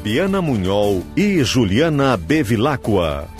Fabiana 0.00 0.40
Munhol 0.40 1.02
e 1.14 1.44
Juliana 1.44 2.16
Bevilacqua. 2.16 3.39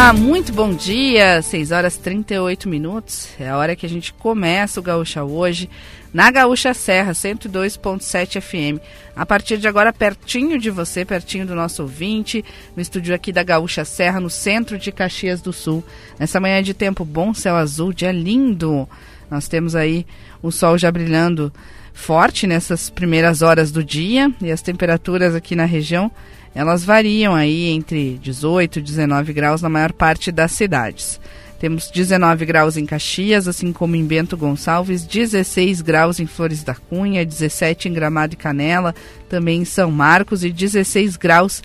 Olá, 0.00 0.14
muito 0.14 0.50
bom 0.50 0.72
dia. 0.72 1.42
6 1.42 1.72
horas 1.72 1.98
38 1.98 2.66
minutos. 2.66 3.28
É 3.38 3.50
a 3.50 3.58
hora 3.58 3.76
que 3.76 3.84
a 3.84 3.88
gente 3.88 4.14
começa 4.14 4.80
o 4.80 4.82
Gaúcha 4.82 5.22
hoje 5.22 5.68
na 6.10 6.30
Gaúcha 6.30 6.72
Serra 6.72 7.12
102.7 7.12 8.40
FM. 8.40 8.80
A 9.14 9.26
partir 9.26 9.58
de 9.58 9.68
agora, 9.68 9.92
pertinho 9.92 10.58
de 10.58 10.70
você, 10.70 11.04
pertinho 11.04 11.46
do 11.46 11.54
nosso 11.54 11.82
ouvinte, 11.82 12.42
no 12.74 12.80
estúdio 12.80 13.14
aqui 13.14 13.30
da 13.30 13.42
Gaúcha 13.42 13.84
Serra, 13.84 14.20
no 14.20 14.30
centro 14.30 14.78
de 14.78 14.90
Caxias 14.90 15.42
do 15.42 15.52
Sul. 15.52 15.84
Nessa 16.18 16.40
manhã 16.40 16.62
de 16.62 16.72
tempo 16.72 17.04
bom, 17.04 17.34
céu 17.34 17.54
azul, 17.54 17.92
dia 17.92 18.10
lindo. 18.10 18.88
Nós 19.30 19.48
temos 19.48 19.76
aí 19.76 20.06
o 20.42 20.50
sol 20.50 20.78
já 20.78 20.90
brilhando 20.90 21.52
forte 21.92 22.46
nessas 22.46 22.88
primeiras 22.88 23.42
horas 23.42 23.70
do 23.70 23.84
dia 23.84 24.32
e 24.40 24.50
as 24.50 24.62
temperaturas 24.62 25.34
aqui 25.34 25.54
na 25.54 25.66
região 25.66 26.10
elas 26.54 26.84
variam 26.84 27.34
aí 27.34 27.68
entre 27.68 28.18
18 28.22 28.78
e 28.78 28.82
19 28.82 29.32
graus 29.32 29.62
na 29.62 29.68
maior 29.68 29.92
parte 29.92 30.32
das 30.32 30.52
cidades. 30.52 31.20
Temos 31.60 31.90
19 31.90 32.46
graus 32.46 32.78
em 32.78 32.86
Caxias, 32.86 33.46
assim 33.46 33.70
como 33.70 33.94
em 33.94 34.04
Bento 34.04 34.34
Gonçalves, 34.34 35.04
16 35.04 35.82
graus 35.82 36.18
em 36.18 36.26
Flores 36.26 36.64
da 36.64 36.74
Cunha, 36.74 37.24
17 37.24 37.88
em 37.88 37.92
Gramado 37.92 38.32
e 38.32 38.36
Canela, 38.36 38.94
também 39.28 39.60
em 39.60 39.64
São 39.66 39.90
Marcos 39.90 40.42
e 40.42 40.50
16 40.50 41.16
graus 41.16 41.62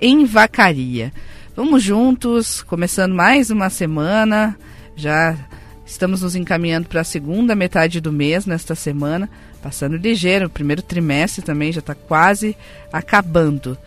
em 0.00 0.24
Vacaria. 0.24 1.12
Vamos 1.54 1.82
juntos, 1.82 2.62
começando 2.62 3.14
mais 3.14 3.50
uma 3.50 3.68
semana, 3.68 4.56
já 4.96 5.36
estamos 5.84 6.22
nos 6.22 6.34
encaminhando 6.34 6.88
para 6.88 7.02
a 7.02 7.04
segunda 7.04 7.54
metade 7.54 8.00
do 8.00 8.10
mês 8.10 8.46
nesta 8.46 8.74
semana, 8.74 9.28
passando 9.62 9.96
ligeiro, 9.96 10.46
o 10.46 10.50
primeiro 10.50 10.80
trimestre 10.80 11.44
também 11.44 11.70
já 11.70 11.80
está 11.80 11.94
quase 11.94 12.56
acabando. 12.90 13.78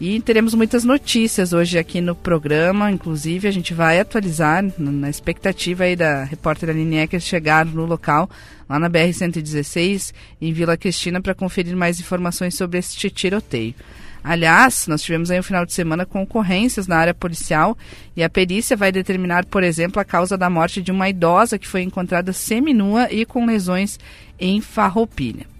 E 0.00 0.20
teremos 0.20 0.54
muitas 0.54 0.84
notícias 0.84 1.52
hoje 1.52 1.76
aqui 1.76 2.00
no 2.00 2.14
programa, 2.14 2.88
inclusive 2.88 3.48
a 3.48 3.50
gente 3.50 3.74
vai 3.74 3.98
atualizar 3.98 4.64
na 4.78 5.10
expectativa 5.10 5.82
aí 5.82 5.96
da 5.96 6.22
repórter 6.22 6.70
Aline 6.70 6.98
Ecker 6.98 7.18
chegar 7.18 7.66
no 7.66 7.84
local, 7.84 8.30
lá 8.68 8.78
na 8.78 8.88
BR-116, 8.88 10.12
em 10.40 10.52
Vila 10.52 10.76
Cristina, 10.76 11.20
para 11.20 11.34
conferir 11.34 11.76
mais 11.76 11.98
informações 11.98 12.54
sobre 12.54 12.78
este 12.78 13.10
tiroteio. 13.10 13.74
Aliás, 14.22 14.86
nós 14.86 15.02
tivemos 15.02 15.32
aí 15.32 15.40
um 15.40 15.42
final 15.42 15.66
de 15.66 15.72
semana 15.72 16.06
com 16.06 16.22
ocorrências 16.22 16.86
na 16.86 16.96
área 16.96 17.14
policial 17.14 17.76
e 18.16 18.22
a 18.22 18.30
perícia 18.30 18.76
vai 18.76 18.92
determinar, 18.92 19.46
por 19.46 19.64
exemplo, 19.64 20.00
a 20.00 20.04
causa 20.04 20.38
da 20.38 20.48
morte 20.48 20.80
de 20.80 20.92
uma 20.92 21.08
idosa 21.08 21.58
que 21.58 21.66
foi 21.66 21.82
encontrada 21.82 22.32
seminua 22.32 23.12
e 23.12 23.24
com 23.24 23.44
lesões 23.44 23.98
em 24.38 24.60
Farroupilha. 24.60 25.57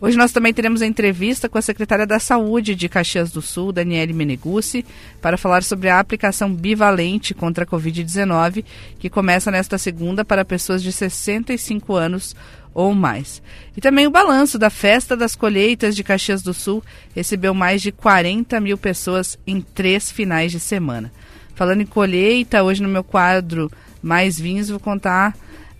Hoje 0.00 0.16
nós 0.16 0.32
também 0.32 0.52
teremos 0.52 0.82
a 0.82 0.86
entrevista 0.86 1.48
com 1.48 1.56
a 1.56 1.62
secretária 1.62 2.06
da 2.06 2.18
Saúde 2.18 2.74
de 2.74 2.88
Caxias 2.88 3.30
do 3.30 3.40
Sul, 3.40 3.72
Daniele 3.72 4.12
Meneguzzi, 4.12 4.84
para 5.22 5.38
falar 5.38 5.62
sobre 5.62 5.88
a 5.88 5.98
aplicação 5.98 6.52
bivalente 6.52 7.32
contra 7.32 7.64
a 7.64 7.66
Covid-19, 7.66 8.64
que 8.98 9.08
começa 9.08 9.50
nesta 9.50 9.78
segunda 9.78 10.24
para 10.24 10.44
pessoas 10.44 10.82
de 10.82 10.92
65 10.92 11.94
anos 11.94 12.36
ou 12.74 12.94
mais. 12.94 13.42
E 13.74 13.80
também 13.80 14.06
o 14.06 14.10
balanço 14.10 14.58
da 14.58 14.68
Festa 14.68 15.16
das 15.16 15.34
Colheitas 15.34 15.96
de 15.96 16.04
Caxias 16.04 16.42
do 16.42 16.52
Sul 16.52 16.84
recebeu 17.14 17.54
mais 17.54 17.80
de 17.80 17.90
40 17.90 18.60
mil 18.60 18.76
pessoas 18.76 19.38
em 19.46 19.62
três 19.62 20.10
finais 20.10 20.52
de 20.52 20.60
semana. 20.60 21.10
Falando 21.54 21.80
em 21.80 21.86
colheita, 21.86 22.62
hoje 22.62 22.82
no 22.82 22.88
meu 22.88 23.02
quadro 23.02 23.72
Mais 24.02 24.38
Vinhos 24.38 24.68
vou 24.68 24.78
contar 24.78 25.34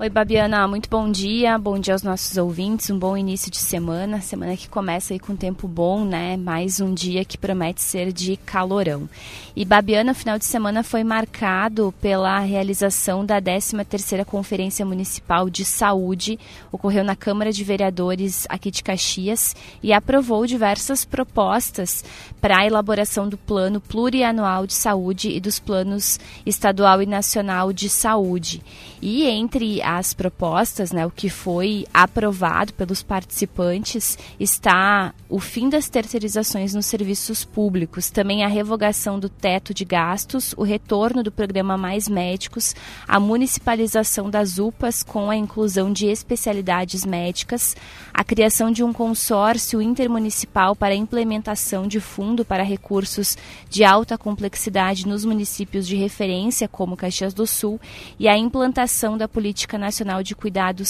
Oi, 0.00 0.08
Babiana, 0.08 0.66
muito 0.66 0.88
bom 0.88 1.10
dia. 1.10 1.58
Bom 1.58 1.78
dia 1.78 1.92
aos 1.92 2.02
nossos 2.02 2.38
ouvintes. 2.38 2.88
Um 2.88 2.98
bom 2.98 3.14
início 3.18 3.50
de 3.50 3.58
semana. 3.58 4.22
Semana 4.22 4.56
que 4.56 4.66
começa 4.66 5.12
aí 5.12 5.18
com 5.18 5.36
tempo 5.36 5.68
bom, 5.68 6.06
né? 6.06 6.38
Mais 6.38 6.80
um 6.80 6.94
dia 6.94 7.22
que 7.22 7.36
promete 7.36 7.82
ser 7.82 8.10
de 8.10 8.38
calorão. 8.38 9.06
E 9.54 9.62
Babiana, 9.62 10.12
o 10.12 10.14
final 10.14 10.38
de 10.38 10.46
semana 10.46 10.82
foi 10.82 11.04
marcado 11.04 11.92
pela 12.00 12.38
realização 12.38 13.26
da 13.26 13.42
13ª 13.42 14.24
Conferência 14.24 14.86
Municipal 14.86 15.50
de 15.50 15.66
Saúde. 15.66 16.38
Ocorreu 16.72 17.04
na 17.04 17.14
Câmara 17.14 17.52
de 17.52 17.62
Vereadores 17.62 18.46
aqui 18.48 18.70
de 18.70 18.82
Caxias 18.82 19.54
e 19.82 19.92
aprovou 19.92 20.46
diversas 20.46 21.04
propostas 21.04 22.02
para 22.40 22.60
a 22.60 22.66
elaboração 22.66 23.28
do 23.28 23.36
Plano 23.36 23.82
Plurianual 23.82 24.66
de 24.66 24.72
Saúde 24.72 25.28
e 25.28 25.38
dos 25.38 25.58
planos 25.58 26.18
estadual 26.46 27.02
e 27.02 27.06
nacional 27.06 27.70
de 27.70 27.90
saúde. 27.90 28.62
E 29.02 29.26
entre 29.26 29.82
as 29.98 30.14
propostas, 30.14 30.92
né, 30.92 31.06
o 31.06 31.10
que 31.10 31.28
foi 31.28 31.86
aprovado 31.92 32.72
pelos 32.74 33.02
participantes, 33.02 34.18
está 34.38 35.14
o 35.28 35.38
fim 35.38 35.68
das 35.68 35.88
terceirizações 35.88 36.74
nos 36.74 36.86
serviços 36.86 37.44
públicos, 37.44 38.10
também 38.10 38.44
a 38.44 38.48
revogação 38.48 39.18
do 39.18 39.28
teto 39.28 39.72
de 39.72 39.84
gastos, 39.84 40.54
o 40.56 40.62
retorno 40.62 41.22
do 41.22 41.32
programa 41.32 41.76
Mais 41.76 42.08
Médicos, 42.08 42.74
a 43.06 43.18
municipalização 43.20 44.28
das 44.28 44.58
UPAs 44.58 45.02
com 45.02 45.30
a 45.30 45.36
inclusão 45.36 45.92
de 45.92 46.06
especialidades 46.06 47.04
médicas, 47.04 47.76
a 48.12 48.24
criação 48.24 48.70
de 48.70 48.82
um 48.82 48.92
consórcio 48.92 49.80
intermunicipal 49.80 50.76
para 50.76 50.94
a 50.94 50.96
implementação 50.96 51.86
de 51.86 52.00
fundo 52.00 52.44
para 52.44 52.62
recursos 52.62 53.36
de 53.68 53.84
alta 53.84 54.18
complexidade 54.18 55.06
nos 55.06 55.24
municípios 55.24 55.86
de 55.86 55.96
referência, 55.96 56.68
como 56.68 56.96
Caxias 56.96 57.32
do 57.32 57.46
Sul, 57.46 57.80
e 58.18 58.28
a 58.28 58.36
implantação 58.36 59.16
da 59.16 59.28
política 59.28 59.78
Nacional 59.80 60.22
de 60.22 60.34
Cuidados 60.34 60.88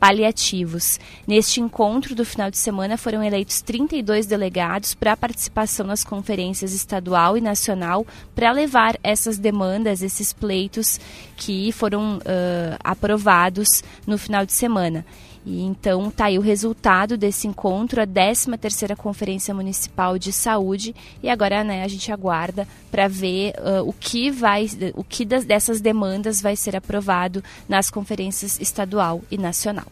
Paliativos. 0.00 0.98
Neste 1.26 1.60
encontro 1.60 2.14
do 2.14 2.24
final 2.24 2.50
de 2.50 2.58
semana 2.58 2.96
foram 2.96 3.22
eleitos 3.22 3.60
32 3.60 4.26
delegados 4.26 4.94
para 4.94 5.16
participação 5.16 5.86
nas 5.86 6.02
conferências 6.02 6.72
estadual 6.72 7.36
e 7.36 7.40
nacional 7.40 8.06
para 8.34 8.50
levar 8.50 8.98
essas 9.02 9.38
demandas, 9.38 10.02
esses 10.02 10.32
pleitos 10.32 10.98
que 11.36 11.70
foram 11.70 12.16
uh, 12.16 12.76
aprovados 12.82 13.84
no 14.06 14.16
final 14.16 14.46
de 14.46 14.52
semana. 14.52 15.04
E 15.44 15.62
então 15.62 16.08
está 16.08 16.26
aí 16.26 16.38
o 16.38 16.42
resultado 16.42 17.16
desse 17.16 17.46
encontro, 17.46 18.02
a 18.02 18.06
13 18.06 18.58
terceira 18.58 18.94
Conferência 18.94 19.54
Municipal 19.54 20.18
de 20.18 20.32
Saúde, 20.32 20.94
e 21.22 21.30
agora 21.30 21.64
né, 21.64 21.82
a 21.82 21.88
gente 21.88 22.12
aguarda 22.12 22.68
para 22.90 23.08
ver 23.08 23.54
uh, 23.58 23.88
o 23.88 23.92
que 23.92 24.30
vai, 24.30 24.68
o 24.94 25.02
que 25.02 25.24
das, 25.24 25.44
dessas 25.44 25.80
demandas 25.80 26.42
vai 26.42 26.56
ser 26.56 26.76
aprovado 26.76 27.42
nas 27.68 27.90
conferências 27.90 28.60
estadual 28.60 29.22
e 29.30 29.38
nacional. 29.38 29.86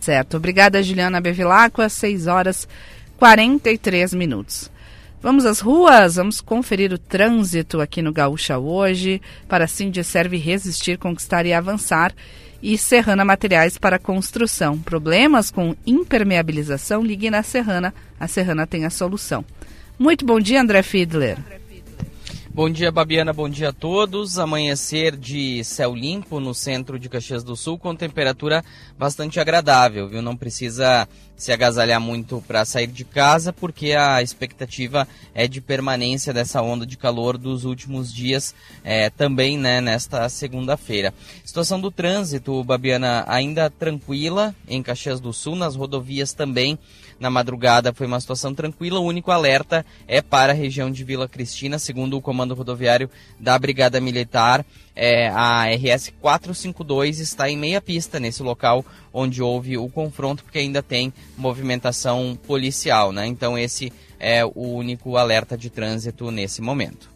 Certo. 0.00 0.36
Obrigada, 0.38 0.82
Juliana 0.82 1.20
Bevilacqua, 1.20 1.88
6 1.88 2.26
horas 2.26 2.66
43 3.18 4.14
minutos. 4.14 4.70
Vamos 5.22 5.44
às 5.44 5.60
ruas, 5.60 6.16
vamos 6.16 6.40
conferir 6.40 6.94
o 6.94 6.98
trânsito 6.98 7.78
aqui 7.82 8.00
no 8.00 8.10
Gaúcha 8.10 8.58
hoje. 8.58 9.20
Para 9.46 9.66
assim 9.66 9.92
serve 10.02 10.38
resistir, 10.38 10.96
conquistar 10.96 11.44
e 11.44 11.52
avançar 11.52 12.14
e 12.62 12.76
Serrana 12.76 13.24
Materiais 13.24 13.78
para 13.78 13.98
Construção. 13.98 14.78
Problemas 14.78 15.50
com 15.50 15.74
impermeabilização? 15.86 17.02
Ligue 17.02 17.30
na 17.30 17.42
Serrana. 17.42 17.94
A 18.18 18.28
Serrana 18.28 18.66
tem 18.66 18.84
a 18.84 18.90
solução. 18.90 19.44
Muito 19.98 20.24
bom 20.24 20.40
dia, 20.40 20.60
André 20.60 20.82
Fiedler. 20.82 21.59
Bom 22.52 22.68
dia, 22.68 22.90
Babiana. 22.90 23.32
Bom 23.32 23.48
dia 23.48 23.68
a 23.68 23.72
todos. 23.72 24.36
Amanhecer 24.36 25.16
de 25.16 25.62
céu 25.62 25.94
limpo 25.94 26.40
no 26.40 26.52
centro 26.52 26.98
de 26.98 27.08
Caxias 27.08 27.44
do 27.44 27.54
Sul 27.54 27.78
com 27.78 27.94
temperatura 27.94 28.64
bastante 28.98 29.38
agradável, 29.38 30.08
viu? 30.08 30.20
Não 30.20 30.36
precisa 30.36 31.06
se 31.36 31.52
agasalhar 31.52 32.00
muito 32.00 32.42
para 32.46 32.64
sair 32.64 32.88
de 32.88 33.04
casa, 33.04 33.52
porque 33.52 33.92
a 33.92 34.20
expectativa 34.20 35.06
é 35.32 35.46
de 35.46 35.60
permanência 35.60 36.34
dessa 36.34 36.60
onda 36.60 36.84
de 36.84 36.98
calor 36.98 37.38
dos 37.38 37.64
últimos 37.64 38.12
dias, 38.12 38.52
é, 38.82 39.08
também 39.08 39.56
né, 39.56 39.80
nesta 39.80 40.28
segunda-feira. 40.28 41.14
Situação 41.44 41.80
do 41.80 41.90
trânsito, 41.90 42.62
Babiana, 42.64 43.24
ainda 43.28 43.70
tranquila 43.70 44.54
em 44.68 44.82
Caxias 44.82 45.20
do 45.20 45.32
Sul, 45.32 45.54
nas 45.54 45.76
rodovias 45.76 46.34
também 46.34 46.78
na 47.20 47.28
madrugada 47.28 47.92
foi 47.92 48.06
uma 48.06 48.18
situação 48.18 48.54
tranquila. 48.54 48.98
O 48.98 49.04
único 49.04 49.30
alerta 49.30 49.84
é 50.08 50.22
para 50.22 50.52
a 50.52 50.56
região 50.56 50.90
de 50.90 51.04
Vila 51.04 51.28
Cristina, 51.28 51.78
segundo 51.78 52.16
o 52.16 52.22
comando 52.22 52.54
rodoviário 52.54 53.10
da 53.38 53.58
Brigada 53.58 54.00
Militar. 54.00 54.64
É, 54.96 55.28
a 55.28 55.66
RS 55.66 56.12
452 56.20 57.20
está 57.20 57.48
em 57.48 57.56
meia 57.56 57.80
pista 57.80 58.18
nesse 58.18 58.42
local 58.42 58.84
onde 59.12 59.42
houve 59.42 59.76
o 59.76 59.88
confronto, 59.88 60.42
porque 60.42 60.58
ainda 60.58 60.82
tem 60.82 61.12
movimentação 61.36 62.38
policial. 62.46 63.12
Né? 63.12 63.26
Então, 63.26 63.58
esse 63.58 63.92
é 64.18 64.44
o 64.44 64.74
único 64.74 65.16
alerta 65.16 65.56
de 65.56 65.68
trânsito 65.68 66.30
nesse 66.30 66.62
momento. 66.62 67.09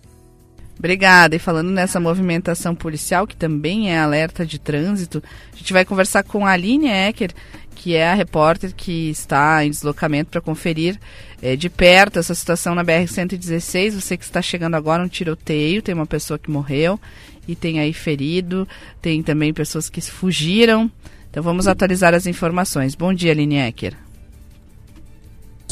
Obrigada. 0.78 1.36
E 1.36 1.38
falando 1.38 1.70
nessa 1.70 2.00
movimentação 2.00 2.74
policial, 2.74 3.26
que 3.26 3.36
também 3.36 3.92
é 3.92 3.98
alerta 3.98 4.44
de 4.44 4.58
trânsito, 4.58 5.22
a 5.52 5.56
gente 5.56 5.72
vai 5.72 5.84
conversar 5.84 6.22
com 6.22 6.46
a 6.46 6.50
Aline 6.50 6.88
Ecker, 6.88 7.30
que 7.74 7.94
é 7.94 8.10
a 8.10 8.14
repórter 8.14 8.74
que 8.74 9.10
está 9.10 9.64
em 9.64 9.70
deslocamento 9.70 10.30
para 10.30 10.40
conferir 10.40 10.98
é, 11.42 11.56
de 11.56 11.68
perto 11.68 12.18
essa 12.18 12.34
situação 12.34 12.74
na 12.74 12.84
BR-116. 12.84 14.00
Você 14.00 14.16
que 14.16 14.24
está 14.24 14.40
chegando 14.40 14.74
agora, 14.74 15.02
um 15.02 15.08
tiroteio, 15.08 15.82
tem 15.82 15.94
uma 15.94 16.06
pessoa 16.06 16.38
que 16.38 16.50
morreu 16.50 16.98
e 17.46 17.54
tem 17.54 17.80
aí 17.80 17.92
ferido, 17.92 18.66
tem 19.02 19.22
também 19.22 19.52
pessoas 19.52 19.88
que 19.88 20.00
fugiram. 20.00 20.90
Então 21.30 21.42
vamos 21.42 21.66
atualizar 21.66 22.14
as 22.14 22.26
informações. 22.26 22.94
Bom 22.94 23.12
dia, 23.12 23.32
Aline 23.32 23.56
Ecker. 23.56 24.03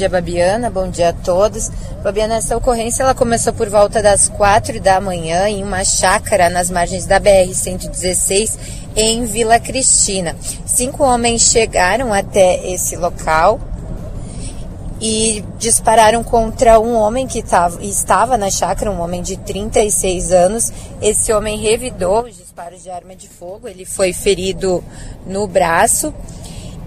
Dia, 0.03 0.09
Babiana. 0.09 0.69
Bom 0.69 0.91
dia 0.91 1.11
a 1.11 1.13
todos. 1.13 1.71
Babiana, 2.03 2.35
essa 2.35 2.57
ocorrência 2.57 3.05
ela 3.05 3.15
começou 3.15 3.53
por 3.53 3.69
volta 3.71 4.03
das 4.03 4.29
quatro 4.29 4.81
da 4.81 5.01
manhã 5.01 5.49
em 5.49 5.63
uma 5.63 5.85
chácara 5.85 6.51
nas 6.51 6.69
margens 6.69 7.07
da 7.07 7.21
BR-116 7.21 8.59
em 8.97 9.25
Vila 9.27 9.61
Cristina. 9.61 10.35
Cinco 10.67 11.05
homens 11.05 11.43
chegaram 11.43 12.13
até 12.13 12.69
esse 12.69 12.97
local 12.97 13.61
e 15.01 15.45
dispararam 15.57 16.25
contra 16.25 16.81
um 16.81 16.97
homem 16.97 17.29
que 17.29 17.41
tava, 17.41 17.81
estava 17.85 18.37
na 18.37 18.51
chácara, 18.51 18.91
um 18.91 19.01
homem 19.01 19.23
de 19.23 19.37
36 19.37 20.33
anos. 20.33 20.73
Esse 21.01 21.33
homem 21.33 21.61
revidou 21.61 22.25
os 22.25 22.37
disparos 22.37 22.83
de 22.83 22.91
arma 22.91 23.15
de 23.15 23.29
fogo, 23.29 23.69
ele 23.69 23.85
foi 23.85 24.13
ferido 24.13 24.83
no 25.25 25.47
braço 25.47 26.13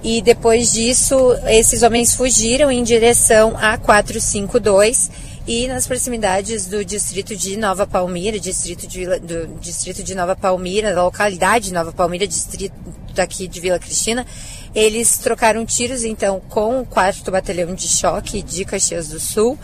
e 0.05 0.21
depois 0.21 0.71
disso, 0.71 1.17
esses 1.47 1.81
homens 1.81 2.13
fugiram 2.13 2.71
em 2.71 2.83
direção 2.83 3.57
a 3.57 3.75
452 3.75 5.09
e 5.47 5.67
nas 5.67 5.87
proximidades 5.87 6.67
do 6.67 6.85
distrito 6.85 7.35
de 7.35 7.57
Nova 7.57 7.87
Palmira, 7.87 8.39
distrito 8.39 8.85
de, 8.85 9.03
do 9.17 9.47
distrito 9.59 10.03
de 10.03 10.13
Nova 10.13 10.35
Palmira, 10.35 10.93
da 10.93 11.03
localidade 11.03 11.69
de 11.69 11.73
Nova 11.73 11.91
Palmira, 11.91 12.27
distrito 12.27 12.75
daqui 13.15 13.47
de 13.47 13.59
Vila 13.59 13.79
Cristina, 13.79 14.27
eles 14.75 15.17
trocaram 15.17 15.65
tiros 15.65 16.03
então 16.03 16.39
com 16.49 16.81
o 16.81 16.85
4 16.85 17.31
Batalhão 17.31 17.73
de 17.73 17.87
Choque 17.87 18.43
de 18.43 18.63
Caxias 18.63 19.07
do 19.07 19.19
Sul 19.19 19.57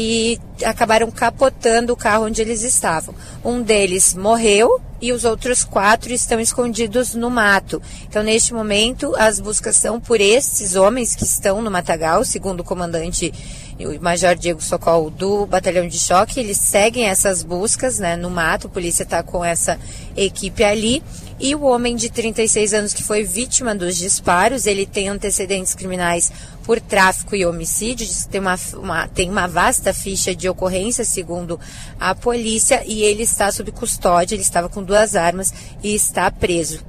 e 0.00 0.38
acabaram 0.64 1.10
capotando 1.10 1.92
o 1.92 1.96
carro 1.96 2.26
onde 2.26 2.40
eles 2.40 2.62
estavam. 2.62 3.12
Um 3.44 3.60
deles 3.60 4.14
morreu 4.14 4.80
e 5.02 5.12
os 5.12 5.24
outros 5.24 5.64
quatro 5.64 6.12
estão 6.12 6.38
escondidos 6.38 7.16
no 7.16 7.28
mato. 7.28 7.82
Então, 8.08 8.22
neste 8.22 8.54
momento, 8.54 9.12
as 9.16 9.40
buscas 9.40 9.74
são 9.74 9.98
por 9.98 10.20
esses 10.20 10.76
homens 10.76 11.16
que 11.16 11.24
estão 11.24 11.60
no 11.60 11.68
matagal, 11.68 12.24
segundo 12.24 12.60
o 12.60 12.64
comandante 12.64 13.34
o 13.80 14.00
Major 14.00 14.36
Diego 14.36 14.62
Socol 14.62 15.10
do 15.10 15.46
Batalhão 15.46 15.88
de 15.88 15.98
Choque. 15.98 16.38
Eles 16.38 16.58
seguem 16.58 17.06
essas 17.06 17.42
buscas 17.42 17.98
né, 17.98 18.14
no 18.14 18.30
mato, 18.30 18.68
a 18.68 18.70
polícia 18.70 19.02
está 19.02 19.24
com 19.24 19.44
essa 19.44 19.80
equipe 20.16 20.62
ali. 20.62 21.02
E 21.40 21.54
o 21.54 21.62
homem 21.62 21.94
de 21.94 22.10
36 22.10 22.74
anos 22.74 22.92
que 22.92 23.02
foi 23.02 23.22
vítima 23.22 23.72
dos 23.72 23.96
disparos, 23.96 24.66
ele 24.66 24.84
tem 24.84 25.08
antecedentes 25.08 25.72
criminais 25.72 26.32
por 26.64 26.80
tráfico 26.80 27.36
e 27.36 27.46
homicídio, 27.46 28.08
tem 28.28 28.40
uma, 28.40 28.58
uma, 28.74 29.06
tem 29.06 29.30
uma 29.30 29.46
vasta 29.46 29.94
ficha 29.94 30.34
de 30.34 30.48
ocorrência, 30.48 31.04
segundo 31.04 31.58
a 31.98 32.12
polícia, 32.12 32.82
e 32.84 33.02
ele 33.02 33.22
está 33.22 33.52
sob 33.52 33.70
custódia, 33.70 34.34
ele 34.34 34.42
estava 34.42 34.68
com 34.68 34.82
duas 34.82 35.14
armas 35.14 35.54
e 35.82 35.94
está 35.94 36.28
preso. 36.28 36.84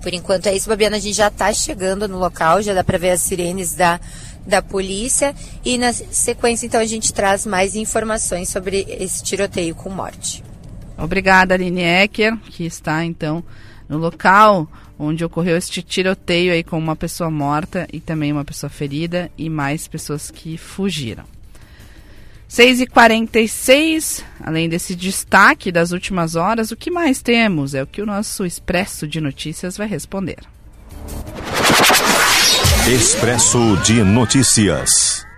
Por 0.00 0.14
enquanto 0.14 0.46
é 0.46 0.56
isso, 0.56 0.68
Babiana, 0.68 0.96
a 0.96 1.00
gente 1.00 1.16
já 1.16 1.28
está 1.28 1.52
chegando 1.52 2.08
no 2.08 2.18
local, 2.18 2.62
já 2.62 2.72
dá 2.72 2.82
para 2.82 2.96
ver 2.96 3.10
as 3.10 3.20
sirenes 3.20 3.74
da, 3.74 4.00
da 4.46 4.62
polícia 4.62 5.34
e 5.62 5.76
na 5.76 5.92
sequência 5.92 6.64
então 6.64 6.80
a 6.80 6.86
gente 6.86 7.12
traz 7.12 7.44
mais 7.44 7.76
informações 7.76 8.48
sobre 8.48 8.86
esse 8.88 9.22
tiroteio 9.22 9.74
com 9.74 9.90
morte. 9.90 10.42
Obrigada, 11.00 11.54
Aline 11.54 11.82
Ecker, 11.82 12.36
que 12.50 12.64
está 12.64 13.04
então 13.04 13.42
no 13.88 13.98
local 13.98 14.68
onde 14.98 15.24
ocorreu 15.24 15.56
este 15.56 15.82
tiroteio 15.82 16.52
aí 16.52 16.62
com 16.62 16.78
uma 16.78 16.94
pessoa 16.94 17.30
morta 17.30 17.88
e 17.90 17.98
também 17.98 18.30
uma 18.32 18.44
pessoa 18.44 18.68
ferida 18.68 19.30
e 19.36 19.48
mais 19.48 19.88
pessoas 19.88 20.30
que 20.30 20.58
fugiram. 20.58 21.24
6h46, 22.50 24.22
além 24.42 24.68
desse 24.68 24.94
destaque 24.94 25.72
das 25.72 25.92
últimas 25.92 26.34
horas, 26.34 26.70
o 26.70 26.76
que 26.76 26.90
mais 26.90 27.22
temos? 27.22 27.74
É 27.74 27.82
o 27.82 27.86
que 27.86 28.02
o 28.02 28.06
nosso 28.06 28.44
Expresso 28.44 29.06
de 29.06 29.20
Notícias 29.20 29.76
vai 29.76 29.86
responder. 29.86 30.38
Expresso 32.92 33.76
de 33.84 34.02
Notícias. 34.02 35.29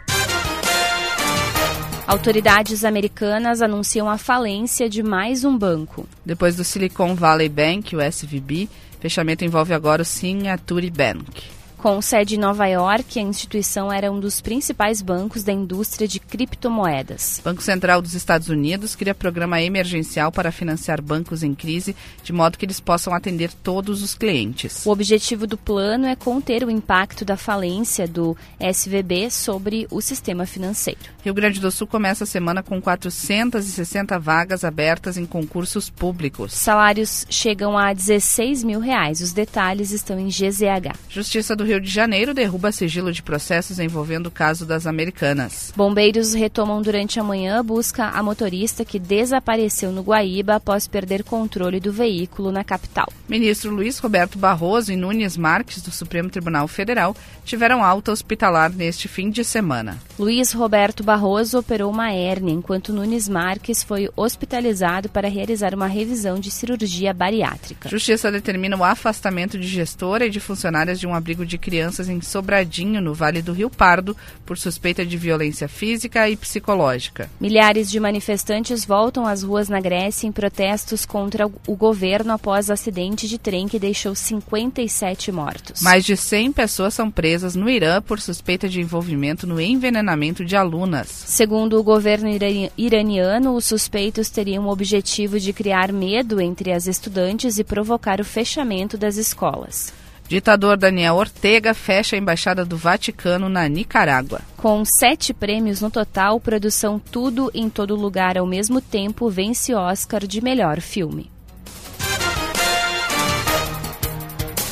Autoridades 2.06 2.84
americanas 2.84 3.62
anunciam 3.62 4.10
a 4.10 4.18
falência 4.18 4.88
de 4.88 5.02
mais 5.02 5.44
um 5.44 5.56
banco. 5.56 6.06
Depois 6.26 6.56
do 6.56 6.64
Silicon 6.64 7.14
Valley 7.14 7.48
Bank, 7.48 7.94
o 7.94 8.00
SVB, 8.00 8.68
fechamento 8.98 9.44
envolve 9.44 9.72
agora 9.72 10.02
o 10.02 10.04
Signature 10.04 10.90
Bank. 10.90 11.61
Com 11.82 12.00
sede 12.00 12.36
em 12.36 12.38
Nova 12.38 12.64
York, 12.68 13.18
a 13.18 13.22
instituição 13.22 13.92
era 13.92 14.08
um 14.12 14.20
dos 14.20 14.40
principais 14.40 15.02
bancos 15.02 15.42
da 15.42 15.52
indústria 15.52 16.06
de 16.06 16.20
criptomoedas. 16.20 17.40
O 17.40 17.42
Banco 17.42 17.60
Central 17.60 18.00
dos 18.00 18.14
Estados 18.14 18.48
Unidos 18.48 18.94
cria 18.94 19.12
programa 19.12 19.60
emergencial 19.60 20.30
para 20.30 20.52
financiar 20.52 21.02
bancos 21.02 21.42
em 21.42 21.56
crise, 21.56 21.96
de 22.22 22.32
modo 22.32 22.56
que 22.56 22.64
eles 22.64 22.78
possam 22.78 23.12
atender 23.12 23.52
todos 23.52 24.00
os 24.00 24.14
clientes. 24.14 24.86
O 24.86 24.90
objetivo 24.90 25.44
do 25.44 25.58
plano 25.58 26.06
é 26.06 26.14
conter 26.14 26.62
o 26.62 26.70
impacto 26.70 27.24
da 27.24 27.36
falência 27.36 28.06
do 28.06 28.36
SVB 28.60 29.28
sobre 29.28 29.88
o 29.90 30.00
sistema 30.00 30.46
financeiro. 30.46 31.00
Rio 31.24 31.34
Grande 31.34 31.58
do 31.58 31.72
Sul 31.72 31.88
começa 31.88 32.22
a 32.22 32.28
semana 32.28 32.62
com 32.62 32.80
460 32.80 34.20
vagas 34.20 34.62
abertas 34.62 35.16
em 35.16 35.26
concursos 35.26 35.90
públicos. 35.90 36.52
Salários 36.52 37.26
chegam 37.28 37.76
a 37.76 37.92
16 37.92 38.62
mil 38.62 38.78
reais. 38.78 39.20
Os 39.20 39.32
detalhes 39.32 39.90
estão 39.90 40.16
em 40.16 40.28
GZH. 40.28 40.96
Justiça 41.08 41.56
do 41.56 41.64
Rio 41.64 41.71
Rio 41.72 41.80
de 41.80 41.90
Janeiro 41.90 42.34
derruba 42.34 42.70
sigilo 42.70 43.10
de 43.10 43.22
processos 43.22 43.78
envolvendo 43.78 44.26
o 44.26 44.30
caso 44.30 44.66
das 44.66 44.86
Americanas. 44.86 45.72
Bombeiros 45.74 46.34
retomam 46.34 46.82
durante 46.82 47.18
a 47.18 47.24
manhã 47.24 47.64
busca 47.64 48.08
a 48.08 48.22
motorista 48.22 48.84
que 48.84 48.98
desapareceu 48.98 49.90
no 49.90 50.02
Guaíba 50.02 50.56
após 50.56 50.86
perder 50.86 51.24
controle 51.24 51.80
do 51.80 51.90
veículo 51.90 52.52
na 52.52 52.62
capital. 52.62 53.10
Ministro 53.26 53.70
Luiz 53.70 53.98
Roberto 53.98 54.36
Barroso 54.38 54.92
e 54.92 54.96
Nunes 54.96 55.34
Marques, 55.38 55.80
do 55.80 55.90
Supremo 55.90 56.28
Tribunal 56.28 56.68
Federal, 56.68 57.16
tiveram 57.42 57.82
alta 57.82 58.12
hospitalar 58.12 58.70
neste 58.70 59.08
fim 59.08 59.30
de 59.30 59.42
semana. 59.42 59.98
Luiz 60.18 60.52
Roberto 60.52 61.02
Barroso 61.02 61.58
operou 61.58 61.90
uma 61.90 62.12
hérnia, 62.12 62.52
enquanto 62.52 62.92
Nunes 62.92 63.30
Marques 63.30 63.82
foi 63.82 64.10
hospitalizado 64.14 65.08
para 65.08 65.26
realizar 65.26 65.74
uma 65.74 65.86
revisão 65.86 66.38
de 66.38 66.50
cirurgia 66.50 67.14
bariátrica. 67.14 67.88
Justiça 67.88 68.30
determina 68.30 68.76
o 68.76 68.84
afastamento 68.84 69.58
de 69.58 69.66
gestora 69.66 70.26
e 70.26 70.30
de 70.30 70.38
funcionárias 70.38 71.00
de 71.00 71.06
um 71.06 71.14
abrigo 71.14 71.46
de 71.46 71.61
crianças 71.62 72.08
em 72.08 72.20
Sobradinho, 72.20 73.00
no 73.00 73.14
Vale 73.14 73.40
do 73.40 73.52
Rio 73.52 73.70
Pardo, 73.70 74.14
por 74.44 74.58
suspeita 74.58 75.06
de 75.06 75.16
violência 75.16 75.68
física 75.68 76.28
e 76.28 76.36
psicológica. 76.36 77.30
Milhares 77.40 77.88
de 77.90 77.98
manifestantes 77.98 78.84
voltam 78.84 79.24
às 79.24 79.42
ruas 79.42 79.68
na 79.68 79.80
Grécia 79.80 80.26
em 80.26 80.32
protestos 80.32 81.06
contra 81.06 81.46
o 81.46 81.76
governo 81.76 82.32
após 82.32 82.68
acidente 82.68 83.28
de 83.28 83.38
trem 83.38 83.68
que 83.68 83.78
deixou 83.78 84.14
57 84.14 85.30
mortos. 85.30 85.80
Mais 85.80 86.04
de 86.04 86.16
100 86.16 86.52
pessoas 86.52 86.92
são 86.92 87.10
presas 87.10 87.54
no 87.54 87.70
Irã 87.70 88.02
por 88.02 88.20
suspeita 88.20 88.68
de 88.68 88.80
envolvimento 88.80 89.46
no 89.46 89.60
envenenamento 89.60 90.44
de 90.44 90.56
alunas. 90.56 91.08
Segundo 91.08 91.78
o 91.78 91.82
governo 91.82 92.28
iraniano, 92.76 93.54
os 93.54 93.64
suspeitos 93.64 94.28
teriam 94.28 94.66
o 94.66 94.70
objetivo 94.70 95.38
de 95.38 95.52
criar 95.52 95.92
medo 95.92 96.40
entre 96.40 96.72
as 96.72 96.88
estudantes 96.88 97.58
e 97.58 97.64
provocar 97.64 98.20
o 98.20 98.24
fechamento 98.24 98.98
das 98.98 99.16
escolas. 99.16 99.92
Ditador 100.32 100.78
Daniel 100.78 101.16
Ortega 101.16 101.74
fecha 101.74 102.16
a 102.16 102.18
embaixada 102.18 102.64
do 102.64 102.74
Vaticano 102.74 103.50
na 103.50 103.68
Nicarágua. 103.68 104.40
Com 104.56 104.82
sete 104.82 105.34
prêmios 105.34 105.82
no 105.82 105.90
total, 105.90 106.40
produção 106.40 106.98
Tudo 106.98 107.50
em 107.52 107.68
Todo 107.68 107.94
Lugar 107.94 108.38
ao 108.38 108.46
mesmo 108.46 108.80
tempo 108.80 109.28
vence 109.28 109.74
Oscar 109.74 110.26
de 110.26 110.40
melhor 110.40 110.80
filme. 110.80 111.30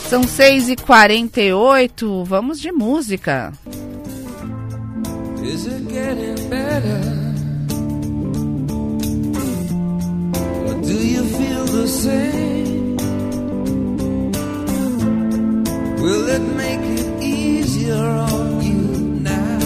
São 0.09 0.23
6h48, 0.23 2.25
vamos 2.25 2.59
de 2.59 2.73
música. 2.73 3.53
Is 5.45 5.67
it 5.67 5.93
getting 5.93 6.49
better? 6.49 7.03
Or 10.67 10.75
do 10.81 10.91
you 10.91 11.23
feel 11.27 11.67
the 11.67 11.87
same? 11.87 12.60
Will 16.01 16.29
it 16.31 16.41
make 16.57 16.81
it 16.99 17.23
easier 17.23 17.95
on 17.95 18.63
you 18.63 18.83
now? 19.21 19.59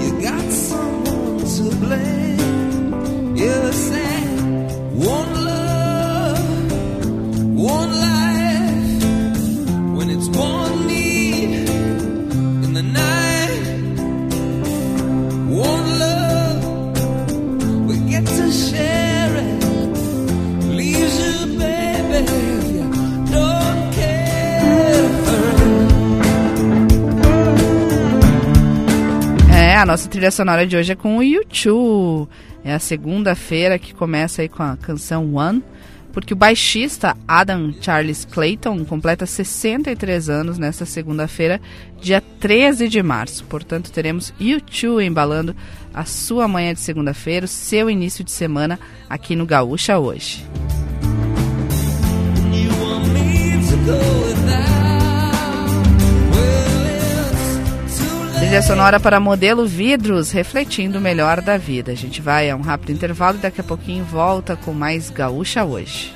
You 0.00 0.10
got 0.22 0.46
someone 0.50 1.38
to 1.56 1.64
blame. 1.84 3.36
You're 3.36 3.72
saying, 3.72 4.38
one 4.96 5.29
a 29.80 29.86
nossa 29.86 30.10
trilha 30.10 30.30
sonora 30.30 30.66
de 30.66 30.76
hoje 30.76 30.92
é 30.92 30.94
com 30.94 31.16
o 31.16 31.22
YouTube. 31.22 32.28
É 32.62 32.74
a 32.74 32.78
segunda-feira 32.78 33.78
que 33.78 33.94
começa 33.94 34.42
aí 34.42 34.48
com 34.48 34.62
a 34.62 34.76
canção 34.76 35.34
One, 35.34 35.64
porque 36.12 36.34
o 36.34 36.36
baixista 36.36 37.16
Adam 37.26 37.72
Charles 37.80 38.26
Clayton 38.26 38.84
completa 38.84 39.24
63 39.24 40.28
anos 40.28 40.58
nesta 40.58 40.84
segunda-feira, 40.84 41.58
dia 41.98 42.20
13 42.20 42.88
de 42.88 43.02
março. 43.02 43.42
Portanto, 43.44 43.90
teremos 43.90 44.34
YouTube 44.38 45.02
embalando 45.02 45.56
a 45.94 46.04
sua 46.04 46.46
manhã 46.46 46.74
de 46.74 46.80
segunda-feira, 46.80 47.46
o 47.46 47.48
seu 47.48 47.88
início 47.88 48.22
de 48.22 48.32
semana 48.32 48.78
aqui 49.08 49.34
no 49.34 49.46
Gaúcha 49.46 49.98
hoje. 49.98 50.44
Trilha 58.50 58.62
sonora 58.62 58.98
para 58.98 59.20
modelo 59.20 59.64
vidros, 59.64 60.32
refletindo 60.32 60.98
o 60.98 61.00
melhor 61.00 61.40
da 61.40 61.56
vida. 61.56 61.92
A 61.92 61.94
gente 61.94 62.20
vai 62.20 62.50
a 62.50 62.56
um 62.56 62.60
rápido 62.62 62.90
intervalo 62.90 63.38
e 63.38 63.40
daqui 63.40 63.60
a 63.60 63.62
pouquinho 63.62 64.04
volta 64.04 64.56
com 64.56 64.72
mais 64.72 65.08
Gaúcha 65.08 65.64
hoje. 65.64 66.12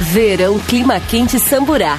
Verão 0.00 0.58
Clima 0.60 0.98
Quente 0.98 1.38
Samburá 1.38 1.98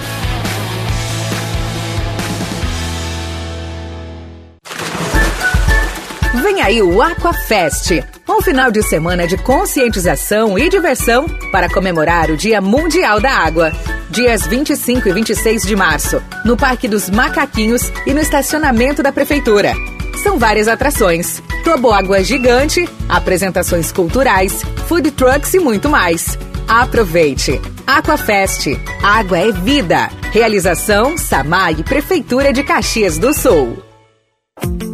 Vem 6.33 6.61
aí 6.61 6.81
o 6.81 7.01
Aquafest, 7.01 8.03
um 8.27 8.41
final 8.41 8.71
de 8.71 8.81
semana 8.83 9.27
de 9.27 9.37
conscientização 9.37 10.57
e 10.57 10.69
diversão 10.69 11.27
para 11.51 11.69
comemorar 11.69 12.31
o 12.31 12.37
Dia 12.37 12.61
Mundial 12.61 13.19
da 13.19 13.31
Água. 13.31 13.73
Dias 14.09 14.47
25 14.47 15.09
e 15.09 15.11
26 15.11 15.63
de 15.63 15.75
março, 15.75 16.23
no 16.45 16.55
Parque 16.55 16.87
dos 16.87 17.09
Macaquinhos 17.09 17.91
e 18.05 18.13
no 18.13 18.21
estacionamento 18.21 19.03
da 19.03 19.11
Prefeitura. 19.11 19.73
São 20.23 20.39
várias 20.39 20.69
atrações: 20.69 21.43
toboágua 21.65 22.23
gigante, 22.23 22.87
apresentações 23.09 23.91
culturais, 23.91 24.61
food 24.87 25.11
trucks 25.11 25.53
e 25.53 25.59
muito 25.59 25.89
mais. 25.89 26.37
Aproveite! 26.65 27.59
Aquafest. 27.85 28.79
Água 29.03 29.37
é 29.37 29.51
vida. 29.51 30.09
Realização 30.31 31.17
Samai 31.17 31.75
Prefeitura 31.83 32.53
de 32.53 32.63
Caxias 32.63 33.17
do 33.17 33.33
Sul. 33.33 33.90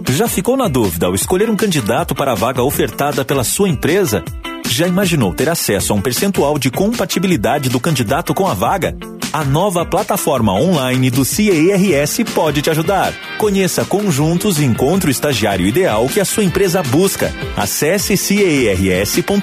Já 0.09 0.27
ficou 0.27 0.57
na 0.57 0.67
dúvida 0.67 1.05
ao 1.05 1.13
escolher 1.13 1.49
um 1.49 1.55
candidato 1.55 2.15
para 2.15 2.31
a 2.31 2.35
vaga 2.35 2.63
ofertada 2.63 3.23
pela 3.23 3.43
sua 3.43 3.69
empresa? 3.69 4.23
Já 4.67 4.87
imaginou 4.87 5.33
ter 5.33 5.47
acesso 5.47 5.93
a 5.93 5.95
um 5.95 6.01
percentual 6.01 6.57
de 6.57 6.71
compatibilidade 6.71 7.69
do 7.69 7.79
candidato 7.79 8.33
com 8.33 8.47
a 8.47 8.53
vaga? 8.53 8.97
A 9.31 9.43
nova 9.43 9.85
plataforma 9.85 10.53
online 10.53 11.09
do 11.09 11.25
CIERS 11.25 12.19
pode 12.33 12.61
te 12.61 12.69
ajudar. 12.69 13.13
Conheça 13.37 13.83
conjuntos 13.85 14.57
e 14.57 14.63
encontre 14.63 15.09
o 15.09 15.11
estagiário 15.11 15.67
ideal 15.67 16.07
que 16.07 16.19
a 16.19 16.25
sua 16.25 16.43
empresa 16.43 16.81
busca. 16.81 17.33
Acesse 17.55 18.15
ciers.org.br 18.17 19.35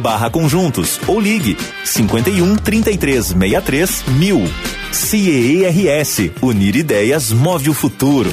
barra 0.00 0.30
conjuntos 0.30 1.00
ou 1.06 1.18
ligue 1.18 1.56
51 1.84 2.56
33 2.56 3.26
63 3.26 4.04
mil. 4.08 4.42
CIERS. 4.92 6.30
Unir 6.40 6.76
ideias 6.76 7.32
move 7.32 7.70
o 7.70 7.74
futuro. 7.74 8.32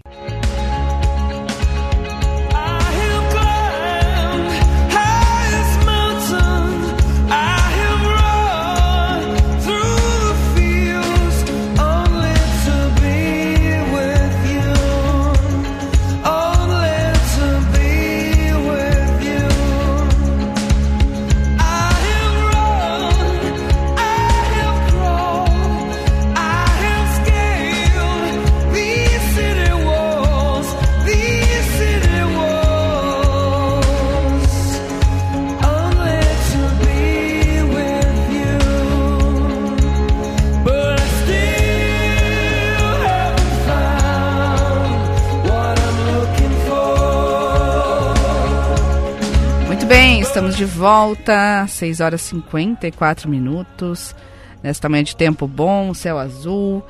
Estamos 50.51 50.57
de 50.57 50.65
volta, 50.65 51.65
6 51.67 51.99
horas 51.99 52.21
e 52.21 52.29
54 52.29 53.29
minutos. 53.29 54.15
Nesta 54.61 54.89
manhã 54.89 55.03
de 55.03 55.15
tempo 55.15 55.47
bom, 55.47 55.93
céu 55.93 56.17
azul. 56.17 56.83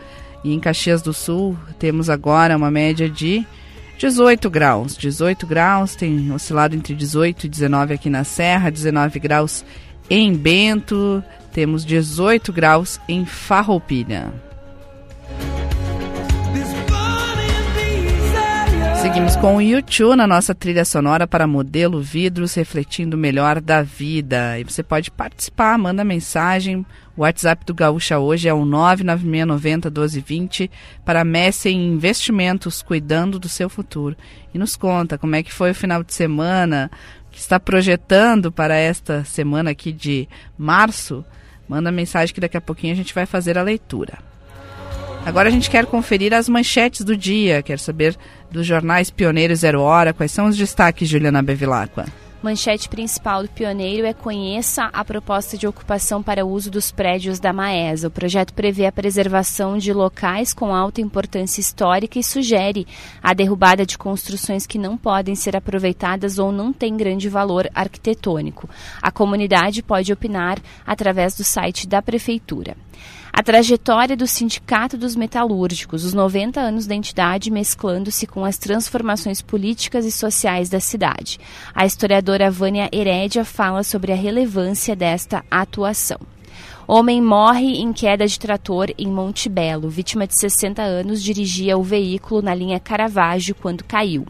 E 0.44 0.53
em 0.53 0.60
Caxias 0.60 1.01
do 1.01 1.13
Sul 1.13 1.58
temos 1.77 2.10
agora 2.10 2.58
uma 2.58 2.72
média 2.72 3.10
de 3.10 3.46
18 3.98 4.50
graus. 4.50 4.98
18 4.98 5.46
graus, 5.46 5.96
tem 5.96 6.32
oscilado 6.32 6.75
entre 6.75 6.96
18 6.96 7.46
e 7.46 7.50
19 7.50 7.94
aqui 7.94 8.10
na 8.10 8.24
Serra, 8.24 8.72
19 8.72 9.20
graus 9.20 9.63
em 10.10 10.34
Bento, 10.34 11.24
temos 11.53 11.86
18 11.86 12.51
graus 12.51 13.00
em 13.08 13.25
Farroupilha. 13.25 14.34
Seguimos 19.12 19.36
com 19.36 19.58
o 19.58 19.62
YouTube 19.62 20.15
na 20.15 20.25
nossa 20.25 20.56
trilha 20.56 20.86
sonora 20.86 21.27
para 21.27 21.46
modelo 21.46 22.00
vidros, 22.00 22.53
refletindo 22.53 23.18
o 23.18 23.20
melhor 23.20 23.60
da 23.60 23.84
vida. 23.84 24.58
E 24.58 24.63
você 24.63 24.82
pode 24.82 25.12
participar, 25.12 25.77
manda 25.77 26.01
mensagem. 26.01 26.86
O 27.18 27.24
WhatsApp 27.24 27.65
do 27.65 27.74
Gaúcha 27.74 28.20
hoje 28.20 28.48
é 28.48 28.53
o 28.53 28.62
996901220 28.62 30.70
para 31.03 31.25
Messen 31.25 31.88
Investimentos, 31.88 32.82
cuidando 32.82 33.38
do 33.38 33.50
seu 33.50 33.70
futuro. 33.70 34.15
E 34.53 34.58
nos 34.58 34.77
conta 34.77 35.18
como 35.18 35.36
é 35.36 35.44
que 35.44 35.51
foi 35.51 35.72
o 35.72 35.75
final 35.75 36.06
de 36.06 36.13
semana, 36.13 36.90
que 37.29 37.40
está 37.40 37.59
projetando 37.59 38.50
para 38.50 38.77
esta 38.77 39.25
semana 39.25 39.72
aqui 39.72 39.92
de 39.92 40.25
março. 40.57 41.25
Manda 41.68 41.92
mensagem 41.92 42.33
que 42.33 42.40
daqui 42.40 42.55
a 42.55 42.62
pouquinho 42.62 42.94
a 42.94 42.96
gente 42.96 43.14
vai 43.14 43.25
fazer 43.25 43.57
a 43.57 43.62
leitura. 43.62 44.31
Agora 45.24 45.50
a 45.50 45.51
gente 45.51 45.70
quer 45.70 45.85
conferir 45.85 46.33
as 46.33 46.50
manchetes 46.50 47.05
do 47.05 47.16
dia, 47.16 47.62
quer 47.62 47.77
saber 47.77 48.18
dos 48.51 48.68
jornais 48.68 49.09
Pioneiro 49.09 49.55
Zero 49.55 49.81
Hora, 49.81 50.14
quais 50.14 50.31
são 50.31 50.48
os 50.48 50.57
destaques, 50.57 51.07
Juliana 51.07 51.42
Bevilacqua? 51.42 52.05
Manchete 52.44 52.90
principal 52.90 53.44
do 53.44 53.50
Pioneiro 53.50 54.07
é 54.07 54.14
conheça 54.14 54.85
a 54.92 55.05
proposta 55.05 55.55
de 55.55 55.68
ocupação 55.68 56.24
para 56.24 56.44
uso 56.44 56.72
dos 56.72 56.92
prédios 56.92 57.40
da 57.40 57.53
Maesa. 57.53 58.07
O 58.07 58.11
projeto 58.11 58.51
prevê 58.51 58.87
a 58.87 58.92
preservação 58.92 59.77
de 59.77 59.94
locais 59.94 60.51
com 60.51 60.74
alta 60.74 61.01
importância 61.01 61.61
histórica 61.61 62.18
e 62.18 62.24
sugere 62.24 62.87
a 63.22 63.35
derrubada 63.35 63.85
de 63.85 63.96
construções 63.96 64.66
que 64.66 64.79
não 64.79 64.98
podem 64.98 65.35
ser 65.35 65.55
aproveitadas 65.55 66.40
ou 66.40 66.51
não 66.51 66.74
têm 66.74 66.98
grande 66.98 67.29
valor 67.29 67.70
arquitetônico. 67.75 68.68
A 69.00 69.11
comunidade 69.11 69.83
pode 69.83 70.11
opinar 70.11 70.57
através 70.83 71.35
do 71.35 71.44
site 71.44 71.87
da 71.87 72.01
Prefeitura. 72.01 72.75
A 73.33 73.41
trajetória 73.41 74.15
do 74.15 74.27
Sindicato 74.27 74.98
dos 74.98 75.15
Metalúrgicos, 75.15 76.03
os 76.03 76.13
90 76.13 76.59
anos 76.59 76.85
da 76.85 76.94
entidade 76.94 77.50
mesclando-se 77.50 78.27
com 78.27 78.44
as 78.44 78.57
transformações 78.57 79.41
políticas 79.41 80.05
e 80.05 80.11
sociais 80.11 80.70
da 80.70 80.81
cidade. 80.81 81.39
A 81.74 81.85
historiadora 81.85 82.51
Vânia 82.51 82.89
Herédia 82.91 83.46
fala 83.46 83.83
sobre 83.83 84.11
a 84.11 84.15
relevância 84.15 84.96
desta 84.96 85.46
atuação. 85.50 86.20
Homem 86.85 87.22
morre 87.22 87.77
em 87.79 87.94
queda 87.94 88.27
de 88.27 88.37
trator 88.37 88.87
em 88.98 89.07
Monte 89.07 89.48
Belo. 89.48 89.89
Vítima 89.89 90.27
de 90.27 90.37
60 90.37 90.81
anos 90.81 91.24
dirigia 91.24 91.77
o 91.77 91.83
veículo 91.83 92.41
na 92.41 92.53
linha 92.53 92.81
Caravaggio 92.81 93.55
quando 93.55 93.85
caiu. 93.85 94.25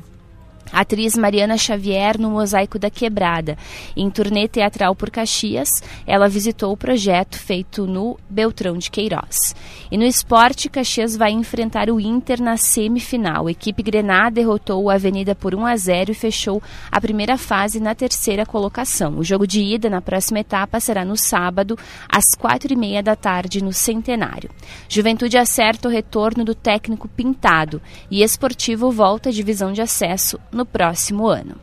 Atriz 0.72 1.18
Mariana 1.18 1.58
Xavier 1.58 2.20
no 2.20 2.32
Mosaico 2.32 2.80
da 2.80 2.90
Quebrada. 2.90 3.58
Em 3.96 4.10
turnê 4.10 4.48
teatral 4.48 4.96
por 4.96 5.10
Caxias, 5.10 5.70
ela 6.06 6.28
visitou 6.28 6.72
o 6.72 6.78
projeto 6.78 7.38
feito 7.38 7.86
no 7.86 8.18
Beltrão 8.30 8.78
de 8.78 8.90
Queiroz. 8.90 9.56
E 9.92 9.98
no 9.98 10.04
esporte, 10.04 10.70
Caxias 10.70 11.16
vai 11.16 11.32
enfrentar 11.32 11.90
o 11.90 12.00
Inter 12.00 12.42
na 12.42 12.58
semifinal. 12.58 13.48
A 13.48 13.52
equipe 13.52 13.84
Grenada 13.84 14.32
derrotou 14.32 14.90
a 14.90 14.96
Avenida 14.96 15.36
por 15.36 15.54
1 15.54 15.66
a 15.66 15.76
0 15.76 16.12
e 16.12 16.16
fechou 16.16 16.62
a 16.92 17.02
primeira 17.02 17.38
fase 17.38 17.80
na 17.80 17.94
terceira 17.94 18.46
colocação. 18.46 19.18
O 19.18 19.24
jogo 19.24 19.46
de 19.46 19.62
ida 19.62 19.90
na 19.90 20.02
próxima 20.02 20.40
etapa 20.40 20.80
será 20.80 21.04
no 21.04 21.18
sábado, 21.18 21.78
às 22.08 22.36
quatro 22.38 22.74
e 22.74 22.76
meia 22.76 23.04
da 23.04 23.16
tarde, 23.16 23.64
no 23.64 23.74
Centenário. 23.74 24.50
Juventude 24.88 25.38
acerta 25.38 25.88
o 25.88 25.92
retorno 25.92 26.44
do 26.44 26.56
técnico 26.56 27.08
Pintado 27.08 27.82
e 28.10 28.24
Esportivo 28.24 28.92
volta 28.92 29.30
à 29.30 29.32
divisão 29.32 29.72
de 29.72 29.82
acesso 29.82 30.40
no 30.52 30.61
próximo 30.66 31.28
ano. 31.28 31.56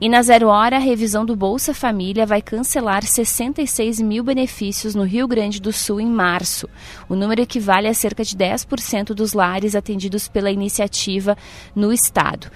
E 0.00 0.08
na 0.08 0.22
Zero 0.22 0.48
Hora, 0.48 0.76
a 0.76 0.80
revisão 0.80 1.24
do 1.24 1.34
Bolsa 1.34 1.72
Família 1.72 2.26
vai 2.26 2.42
cancelar 2.42 3.04
66 3.04 4.00
mil 4.00 4.22
benefícios 4.22 4.94
no 4.94 5.04
Rio 5.04 5.26
Grande 5.26 5.60
do 5.60 5.72
Sul 5.72 6.00
em 6.00 6.08
março. 6.08 6.68
O 7.08 7.14
número 7.14 7.40
equivale 7.40 7.88
a 7.88 7.94
cerca 7.94 8.24
de 8.24 8.36
10% 8.36 9.14
dos 9.14 9.32
lares 9.32 9.74
atendidos 9.74 10.28
pela 10.28 10.50
iniciativa 10.50 11.36
no 11.74 11.92
estado 11.92 12.50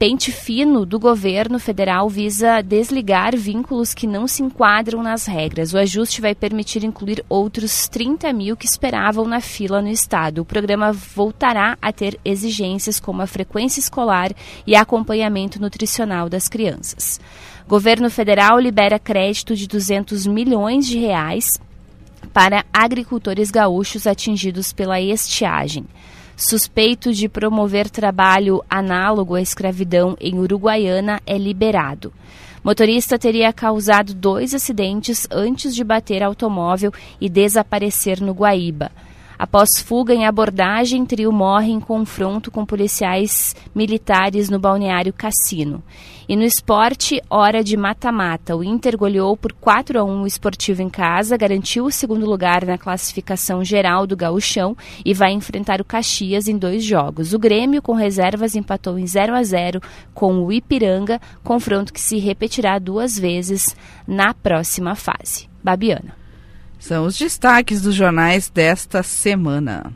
pente 0.00 0.32
fino 0.32 0.86
do 0.86 0.98
governo 0.98 1.58
federal 1.58 2.08
visa 2.08 2.62
desligar 2.62 3.36
vínculos 3.36 3.92
que 3.92 4.06
não 4.06 4.26
se 4.26 4.42
enquadram 4.42 5.02
nas 5.02 5.26
regras. 5.26 5.74
O 5.74 5.78
ajuste 5.78 6.22
vai 6.22 6.34
permitir 6.34 6.82
incluir 6.84 7.22
outros 7.28 7.86
30 7.86 8.32
mil 8.32 8.56
que 8.56 8.64
esperavam 8.64 9.26
na 9.26 9.42
fila 9.42 9.82
no 9.82 9.88
estado. 9.88 10.40
O 10.40 10.44
programa 10.46 10.90
voltará 10.90 11.76
a 11.82 11.92
ter 11.92 12.18
exigências 12.24 12.98
como 12.98 13.20
a 13.20 13.26
frequência 13.26 13.78
escolar 13.78 14.32
e 14.66 14.74
acompanhamento 14.74 15.60
nutricional 15.60 16.30
das 16.30 16.48
crianças. 16.48 17.20
Governo 17.68 18.08
federal 18.08 18.58
libera 18.58 18.98
crédito 18.98 19.54
de 19.54 19.68
200 19.68 20.26
milhões 20.26 20.86
de 20.86 20.98
reais 20.98 21.46
para 22.32 22.64
agricultores 22.72 23.50
gaúchos 23.50 24.06
atingidos 24.06 24.72
pela 24.72 24.98
estiagem 24.98 25.84
suspeito 26.40 27.12
de 27.12 27.28
promover 27.28 27.90
trabalho 27.90 28.64
análogo 28.68 29.34
à 29.34 29.42
escravidão 29.42 30.16
em 30.18 30.38
Uruguaiana 30.38 31.20
é 31.26 31.36
liberado. 31.36 32.12
Motorista 32.64 33.18
teria 33.18 33.52
causado 33.52 34.14
dois 34.14 34.54
acidentes 34.54 35.26
antes 35.30 35.74
de 35.74 35.84
bater 35.84 36.22
automóvel 36.22 36.92
e 37.20 37.28
desaparecer 37.28 38.22
no 38.22 38.32
Guaíba. 38.32 38.90
Após 39.40 39.80
fuga 39.82 40.12
em 40.12 40.26
abordagem, 40.26 41.06
trio 41.06 41.32
morre 41.32 41.72
em 41.72 41.80
confronto 41.80 42.50
com 42.50 42.66
policiais 42.66 43.56
militares 43.74 44.50
no 44.50 44.58
balneário 44.58 45.14
Cassino. 45.14 45.82
E 46.28 46.36
no 46.36 46.42
esporte, 46.42 47.22
hora 47.30 47.64
de 47.64 47.74
mata-mata. 47.74 48.54
O 48.54 48.62
Inter 48.62 48.98
goleou 48.98 49.34
por 49.38 49.54
4 49.54 49.98
a 49.98 50.04
1 50.04 50.20
o 50.20 50.26
Esportivo 50.26 50.82
em 50.82 50.90
casa, 50.90 51.38
garantiu 51.38 51.86
o 51.86 51.90
segundo 51.90 52.26
lugar 52.26 52.66
na 52.66 52.76
classificação 52.76 53.64
geral 53.64 54.06
do 54.06 54.14
Gauchão 54.14 54.76
e 55.02 55.14
vai 55.14 55.32
enfrentar 55.32 55.80
o 55.80 55.86
Caxias 55.86 56.46
em 56.46 56.58
dois 56.58 56.84
jogos. 56.84 57.32
O 57.32 57.38
Grêmio, 57.38 57.80
com 57.80 57.94
reservas, 57.94 58.54
empatou 58.54 58.98
em 58.98 59.06
0 59.06 59.34
a 59.34 59.42
0 59.42 59.80
com 60.12 60.44
o 60.44 60.52
Ipiranga, 60.52 61.18
confronto 61.42 61.94
que 61.94 62.00
se 62.00 62.18
repetirá 62.18 62.78
duas 62.78 63.18
vezes 63.18 63.74
na 64.06 64.34
próxima 64.34 64.94
fase. 64.94 65.48
Babiana. 65.64 66.19
São 66.80 67.04
os 67.04 67.16
destaques 67.16 67.82
dos 67.82 67.94
jornais 67.94 68.48
desta 68.48 69.02
semana. 69.02 69.92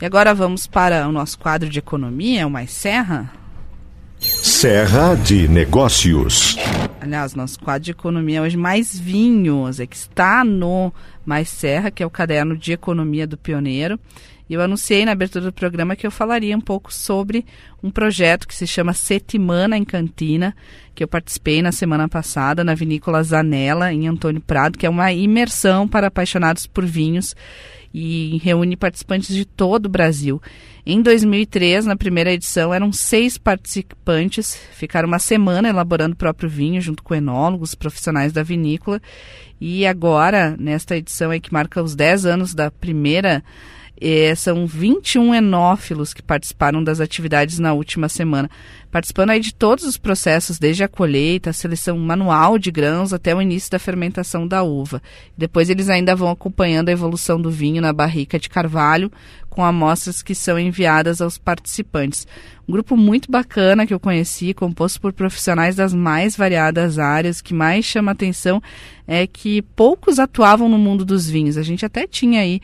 E 0.00 0.04
agora 0.04 0.34
vamos 0.34 0.66
para 0.66 1.08
o 1.08 1.10
nosso 1.10 1.38
quadro 1.38 1.68
de 1.68 1.78
economia, 1.78 2.46
o 2.46 2.50
Mais 2.50 2.70
Serra. 2.70 3.32
Serra 4.20 5.14
de 5.16 5.48
Negócios. 5.48 6.56
Aliás, 7.00 7.34
nosso 7.34 7.58
quadro 7.58 7.84
de 7.84 7.92
economia 7.92 8.42
hoje 8.42 8.56
mais 8.56 8.96
vinhos, 8.96 9.80
é 9.80 9.86
que 9.86 9.96
está 9.96 10.44
no 10.44 10.92
Mais 11.24 11.48
Serra, 11.48 11.90
que 11.90 12.02
é 12.02 12.06
o 12.06 12.10
caderno 12.10 12.56
de 12.56 12.72
economia 12.72 13.26
do 13.26 13.38
Pioneiro. 13.38 13.98
Eu 14.48 14.62
anunciei 14.62 15.04
na 15.04 15.12
abertura 15.12 15.44
do 15.44 15.52
programa 15.52 15.94
que 15.94 16.06
eu 16.06 16.10
falaria 16.10 16.56
um 16.56 16.60
pouco 16.60 16.92
sobre 16.92 17.44
um 17.82 17.90
projeto 17.90 18.48
que 18.48 18.54
se 18.54 18.66
chama 18.66 18.92
Setimana 18.92 19.76
em 19.76 19.84
Cantina, 19.84 20.56
que 20.94 21.04
eu 21.04 21.08
participei 21.08 21.60
na 21.60 21.70
semana 21.70 22.08
passada 22.08 22.64
na 22.64 22.74
Vinícola 22.74 23.22
Zanella, 23.22 23.92
em 23.92 24.08
Antônio 24.08 24.40
Prado, 24.40 24.78
que 24.78 24.86
é 24.86 24.90
uma 24.90 25.12
imersão 25.12 25.86
para 25.86 26.06
apaixonados 26.06 26.66
por 26.66 26.84
vinhos 26.84 27.36
e 27.92 28.38
reúne 28.42 28.76
participantes 28.76 29.34
de 29.34 29.44
todo 29.44 29.86
o 29.86 29.90
Brasil. 29.90 30.40
Em 30.84 31.02
2003, 31.02 31.86
na 31.86 31.96
primeira 31.96 32.32
edição, 32.32 32.72
eram 32.72 32.92
seis 32.92 33.36
participantes, 33.36 34.58
ficaram 34.72 35.08
uma 35.08 35.18
semana 35.18 35.68
elaborando 35.68 36.14
o 36.14 36.18
próprio 36.18 36.48
vinho, 36.48 36.80
junto 36.80 37.02
com 37.02 37.14
enólogos, 37.14 37.74
profissionais 37.74 38.32
da 38.32 38.42
vinícola. 38.42 39.00
E 39.60 39.86
agora, 39.86 40.56
nesta 40.58 40.96
edição 40.96 41.30
aí 41.30 41.40
que 41.40 41.52
marca 41.52 41.82
os 41.82 41.94
10 41.94 42.26
anos 42.26 42.54
da 42.54 42.70
primeira 42.70 43.42
é, 44.00 44.34
são 44.34 44.66
21 44.66 45.34
enófilos 45.34 46.14
que 46.14 46.22
participaram 46.22 46.82
das 46.82 47.00
atividades 47.00 47.58
na 47.58 47.72
última 47.72 48.08
semana, 48.08 48.50
participando 48.90 49.30
aí 49.30 49.40
de 49.40 49.54
todos 49.54 49.84
os 49.84 49.96
processos, 49.96 50.58
desde 50.58 50.82
a 50.82 50.88
colheita, 50.88 51.50
a 51.50 51.52
seleção 51.52 51.98
manual 51.98 52.58
de 52.58 52.70
grãos 52.70 53.12
até 53.12 53.34
o 53.34 53.42
início 53.42 53.70
da 53.70 53.78
fermentação 53.78 54.46
da 54.46 54.62
uva. 54.62 55.02
Depois 55.36 55.68
eles 55.68 55.88
ainda 55.88 56.16
vão 56.16 56.30
acompanhando 56.30 56.88
a 56.88 56.92
evolução 56.92 57.40
do 57.40 57.50
vinho 57.50 57.82
na 57.82 57.92
barrica 57.92 58.38
de 58.38 58.48
carvalho, 58.48 59.10
com 59.48 59.64
amostras 59.64 60.22
que 60.22 60.34
são 60.34 60.58
enviadas 60.58 61.20
aos 61.20 61.36
participantes. 61.36 62.26
Um 62.68 62.72
grupo 62.72 62.96
muito 62.98 63.30
bacana 63.30 63.86
que 63.86 63.94
eu 63.94 63.98
conheci, 63.98 64.52
composto 64.52 65.00
por 65.00 65.12
profissionais 65.12 65.74
das 65.74 65.94
mais 65.94 66.36
variadas 66.36 66.98
áreas. 66.98 67.40
Que 67.40 67.54
mais 67.54 67.84
chama 67.84 68.12
atenção 68.12 68.62
é 69.06 69.26
que 69.26 69.62
poucos 69.62 70.18
atuavam 70.18 70.68
no 70.68 70.76
mundo 70.76 71.02
dos 71.02 71.28
vinhos. 71.28 71.56
A 71.56 71.62
gente 71.62 71.84
até 71.86 72.06
tinha 72.06 72.42
aí 72.42 72.60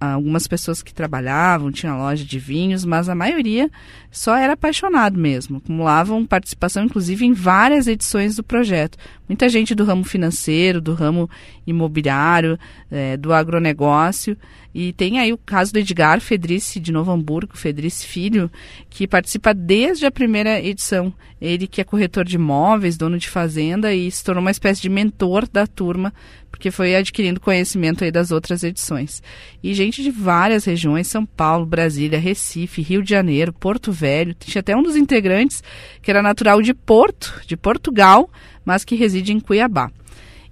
algumas 0.00 0.46
pessoas 0.46 0.82
que 0.82 0.94
trabalhavam, 0.94 1.70
tinha 1.70 1.94
loja 1.94 2.24
de 2.24 2.38
vinhos, 2.38 2.82
mas 2.82 3.10
a 3.10 3.14
maioria 3.14 3.70
só 4.10 4.34
era 4.34 4.54
apaixonado 4.54 5.18
mesmo. 5.18 5.45
Acumulavam 5.54 6.26
participação, 6.26 6.84
inclusive, 6.84 7.24
em 7.24 7.32
várias 7.32 7.86
edições 7.86 8.36
do 8.36 8.42
projeto. 8.42 8.98
Muita 9.28 9.48
gente 9.48 9.74
do 9.74 9.84
ramo 9.84 10.04
financeiro, 10.04 10.80
do 10.80 10.94
ramo 10.94 11.28
imobiliário, 11.66 12.58
é, 12.90 13.16
do 13.16 13.32
agronegócio. 13.32 14.36
E 14.78 14.92
tem 14.92 15.18
aí 15.18 15.32
o 15.32 15.38
caso 15.38 15.72
do 15.72 15.78
Edgar 15.78 16.20
Fedrice, 16.20 16.78
de 16.78 16.92
Novo 16.92 17.10
Hamburgo, 17.10 17.56
Fedrice 17.56 18.06
Filho, 18.06 18.50
que 18.90 19.06
participa 19.06 19.54
desde 19.54 20.04
a 20.04 20.10
primeira 20.10 20.60
edição. 20.60 21.12
Ele 21.40 21.66
que 21.66 21.80
é 21.80 21.84
corretor 21.84 22.26
de 22.26 22.36
imóveis, 22.36 22.98
dono 22.98 23.18
de 23.18 23.26
fazenda 23.26 23.94
e 23.94 24.10
se 24.10 24.22
tornou 24.22 24.42
uma 24.42 24.50
espécie 24.50 24.82
de 24.82 24.90
mentor 24.90 25.48
da 25.48 25.66
turma, 25.66 26.12
porque 26.50 26.70
foi 26.70 26.94
adquirindo 26.94 27.40
conhecimento 27.40 28.04
aí 28.04 28.10
das 28.10 28.30
outras 28.30 28.62
edições. 28.62 29.22
E 29.62 29.72
gente 29.72 30.02
de 30.02 30.10
várias 30.10 30.66
regiões, 30.66 31.06
São 31.06 31.24
Paulo, 31.24 31.64
Brasília, 31.64 32.18
Recife, 32.18 32.82
Rio 32.82 33.02
de 33.02 33.08
Janeiro, 33.08 33.54
Porto 33.54 33.90
Velho. 33.90 34.34
Tinha 34.34 34.60
até 34.60 34.76
um 34.76 34.82
dos 34.82 34.94
integrantes 34.94 35.62
que 36.02 36.10
era 36.10 36.22
natural 36.22 36.60
de 36.60 36.74
Porto, 36.74 37.40
de 37.46 37.56
Portugal, 37.56 38.30
mas 38.62 38.84
que 38.84 38.94
reside 38.94 39.32
em 39.32 39.40
Cuiabá. 39.40 39.90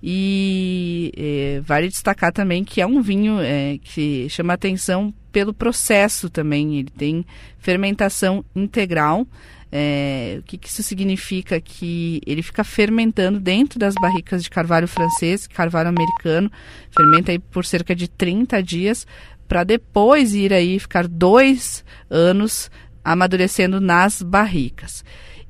E 0.06 1.10
é, 1.16 1.62
vale 1.64 1.88
destacar 1.88 2.30
também 2.30 2.62
que 2.62 2.82
é 2.82 2.86
um 2.86 3.00
vinho 3.00 3.40
é, 3.40 3.78
que 3.82 4.28
chama 4.28 4.52
atenção 4.52 5.14
pelo 5.32 5.54
processo 5.54 6.28
também. 6.28 6.76
Ele 6.76 6.90
tem 6.90 7.24
fermentação 7.58 8.44
integral. 8.54 9.26
É, 9.72 10.36
o 10.40 10.42
que, 10.42 10.58
que, 10.58 10.68
isso 10.68 10.82
significa? 10.82 11.58
Que 11.58 12.20
ele 12.26 12.42
fica 12.42 12.62
fermentando 12.62 13.40
dentro 13.40 13.78
das 13.78 13.94
barricas 13.94 14.44
de 14.44 14.50
carvalho 14.50 14.86
francês, 14.86 15.46
carvalho 15.46 15.88
americano, 15.88 16.52
fermenta 16.90 17.32
aí 17.32 17.38
por 17.38 17.64
cerca 17.64 17.96
de 17.96 18.06
30 18.06 18.62
dias, 18.62 19.06
para 19.48 19.64
depois 19.64 20.34
ir 20.34 20.52
aí 20.52 20.78
ficar 20.78 21.08
dois 21.08 21.82
anos 22.10 22.70
amadurecendo 23.02 23.80
nas 23.80 24.20
barricas. 24.20 25.02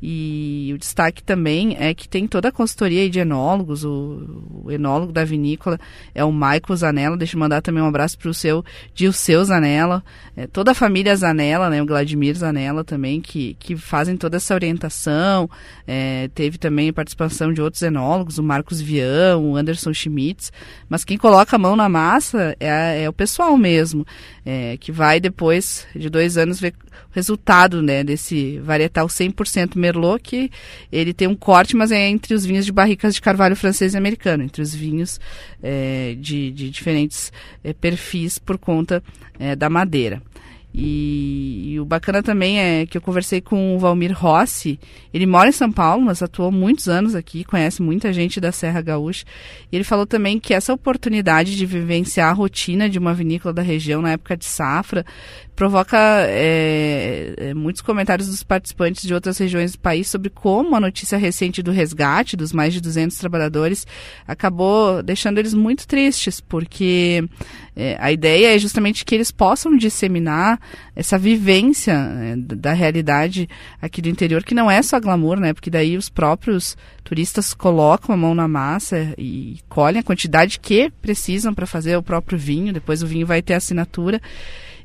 E 0.07 0.71
o 0.75 0.77
destaque 0.77 1.23
também 1.23 1.79
é 1.81 1.95
que 1.95 2.07
tem 2.07 2.27
toda 2.27 2.51
a 2.51 2.53
consultoria 2.53 3.09
de 3.09 3.21
enólogos, 3.21 3.87
o, 3.87 4.62
o 4.62 4.71
enólogo 4.71 5.11
da 5.11 5.25
vinícola 5.25 5.81
é 6.14 6.23
o 6.23 6.31
Michael 6.31 6.77
Zanella, 6.77 7.17
deixa 7.17 7.37
eu 7.37 7.40
mandar 7.40 7.62
também 7.62 7.83
um 7.83 7.87
abraço 7.87 8.19
para 8.19 8.29
o 8.29 8.35
seu 8.35 8.62
seu 9.14 9.43
Zanella, 9.43 10.05
é, 10.37 10.47
toda 10.47 10.73
a 10.73 10.75
família 10.75 11.17
Zanella, 11.17 11.71
né, 11.71 11.83
o 11.83 11.87
Vladimir 11.87 12.37
Zanella 12.37 12.85
também, 12.85 13.19
que, 13.19 13.57
que 13.59 13.79
fazem 13.79 14.14
toda 14.14 14.37
essa 14.37 14.53
orientação, 14.53 15.49
é, 15.87 16.29
teve 16.35 16.59
também 16.59 16.93
participação 16.93 17.51
de 17.51 17.62
outros 17.62 17.83
enólogos, 17.83 18.37
o 18.37 18.43
Marcos 18.43 18.83
Vian, 18.83 19.38
o 19.38 19.57
Anderson 19.57 19.95
Schmitz, 19.95 20.53
mas 20.87 21.03
quem 21.03 21.17
coloca 21.17 21.57
a 21.57 21.59
mão 21.59 21.75
na 21.75 21.88
massa 21.88 22.55
é, 22.61 23.05
é 23.05 23.09
o 23.09 23.12
pessoal 23.12 23.57
mesmo, 23.57 24.07
é, 24.45 24.77
que 24.77 24.93
vai 24.93 25.19
depois 25.19 25.87
de 25.97 26.11
dois 26.11 26.37
anos 26.37 26.61
ver 26.61 26.75
resultado 27.11 27.83
né, 27.83 28.02
desse 28.02 28.59
varietal 28.61 29.07
100% 29.07 29.76
Merlot, 29.76 30.22
que 30.22 30.50
ele 30.90 31.12
tem 31.12 31.28
um 31.28 31.35
corte, 31.35 31.76
mas 31.76 31.92
é 31.92 32.09
entre 32.09 32.35
os 32.35 32.44
vinhos 32.44 32.64
de 32.64 32.72
barricas 32.72 33.14
de 33.14 33.20
carvalho 33.20 33.57
francês 33.57 33.94
e 33.94 33.96
americano, 33.96 34.42
entre 34.42 34.62
os 34.62 34.74
vinhos 34.74 35.20
é, 35.62 36.16
de, 36.18 36.50
de, 36.50 36.70
diferentes 36.70 37.33
é, 37.62 37.72
perfis 37.72 38.38
por 38.38 38.59
conta 38.59 39.02
é, 39.38 39.54
da 39.54 39.70
madeira. 39.70 40.22
E, 40.76 41.74
e, 41.74 41.80
o 41.80 41.85
bacana 41.85 42.20
também 42.20 42.59
é 42.59 42.85
que 42.85 42.98
eu 42.98 43.00
conversei 43.00 43.40
com 43.40 43.76
o 43.76 43.78
Valmir 43.78 44.12
Rossi. 44.12 44.80
Ele 45.12 45.24
mora 45.24 45.48
em 45.48 45.52
São 45.52 45.70
Paulo, 45.70 46.02
mas 46.02 46.20
atuou 46.20 46.50
muitos 46.50 46.88
anos 46.88 47.14
aqui, 47.14 47.44
conhece 47.44 47.80
muita 47.80 48.12
gente 48.12 48.40
da 48.40 48.50
Serra 48.50 48.80
Gaúcha. 48.80 49.24
E 49.70 49.76
ele 49.76 49.85
falou 49.85 50.04
também 50.04 50.40
que 50.40 50.52
essa 50.52 50.74
oportunidade 50.74 51.57
de 51.57 51.64
vivenciar 51.64 52.30
a 52.30 52.33
rotina 52.33 52.90
de 52.90 52.98
uma 52.98 53.14
vinícola 53.14 53.54
da 53.54 53.62
região 53.62 54.02
na 54.02 54.11
época 54.11 54.37
de 54.37 54.46
safra 54.46 55.07
provoca 55.55 55.97
é, 55.99 57.35
é, 57.37 57.55
muitos 57.55 57.81
comentários 57.81 58.29
dos 58.29 58.43
participantes 58.43 59.07
de 59.07 59.14
outras 59.14 59.38
regiões 59.38 59.73
do 59.73 59.79
país 59.79 60.09
sobre 60.09 60.29
como 60.29 60.75
a 60.75 60.81
notícia 60.81 61.17
recente 61.17 61.62
do 61.62 61.71
resgate 61.71 62.37
dos 62.37 62.53
mais 62.53 62.75
de 62.75 62.81
200 62.81 63.17
trabalhadores 63.17 63.87
acabou 64.27 65.03
deixando 65.03 65.38
eles 65.38 65.55
muito 65.55 65.87
tristes, 65.87 66.40
porque 66.40 67.25
é, 67.77 67.97
a 68.01 68.11
ideia 68.11 68.55
é 68.55 68.59
justamente 68.59 69.05
que 69.05 69.14
eles 69.14 69.31
possam 69.31 69.77
disseminar 69.77 70.61
essa 70.95 71.19
vivência 71.19 71.99
né, 71.99 72.37
da 72.37 72.73
realidade 72.73 73.49
aqui 73.81 74.03
do 74.03 74.09
interior, 74.09 74.43
que 74.43 74.55
não 74.55 74.71
é 74.71 74.83
só 74.83 74.99
glamour, 74.99 75.38
né? 75.38 75.53
Porque 75.53 75.71
daí 75.71 75.97
os 75.97 76.09
próprios 76.09 76.77
turistas 77.03 77.53
colocam 77.53 78.14
a 78.14 78.19
mão 78.19 78.35
na 78.35 78.49
massa 78.49 79.14
e 79.19 79.59
colhem 79.69 80.01
a 80.01 80.05
quantidade 80.05 80.59
que 80.59 80.90
precisam 81.03 81.55
para 81.55 81.67
fazer 81.67 81.97
o 81.97 82.03
próprio 82.03 82.38
vinho, 82.38 82.73
depois 82.73 83.03
o 83.03 83.07
vinho 83.07 83.27
vai 83.27 83.43
ter 83.43 83.55
assinatura. 83.55 84.21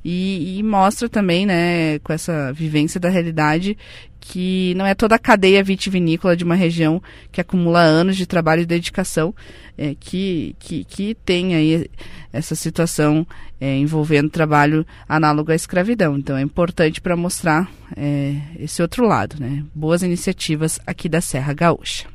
E, 0.04 0.58
e, 0.58 0.64
mostra 0.64 1.10
também, 1.10 1.46
né, 1.46 2.00
com 2.00 2.14
essa 2.14 2.54
vivência 2.54 3.00
da 3.00 3.10
realidade, 3.10 3.78
que 4.20 4.74
não 4.76 4.86
é 4.86 4.94
toda 4.94 5.16
a 5.16 5.20
cadeia 5.20 5.64
vitivinícola 5.64 6.36
de 6.36 6.44
uma 6.44 6.56
região 6.56 7.02
que 7.32 7.42
acumula 7.42 7.82
anos 7.82 8.16
de 8.16 8.26
trabalho 8.26 8.62
e 8.62 8.66
dedicação 8.66 9.34
é, 9.78 9.96
que, 10.00 10.56
que, 10.60 10.84
que 10.84 11.16
tem 11.26 11.56
aí 11.56 11.90
essa 12.32 12.56
situação 12.56 13.26
é, 13.60 13.78
envolvendo 13.78 14.30
trabalho 14.30 14.86
análogo 15.08 15.52
à 15.52 15.56
escravidão. 15.56 16.18
Então 16.18 16.38
é 16.38 16.42
importante 16.42 17.02
para 17.02 17.16
mostrar 17.16 17.70
é, 17.96 18.36
esse 18.60 18.82
outro 18.82 19.08
lado, 19.08 19.38
né? 19.40 19.64
Boas 19.74 20.04
iniciativas 20.04 20.80
aqui 20.86 21.10
da 21.10 21.22
Serra 21.22 21.54
Gaúcha. 21.54 22.08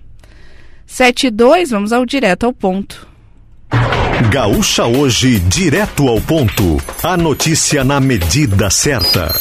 7 0.87 1.29
e 1.29 1.31
2, 1.31 1.70
vamos 1.70 1.92
ao 1.92 2.05
direto 2.05 2.44
ao 2.44 2.53
ponto. 2.53 3.13
Gaúcha 4.30 4.84
hoje, 4.87 5.38
direto 5.38 6.08
ao 6.08 6.20
ponto. 6.20 6.78
A 7.02 7.16
notícia 7.16 7.84
na 7.84 8.00
medida 8.00 8.70
certa. 8.70 9.32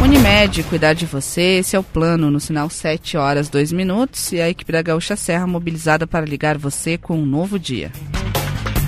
Unimed, 0.00 0.62
cuidar 0.64 0.92
de 0.92 1.06
você, 1.06 1.58
esse 1.58 1.74
é 1.74 1.78
o 1.78 1.82
plano 1.82 2.30
no 2.30 2.38
sinal 2.38 2.68
7 2.68 3.16
horas 3.16 3.48
2 3.48 3.72
minutos 3.72 4.32
e 4.32 4.40
a 4.40 4.48
equipe 4.48 4.72
da 4.72 4.82
Gaúcha 4.82 5.16
Serra 5.16 5.46
mobilizada 5.46 6.06
para 6.06 6.26
ligar 6.26 6.58
você 6.58 6.98
com 6.98 7.18
um 7.18 7.26
novo 7.26 7.58
dia. 7.58 7.90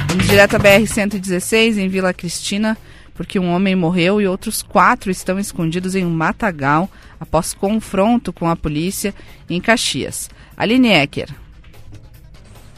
Vamos 0.08 0.26
direto 0.26 0.56
à 0.56 0.60
BR-116 0.60 1.78
em 1.78 1.88
Vila 1.88 2.12
Cristina 2.12 2.76
porque 3.14 3.38
um 3.38 3.50
homem 3.52 3.74
morreu 3.74 4.20
e 4.20 4.26
outros 4.26 4.62
quatro 4.62 5.10
estão 5.10 5.38
escondidos 5.38 5.94
em 5.94 6.04
um 6.04 6.10
matagal 6.10 6.90
após 7.18 7.54
confronto 7.54 8.32
com 8.32 8.48
a 8.48 8.56
polícia 8.56 9.14
em 9.48 9.60
Caxias. 9.60 10.28
Aline 10.56 10.88
Ecker. 10.88 11.43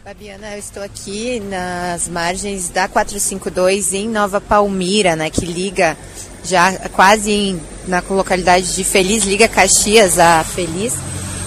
Fabiana, 0.06 0.52
eu 0.52 0.60
estou 0.60 0.84
aqui 0.84 1.40
nas 1.40 2.08
margens 2.08 2.68
da 2.68 2.86
452 2.86 3.92
em 3.92 4.08
Nova 4.08 4.40
Palmira, 4.40 5.16
né, 5.16 5.30
que 5.30 5.44
liga 5.44 5.98
já 6.44 6.78
quase 6.90 7.32
em, 7.32 7.60
na 7.88 8.00
localidade 8.08 8.76
de 8.76 8.84
Feliz, 8.84 9.24
liga 9.24 9.48
Caxias 9.48 10.16
a 10.20 10.44
Feliz. 10.44 10.94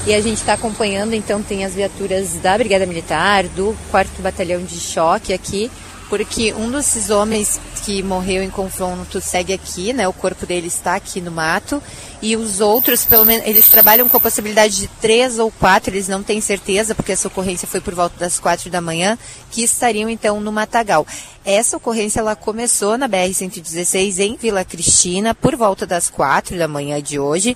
E 0.05 0.13
a 0.13 0.19
gente 0.19 0.39
está 0.39 0.55
acompanhando, 0.55 1.13
então 1.13 1.41
tem 1.41 1.63
as 1.63 1.73
viaturas 1.73 2.33
da 2.33 2.57
Brigada 2.57 2.85
Militar, 2.85 3.45
do 3.45 3.73
4 3.91 4.21
Batalhão 4.21 4.61
de 4.61 4.77
Choque 4.77 5.31
aqui, 5.31 5.71
porque 6.09 6.51
um 6.51 6.69
desses 6.69 7.09
homens 7.09 7.61
que 7.85 8.03
morreu 8.03 8.43
em 8.43 8.49
confronto 8.49 9.21
segue 9.21 9.53
aqui, 9.53 9.93
né? 9.93 10.05
O 10.05 10.11
corpo 10.11 10.45
dele 10.45 10.67
está 10.67 10.95
aqui 10.95 11.21
no 11.21 11.31
mato. 11.31 11.81
E 12.21 12.35
os 12.35 12.59
outros, 12.59 13.05
pelo 13.05 13.25
menos, 13.25 13.47
eles 13.47 13.69
trabalham 13.69 14.09
com 14.09 14.17
a 14.17 14.19
possibilidade 14.19 14.75
de 14.75 14.87
três 14.99 15.39
ou 15.39 15.49
quatro, 15.49 15.93
eles 15.93 16.07
não 16.07 16.21
têm 16.21 16.41
certeza, 16.41 16.93
porque 16.93 17.13
essa 17.13 17.29
ocorrência 17.29 17.67
foi 17.67 17.79
por 17.79 17.95
volta 17.95 18.15
das 18.19 18.37
quatro 18.37 18.69
da 18.69 18.81
manhã, 18.81 19.17
que 19.49 19.63
estariam 19.63 20.09
então 20.09 20.41
no 20.41 20.51
Matagal. 20.51 21.07
Essa 21.45 21.77
ocorrência 21.77 22.19
ela 22.19 22.35
começou 22.35 22.97
na 22.97 23.07
BR-116 23.07 24.19
em 24.19 24.35
Vila 24.35 24.65
Cristina, 24.65 25.33
por 25.33 25.55
volta 25.55 25.85
das 25.85 26.09
quatro 26.09 26.57
da 26.57 26.67
manhã 26.67 27.01
de 27.01 27.17
hoje 27.17 27.55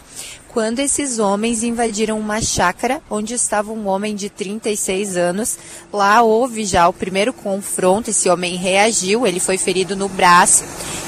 quando 0.53 0.79
esses 0.79 1.17
homens 1.17 1.63
invadiram 1.63 2.19
uma 2.19 2.39
chácara 2.39 3.01
onde 3.09 3.33
estava 3.33 3.71
um 3.71 3.87
homem 3.87 4.15
de 4.15 4.29
36 4.29 5.17
anos. 5.17 5.57
Lá 5.91 6.21
houve 6.21 6.63
já 6.63 6.87
o 6.87 6.93
primeiro 6.93 7.33
confronto, 7.33 8.11
esse 8.11 8.29
homem 8.29 8.55
reagiu, 8.55 9.25
ele 9.25 9.39
foi 9.39 9.57
ferido 9.57 9.95
no 9.95 10.07
braço. 10.07 10.63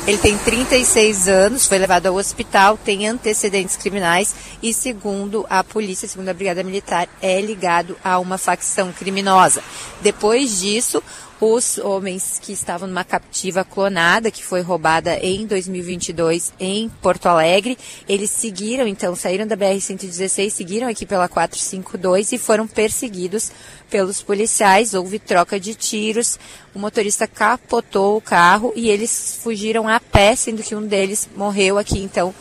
Ele 0.08 0.18
tem 0.18 0.36
36 0.38 1.28
anos, 1.28 1.68
foi 1.68 1.78
levado 1.78 2.08
ao 2.08 2.16
hospital, 2.16 2.78
tem 2.78 3.08
antecedentes 3.08 3.45
criminais 3.78 4.36
e, 4.62 4.74
segundo 4.74 5.46
a 5.50 5.64
polícia, 5.64 6.08
segundo 6.08 6.30
a 6.30 6.34
Brigada 6.34 6.64
Militar, 6.64 7.08
é 7.22 7.40
ligado 7.42 7.98
a 8.04 8.20
uma 8.20 8.38
facção 8.38 8.92
criminosa. 8.92 9.64
Depois 10.02 10.60
disso, 10.60 11.04
os 11.40 11.78
homens 11.78 12.40
que 12.42 12.54
estavam 12.54 12.88
numa 12.88 13.04
captiva 13.04 13.64
clonada 13.64 14.32
que 14.32 14.44
foi 14.44 14.62
roubada 14.62 15.18
em 15.18 15.46
2022 15.46 16.54
em 16.60 16.90
Porto 17.02 17.28
Alegre. 17.28 17.78
Eles 18.08 18.30
seguiram, 18.30 18.88
então, 18.88 19.16
saíram 19.16 19.46
da 19.46 19.58
BR-116, 19.58 20.50
seguiram 20.50 20.88
aqui 20.88 21.06
pela 21.06 21.28
452 21.28 22.32
e 22.32 22.38
foram 22.38 22.68
perseguidos 22.68 23.52
pelos 23.90 24.22
policiais. 24.22 24.94
Houve 24.94 25.20
troca 25.20 25.60
de 25.60 25.76
tiros, 25.76 26.40
o 26.74 26.80
motorista 26.80 27.28
capotou 27.28 28.18
o 28.18 28.22
carro 28.22 28.72
e 28.76 28.90
eles 28.90 29.40
fugiram 29.42 29.88
a 29.88 30.00
pé, 30.00 30.36
sendo 30.36 30.64
que 30.64 30.76
um 30.76 30.86
deles 30.88 31.28
morreu 31.36 31.78
aqui, 31.78 32.00
então, 32.00 32.34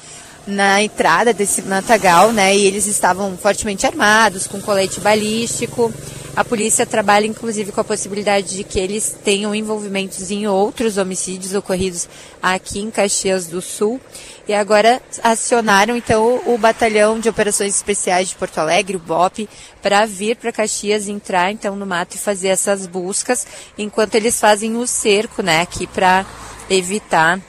na 0.47 0.83
entrada 0.83 1.33
desse 1.33 1.63
Matagal, 1.63 2.33
né? 2.33 2.55
E 2.57 2.67
eles 2.67 2.87
estavam 2.87 3.37
fortemente 3.37 3.87
armados, 3.87 4.47
com 4.47 4.61
colete 4.61 5.01
balístico. 5.01 5.93
A 6.37 6.45
polícia 6.45 6.85
trabalha 6.85 7.27
inclusive 7.27 7.71
com 7.71 7.81
a 7.81 7.85
possibilidade 7.85 8.57
de 8.57 8.65
que 8.65 8.81
eles 8.81 9.17
tenham 9.25 9.55
envolvimentos 9.55 10.33
em 10.33 10.49
outros 10.49 10.99
homicídios 10.99 11.55
ocorridos 11.55 12.09
aqui 12.43 12.81
em 12.81 12.91
Caxias 12.91 13.47
do 13.47 13.63
Sul. 13.63 14.01
E 14.49 14.53
agora 14.53 15.01
acionaram 15.23 15.97
então 15.97 16.43
o 16.45 16.59
Batalhão 16.59 17.21
de 17.21 17.29
Operações 17.29 17.75
Especiais 17.75 18.29
de 18.29 18.35
Porto 18.35 18.59
Alegre, 18.59 18.97
o 18.97 19.01
BOP, 19.01 19.49
para 19.81 20.05
vir 20.07 20.37
para 20.37 20.53
Caxias, 20.53 21.09
entrar 21.09 21.53
então 21.53 21.77
no 21.77 21.87
mato 21.87 22.17
e 22.17 22.19
fazer 22.19 22.49
essas 22.49 22.87
buscas, 22.87 23.47
enquanto 23.79 24.17
eles 24.17 24.39
fazem 24.39 24.77
o 24.77 24.87
cerco, 24.87 25.41
né, 25.41 25.63
aqui 25.63 25.87
para 25.87 26.27
evitar 26.69 27.41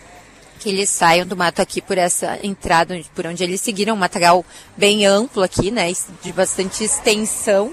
que 0.66 0.72
eles 0.72 0.90
saiam 0.90 1.28
do 1.28 1.38
mato 1.38 1.62
aqui 1.62 1.80
por 1.80 1.96
essa 1.96 2.40
entrada, 2.42 3.00
por 3.14 3.28
onde 3.28 3.44
eles 3.44 3.62
seguiram, 3.62 3.94
um 3.94 3.98
matagal 3.98 4.44
bem 4.76 5.06
amplo 5.06 5.44
aqui, 5.44 5.70
né, 5.70 5.94
de 6.24 6.34
bastante 6.34 6.84
extensão 6.84 7.72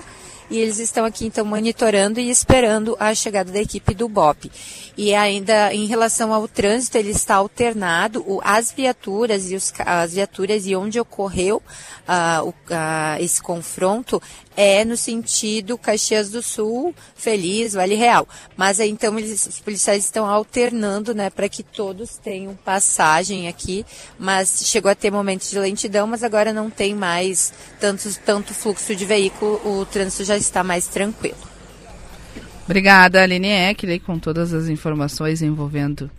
e 0.51 0.59
eles 0.59 0.79
estão 0.79 1.07
aqui 1.07 1.25
então 1.25 1.43
monitorando 1.47 2.21
e 2.21 2.29
esperando 2.29 2.95
a 3.01 3.15
chegada 3.15 3.51
da 3.51 3.59
equipe 3.59 3.95
do 3.95 4.07
BOP. 4.07 4.53
E 4.95 5.15
ainda 5.15 5.73
em 5.73 5.87
relação 5.87 6.35
ao 6.35 6.47
trânsito, 6.47 6.99
ele 6.99 7.13
está 7.13 7.37
alternado, 7.37 8.23
o, 8.27 8.39
as 8.45 8.71
viaturas 8.71 9.51
e 9.51 9.57
os, 9.57 9.73
as 9.79 10.13
viaturas 10.13 10.67
e 10.67 10.77
onde 10.77 11.01
ocorreu 11.01 11.63
uh, 12.07 12.45
o, 12.45 12.51
uh, 12.51 13.19
esse 13.19 13.41
confronto 13.41 14.21
é 14.57 14.85
no 14.85 14.97
sentido 14.97 15.79
Caxias 15.79 16.31
do 16.31 16.43
Sul, 16.43 16.95
Feliz, 17.15 17.73
Vale 17.73 17.95
Real. 17.95 18.29
Mas 18.57 18.81
então 18.81 19.19
eles, 19.19 19.47
os 19.47 19.61
policiais 19.61 20.05
estão 20.05 20.27
alternando, 20.27 21.15
né, 21.15 21.31
para 21.31 21.49
que 21.49 21.63
todos 21.63 22.17
tenham 22.19 22.55
passagem 22.55 23.49
aqui. 23.49 23.85
Mas 24.19 24.63
chegou 24.67 24.91
a 24.91 24.95
ter 24.95 25.11
momentos 25.11 25.51
de 25.51 25.59
lentidão, 25.59 26.07
mas 26.07 26.23
agora 26.23 26.53
não 26.53 26.71
tem 26.71 26.95
mais 26.95 27.53
tanto, 27.81 28.09
tanto 28.25 28.55
fluxo 28.55 28.95
de 28.95 29.05
veículo, 29.05 29.61
o 29.65 29.87
trânsito 29.87 30.25
já 30.25 30.37
está 30.37 30.63
mais 30.63 30.87
tranquilo. 30.87 31.37
Obrigada, 32.65 33.23
Aline 33.23 33.49
Eckley, 33.49 33.99
com 33.99 34.19
todas 34.19 34.55
as 34.55 34.69
informações 34.69 35.43
envolvendo 35.43 36.11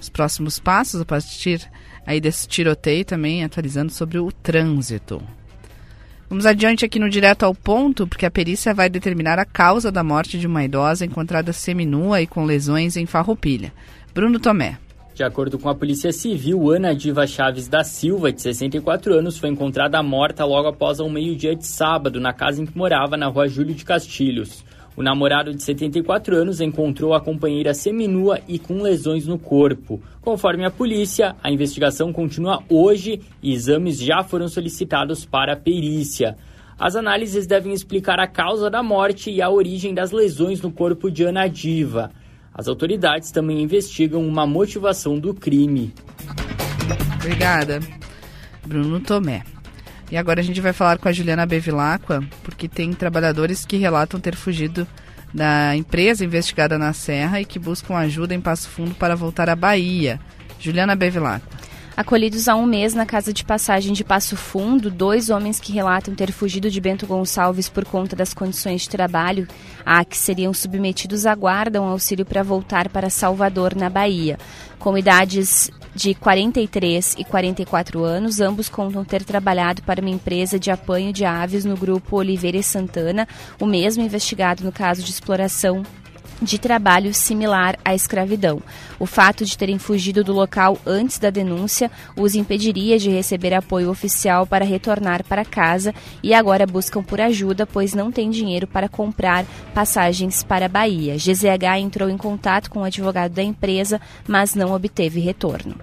os 0.00 0.08
próximos 0.08 0.58
passos 0.58 1.00
a 1.00 1.04
partir 1.04 1.70
aí 2.06 2.20
desse 2.20 2.48
tiroteio 2.48 3.04
também 3.04 3.44
atualizando 3.44 3.92
sobre 3.92 4.18
o 4.18 4.32
trânsito. 4.32 5.22
Vamos 6.30 6.46
adiante 6.46 6.84
aqui 6.84 7.00
no 7.00 7.10
Direto 7.10 7.42
ao 7.42 7.52
Ponto, 7.52 8.06
porque 8.06 8.24
a 8.24 8.30
perícia 8.30 8.72
vai 8.72 8.88
determinar 8.88 9.36
a 9.40 9.44
causa 9.44 9.90
da 9.90 10.04
morte 10.04 10.38
de 10.38 10.46
uma 10.46 10.62
idosa 10.62 11.04
encontrada 11.04 11.52
seminua 11.52 12.22
e 12.22 12.26
com 12.26 12.44
lesões 12.44 12.96
em 12.96 13.04
Farroupilha. 13.04 13.72
Bruno 14.14 14.38
Tomé. 14.38 14.78
De 15.12 15.24
acordo 15.24 15.58
com 15.58 15.68
a 15.68 15.74
Polícia 15.74 16.12
Civil, 16.12 16.70
Ana 16.70 16.94
Diva 16.94 17.26
Chaves 17.26 17.66
da 17.66 17.82
Silva, 17.82 18.30
de 18.30 18.40
64 18.40 19.12
anos, 19.12 19.38
foi 19.38 19.48
encontrada 19.48 20.00
morta 20.04 20.44
logo 20.44 20.68
após 20.68 21.00
um 21.00 21.10
meio-dia 21.10 21.56
de 21.56 21.66
sábado 21.66 22.20
na 22.20 22.32
casa 22.32 22.62
em 22.62 22.64
que 22.64 22.78
morava, 22.78 23.16
na 23.16 23.26
rua 23.26 23.48
Júlio 23.48 23.74
de 23.74 23.84
Castilhos. 23.84 24.64
O 25.00 25.02
namorado 25.02 25.54
de 25.54 25.62
74 25.62 26.36
anos 26.36 26.60
encontrou 26.60 27.14
a 27.14 27.20
companheira 27.22 27.72
seminua 27.72 28.38
e 28.46 28.58
com 28.58 28.82
lesões 28.82 29.26
no 29.26 29.38
corpo. 29.38 29.98
Conforme 30.20 30.62
a 30.66 30.70
polícia, 30.70 31.34
a 31.42 31.50
investigação 31.50 32.12
continua 32.12 32.62
hoje 32.68 33.18
e 33.42 33.54
exames 33.54 33.98
já 33.98 34.22
foram 34.22 34.46
solicitados 34.46 35.24
para 35.24 35.54
a 35.54 35.56
perícia. 35.56 36.36
As 36.78 36.96
análises 36.96 37.46
devem 37.46 37.72
explicar 37.72 38.20
a 38.20 38.26
causa 38.26 38.68
da 38.68 38.82
morte 38.82 39.30
e 39.30 39.40
a 39.40 39.48
origem 39.48 39.94
das 39.94 40.10
lesões 40.10 40.60
no 40.60 40.70
corpo 40.70 41.10
de 41.10 41.24
Ana 41.24 41.48
Diva. 41.48 42.10
As 42.52 42.68
autoridades 42.68 43.30
também 43.30 43.62
investigam 43.62 44.20
uma 44.20 44.46
motivação 44.46 45.18
do 45.18 45.32
crime. 45.32 45.94
Obrigada, 47.16 47.80
Bruno 48.66 49.00
Tomé. 49.00 49.44
E 50.10 50.16
agora 50.16 50.40
a 50.40 50.44
gente 50.44 50.60
vai 50.60 50.72
falar 50.72 50.98
com 50.98 51.08
a 51.08 51.12
Juliana 51.12 51.46
Bevilacqua, 51.46 52.22
porque 52.42 52.66
tem 52.66 52.92
trabalhadores 52.92 53.64
que 53.64 53.76
relatam 53.76 54.18
ter 54.18 54.34
fugido 54.34 54.86
da 55.32 55.76
empresa 55.76 56.24
investigada 56.24 56.76
na 56.76 56.92
Serra 56.92 57.40
e 57.40 57.44
que 57.44 57.58
buscam 57.58 57.96
ajuda 57.96 58.34
em 58.34 58.40
Passo 58.40 58.68
Fundo 58.68 58.94
para 58.94 59.14
voltar 59.14 59.48
à 59.48 59.54
Bahia. 59.54 60.18
Juliana 60.58 60.96
Bevilacqua. 60.96 61.59
Acolhidos 62.00 62.48
há 62.48 62.56
um 62.56 62.64
mês 62.64 62.94
na 62.94 63.04
casa 63.04 63.30
de 63.30 63.44
passagem 63.44 63.92
de 63.92 64.02
Passo 64.02 64.34
Fundo, 64.34 64.90
dois 64.90 65.28
homens 65.28 65.60
que 65.60 65.70
relatam 65.70 66.14
ter 66.14 66.32
fugido 66.32 66.70
de 66.70 66.80
Bento 66.80 67.06
Gonçalves 67.06 67.68
por 67.68 67.84
conta 67.84 68.16
das 68.16 68.32
condições 68.32 68.80
de 68.80 68.88
trabalho 68.88 69.46
a 69.84 70.02
que 70.02 70.16
seriam 70.16 70.54
submetidos 70.54 71.26
aguardam 71.26 71.84
auxílio 71.84 72.24
para 72.24 72.42
voltar 72.42 72.88
para 72.88 73.10
Salvador, 73.10 73.76
na 73.76 73.90
Bahia. 73.90 74.38
Com 74.78 74.96
idades 74.96 75.70
de 75.94 76.14
43 76.14 77.16
e 77.18 77.24
44 77.24 78.02
anos, 78.02 78.40
ambos 78.40 78.70
contam 78.70 79.04
ter 79.04 79.22
trabalhado 79.22 79.82
para 79.82 80.00
uma 80.00 80.08
empresa 80.08 80.58
de 80.58 80.70
apanho 80.70 81.12
de 81.12 81.26
aves 81.26 81.66
no 81.66 81.76
grupo 81.76 82.16
Oliveira 82.16 82.56
e 82.56 82.62
Santana, 82.62 83.28
o 83.60 83.66
mesmo 83.66 84.02
investigado 84.02 84.64
no 84.64 84.72
caso 84.72 85.02
de 85.02 85.10
exploração 85.10 85.82
de 86.40 86.58
trabalho 86.58 87.12
similar 87.12 87.78
à 87.84 87.94
escravidão. 87.94 88.62
O 88.98 89.06
fato 89.06 89.44
de 89.44 89.56
terem 89.56 89.78
fugido 89.78 90.24
do 90.24 90.32
local 90.32 90.78
antes 90.86 91.18
da 91.18 91.30
denúncia 91.30 91.90
os 92.16 92.34
impediria 92.34 92.98
de 92.98 93.10
receber 93.10 93.54
apoio 93.54 93.90
oficial 93.90 94.46
para 94.46 94.64
retornar 94.64 95.24
para 95.24 95.44
casa 95.44 95.94
e 96.22 96.32
agora 96.34 96.66
buscam 96.66 97.02
por 97.02 97.20
ajuda, 97.20 97.66
pois 97.66 97.94
não 97.94 98.10
têm 98.10 98.30
dinheiro 98.30 98.66
para 98.66 98.88
comprar 98.88 99.44
passagens 99.74 100.42
para 100.42 100.66
a 100.66 100.68
Bahia. 100.68 101.16
GZH 101.16 101.78
entrou 101.78 102.08
em 102.08 102.16
contato 102.16 102.70
com 102.70 102.80
o 102.80 102.84
advogado 102.84 103.32
da 103.32 103.42
empresa, 103.42 104.00
mas 104.26 104.54
não 104.54 104.72
obteve 104.72 105.20
retorno. 105.20 105.74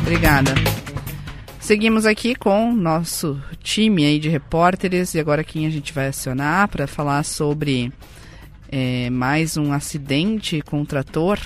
Obrigada. 0.00 0.52
Seguimos 1.62 2.06
aqui 2.06 2.34
com 2.34 2.72
nosso 2.72 3.40
time 3.62 4.04
aí 4.04 4.18
de 4.18 4.28
repórteres 4.28 5.14
e 5.14 5.20
agora 5.20 5.44
quem 5.44 5.64
a 5.64 5.70
gente 5.70 5.92
vai 5.92 6.08
acionar 6.08 6.66
para 6.66 6.88
falar 6.88 7.22
sobre 7.22 7.92
é, 8.72 9.10
mais 9.10 9.58
um 9.58 9.70
acidente 9.72 10.62
com 10.62 10.80
um 10.80 10.84
trator 10.84 11.38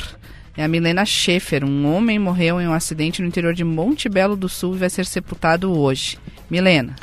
é 0.56 0.64
a 0.64 0.68
Milena 0.68 1.04
Schaefer. 1.04 1.64
Um 1.64 1.92
homem 1.92 2.18
morreu 2.18 2.60
em 2.60 2.68
um 2.68 2.72
acidente 2.72 3.20
no 3.20 3.28
interior 3.28 3.52
de 3.52 3.64
Monte 3.64 4.08
Belo 4.08 4.36
do 4.36 4.48
Sul 4.48 4.74
e 4.74 4.78
vai 4.78 4.88
ser 4.88 5.04
sepultado 5.04 5.76
hoje. 5.76 6.16
Milena. 6.48 6.94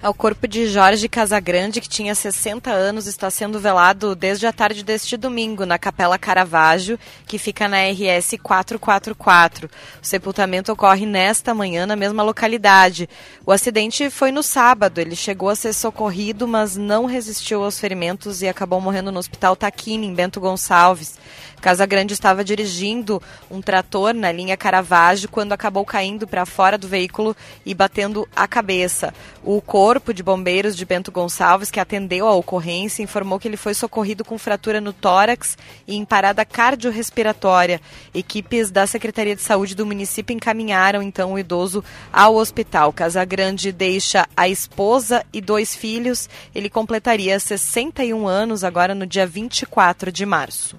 O 0.00 0.14
corpo 0.14 0.46
de 0.46 0.68
Jorge 0.68 1.08
Casagrande, 1.08 1.80
que 1.80 1.88
tinha 1.88 2.14
60 2.14 2.70
anos, 2.70 3.08
está 3.08 3.28
sendo 3.32 3.58
velado 3.58 4.14
desde 4.14 4.46
a 4.46 4.52
tarde 4.52 4.84
deste 4.84 5.16
domingo 5.16 5.66
na 5.66 5.76
Capela 5.76 6.16
Caravaggio, 6.16 6.96
que 7.26 7.36
fica 7.36 7.66
na 7.66 7.78
RS 7.78 8.36
444. 8.40 9.68
O 10.00 10.06
sepultamento 10.06 10.70
ocorre 10.70 11.04
nesta 11.04 11.52
manhã 11.52 11.84
na 11.84 11.96
mesma 11.96 12.22
localidade. 12.22 13.08
O 13.44 13.50
acidente 13.50 14.08
foi 14.08 14.30
no 14.30 14.40
sábado. 14.40 15.00
Ele 15.00 15.16
chegou 15.16 15.48
a 15.48 15.56
ser 15.56 15.72
socorrido, 15.72 16.46
mas 16.46 16.76
não 16.76 17.04
resistiu 17.04 17.64
aos 17.64 17.80
ferimentos 17.80 18.40
e 18.40 18.46
acabou 18.46 18.80
morrendo 18.80 19.10
no 19.10 19.18
Hospital 19.18 19.56
Taquini, 19.56 20.06
em 20.06 20.14
Bento 20.14 20.38
Gonçalves. 20.40 21.18
Casagrande 21.60 22.14
estava 22.14 22.44
dirigindo 22.44 23.20
um 23.50 23.60
trator 23.60 24.14
na 24.14 24.30
linha 24.30 24.56
Caravaggio 24.56 25.28
quando 25.28 25.52
acabou 25.52 25.84
caindo 25.84 26.26
para 26.26 26.46
fora 26.46 26.78
do 26.78 26.88
veículo 26.88 27.36
e 27.64 27.74
batendo 27.74 28.28
a 28.34 28.46
cabeça. 28.46 29.12
O 29.42 29.60
Corpo 29.60 30.14
de 30.14 30.22
Bombeiros 30.22 30.76
de 30.76 30.84
Bento 30.84 31.10
Gonçalves, 31.10 31.70
que 31.70 31.80
atendeu 31.80 32.26
a 32.26 32.34
ocorrência, 32.34 33.02
informou 33.02 33.38
que 33.38 33.48
ele 33.48 33.56
foi 33.56 33.74
socorrido 33.74 34.24
com 34.24 34.38
fratura 34.38 34.80
no 34.80 34.92
tórax 34.92 35.56
e 35.86 35.96
em 35.96 36.04
parada 36.04 36.44
cardiorrespiratória. 36.44 37.80
Equipes 38.14 38.70
da 38.70 38.86
Secretaria 38.86 39.34
de 39.34 39.42
Saúde 39.42 39.74
do 39.74 39.86
município 39.86 40.34
encaminharam 40.34 41.02
então 41.02 41.32
o 41.32 41.38
idoso 41.38 41.82
ao 42.12 42.36
hospital. 42.36 42.92
Casagrande 42.92 43.72
deixa 43.72 44.26
a 44.36 44.48
esposa 44.48 45.24
e 45.32 45.40
dois 45.40 45.74
filhos. 45.74 46.28
Ele 46.54 46.70
completaria 46.70 47.38
61 47.38 48.26
anos 48.26 48.64
agora 48.64 48.94
no 48.94 49.06
dia 49.06 49.26
24 49.26 50.12
de 50.12 50.24
março. 50.24 50.76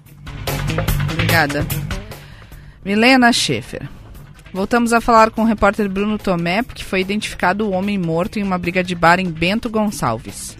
Obrigada. 1.12 1.66
Milena 2.84 3.32
Schaefer. 3.32 3.88
Voltamos 4.52 4.92
a 4.92 5.00
falar 5.00 5.30
com 5.30 5.42
o 5.42 5.46
repórter 5.46 5.88
Bruno 5.88 6.18
Tomé, 6.18 6.62
porque 6.62 6.82
foi 6.82 7.00
identificado 7.00 7.66
o 7.66 7.70
homem 7.70 7.96
morto 7.96 8.38
em 8.38 8.42
uma 8.42 8.58
briga 8.58 8.82
de 8.82 8.94
bar 8.94 9.20
em 9.20 9.30
Bento 9.30 9.70
Gonçalves. 9.70 10.58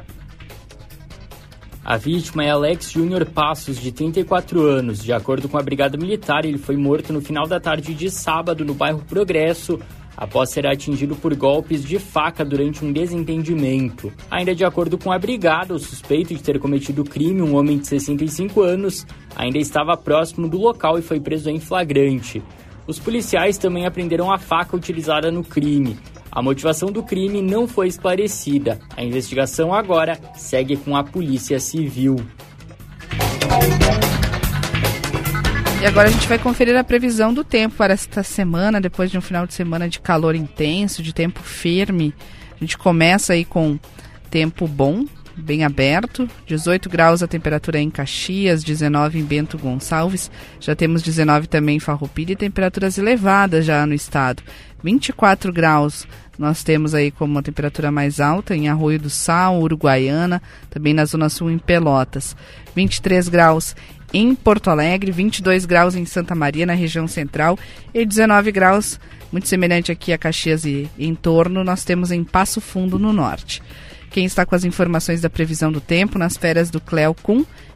A 1.84 1.96
vítima 1.96 2.44
é 2.44 2.50
Alex 2.50 2.92
Júnior 2.92 3.24
Passos, 3.24 3.80
de 3.80 3.90
34 3.90 4.60
anos. 4.62 5.02
De 5.02 5.12
acordo 5.12 5.48
com 5.48 5.58
a 5.58 5.62
Brigada 5.62 5.96
Militar, 5.96 6.44
ele 6.44 6.58
foi 6.58 6.76
morto 6.76 7.12
no 7.12 7.20
final 7.20 7.48
da 7.48 7.58
tarde 7.58 7.94
de 7.94 8.10
sábado 8.10 8.64
no 8.64 8.74
bairro 8.74 9.02
Progresso, 9.08 9.80
após 10.20 10.50
ser 10.50 10.66
atingido 10.66 11.16
por 11.16 11.34
golpes 11.34 11.82
de 11.82 11.98
faca 11.98 12.44
durante 12.44 12.84
um 12.84 12.92
desentendimento. 12.92 14.12
Ainda 14.30 14.54
de 14.54 14.66
acordo 14.66 14.98
com 14.98 15.10
a 15.10 15.18
brigada, 15.18 15.74
o 15.74 15.78
suspeito 15.78 16.34
de 16.34 16.42
ter 16.42 16.58
cometido 16.58 17.00
o 17.00 17.04
crime, 17.04 17.40
um 17.40 17.56
homem 17.56 17.78
de 17.78 17.86
65 17.86 18.60
anos, 18.60 19.06
ainda 19.34 19.56
estava 19.56 19.96
próximo 19.96 20.46
do 20.46 20.58
local 20.58 20.98
e 20.98 21.02
foi 21.02 21.18
preso 21.18 21.48
em 21.48 21.58
flagrante. 21.58 22.42
Os 22.86 22.98
policiais 22.98 23.56
também 23.56 23.86
apreenderam 23.86 24.30
a 24.30 24.38
faca 24.38 24.76
utilizada 24.76 25.30
no 25.30 25.42
crime. 25.42 25.96
A 26.30 26.42
motivação 26.42 26.92
do 26.92 27.02
crime 27.02 27.40
não 27.40 27.66
foi 27.66 27.88
esclarecida. 27.88 28.78
A 28.96 29.02
investigação 29.02 29.72
agora 29.72 30.18
segue 30.34 30.76
com 30.76 30.96
a 30.96 31.02
Polícia 31.02 31.58
Civil. 31.58 32.16
E 35.80 35.86
agora 35.86 36.08
a 36.08 36.12
gente 36.12 36.28
vai 36.28 36.38
conferir 36.38 36.76
a 36.76 36.84
previsão 36.84 37.32
do 37.32 37.42
tempo 37.42 37.76
para 37.76 37.94
esta 37.94 38.22
semana, 38.22 38.82
depois 38.82 39.10
de 39.10 39.16
um 39.16 39.22
final 39.22 39.46
de 39.46 39.54
semana 39.54 39.88
de 39.88 39.98
calor 39.98 40.34
intenso, 40.34 41.02
de 41.02 41.14
tempo 41.14 41.40
firme. 41.40 42.14
A 42.54 42.58
gente 42.60 42.76
começa 42.76 43.32
aí 43.32 43.46
com 43.46 43.78
tempo 44.30 44.68
bom, 44.68 45.06
bem 45.34 45.64
aberto, 45.64 46.28
18 46.46 46.90
graus 46.90 47.22
a 47.22 47.26
temperatura 47.26 47.78
em 47.78 47.88
Caxias, 47.88 48.62
19 48.62 49.20
em 49.20 49.24
Bento 49.24 49.56
Gonçalves, 49.56 50.30
já 50.60 50.76
temos 50.76 51.00
19 51.00 51.46
também 51.46 51.76
em 51.76 51.80
Farroupilha 51.80 52.32
e 52.32 52.36
temperaturas 52.36 52.98
elevadas 52.98 53.64
já 53.64 53.86
no 53.86 53.94
estado. 53.94 54.42
24 54.84 55.50
graus 55.50 56.06
nós 56.40 56.62
temos 56.62 56.94
aí 56.94 57.10
como 57.10 57.32
uma 57.32 57.42
temperatura 57.42 57.90
mais 57.92 58.18
alta 58.18 58.56
em 58.56 58.66
Arroio 58.66 58.98
do 58.98 59.10
Sal, 59.10 59.60
Uruguaiana, 59.60 60.40
também 60.70 60.94
na 60.94 61.04
Zona 61.04 61.28
Sul 61.28 61.50
em 61.50 61.58
Pelotas. 61.58 62.34
23 62.74 63.28
graus 63.28 63.76
em 64.12 64.34
Porto 64.34 64.70
Alegre, 64.70 65.12
22 65.12 65.64
graus 65.64 65.94
em 65.94 66.04
Santa 66.04 66.34
Maria, 66.34 66.66
na 66.66 66.74
região 66.74 67.06
central, 67.06 67.58
e 67.94 68.04
19 68.04 68.50
graus, 68.52 68.98
muito 69.30 69.48
semelhante 69.48 69.92
aqui 69.92 70.12
a 70.12 70.18
Caxias 70.18 70.64
e 70.64 70.88
em 70.98 71.14
torno, 71.14 71.62
nós 71.62 71.84
temos 71.84 72.10
em 72.10 72.24
Passo 72.24 72.60
Fundo, 72.60 72.98
no 72.98 73.12
norte. 73.12 73.62
Quem 74.10 74.24
está 74.24 74.44
com 74.44 74.56
as 74.56 74.64
informações 74.64 75.20
da 75.20 75.30
previsão 75.30 75.70
do 75.70 75.80
tempo 75.80 76.18
nas 76.18 76.36
férias 76.36 76.68
do 76.68 76.80
Cleo 76.80 77.14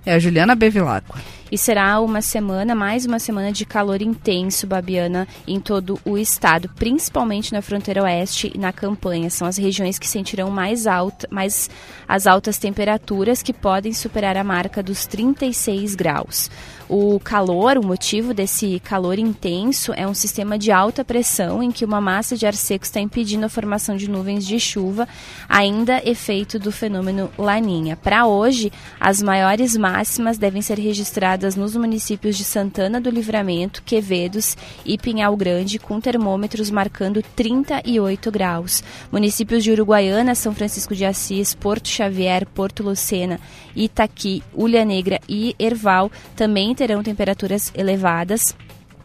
é 0.05 0.15
a 0.15 0.19
Juliana 0.19 0.57
Bevilacqua. 0.57 1.21
E 1.53 1.59
será 1.59 2.01
uma 2.01 2.23
semana, 2.23 2.75
mais 2.75 3.05
uma 3.05 3.19
semana 3.19 3.53
de 3.53 3.65
calor 3.65 4.01
intenso, 4.01 4.67
Babiana, 4.67 5.29
em 5.47 5.61
todo 5.61 6.01
o 6.05 6.17
estado, 6.17 6.69
principalmente 6.75 7.53
na 7.53 7.61
fronteira 7.61 8.03
oeste 8.03 8.51
e 8.55 8.59
na 8.59 8.73
campanha. 8.73 9.29
São 9.31 9.47
as 9.47 9.57
regiões 9.57 9.99
que 9.99 10.09
sentirão 10.09 10.51
mais, 10.51 10.87
alta, 10.87 11.29
mais 11.31 11.71
as 12.09 12.27
altas 12.27 12.59
temperaturas, 12.59 13.43
que 13.43 13.53
podem 13.53 13.93
superar 13.93 14.37
a 14.37 14.45
marca 14.45 14.83
dos 14.83 15.07
36 15.07 15.95
graus. 15.95 16.51
O 16.89 17.19
calor, 17.21 17.79
o 17.79 17.87
motivo 17.87 18.35
desse 18.35 18.79
calor 18.81 19.19
intenso 19.19 19.93
é 19.95 20.07
um 20.07 20.13
sistema 20.13 20.59
de 20.59 20.71
alta 20.71 21.05
pressão 21.05 21.63
em 21.63 21.71
que 21.71 21.85
uma 21.85 22.01
massa 22.01 22.37
de 22.37 22.47
ar 22.47 22.55
seco 22.55 22.85
está 22.85 23.01
impedindo 23.01 23.47
a 23.47 23.49
formação 23.49 23.97
de 23.97 24.09
nuvens 24.09 24.47
de 24.47 24.61
chuva, 24.61 25.09
ainda 25.49 26.03
efeito 26.05 26.59
do 26.59 26.71
fenômeno 26.71 27.31
Laninha. 27.39 27.97
Para 27.97 28.27
hoje, 28.27 28.71
as 29.01 29.23
maiores 29.23 29.77
máximas 29.77 30.37
devem 30.37 30.61
ser 30.61 30.79
registradas 30.79 31.44
nos 31.55 31.77
municípios 31.77 32.39
de 32.39 32.45
Santana 32.45 32.99
do 32.99 33.11
Livramento, 33.11 33.83
Quevedos 33.83 34.57
e 34.87 34.97
Pinhal 34.97 35.37
Grande, 35.37 35.79
com 35.79 36.01
termômetros 36.01 36.71
marcando 36.71 37.23
38 37.37 38.31
graus. 38.31 38.83
Municípios 39.13 39.63
de 39.63 39.71
Uruguaiana, 39.71 40.35
São 40.35 40.55
Francisco 40.55 40.95
de 40.95 41.05
Assis, 41.05 41.55
Porto 41.55 41.89
Xavier, 41.89 42.47
Porto 42.47 42.83
Lucena, 42.83 43.39
Itaqui, 43.77 44.43
Ulha 44.55 44.83
Negra 44.85 45.21
e 45.29 45.55
Erval 45.59 46.11
também 46.35 46.75
terão 46.75 47.03
temperaturas 47.03 47.71
elevadas 47.75 48.57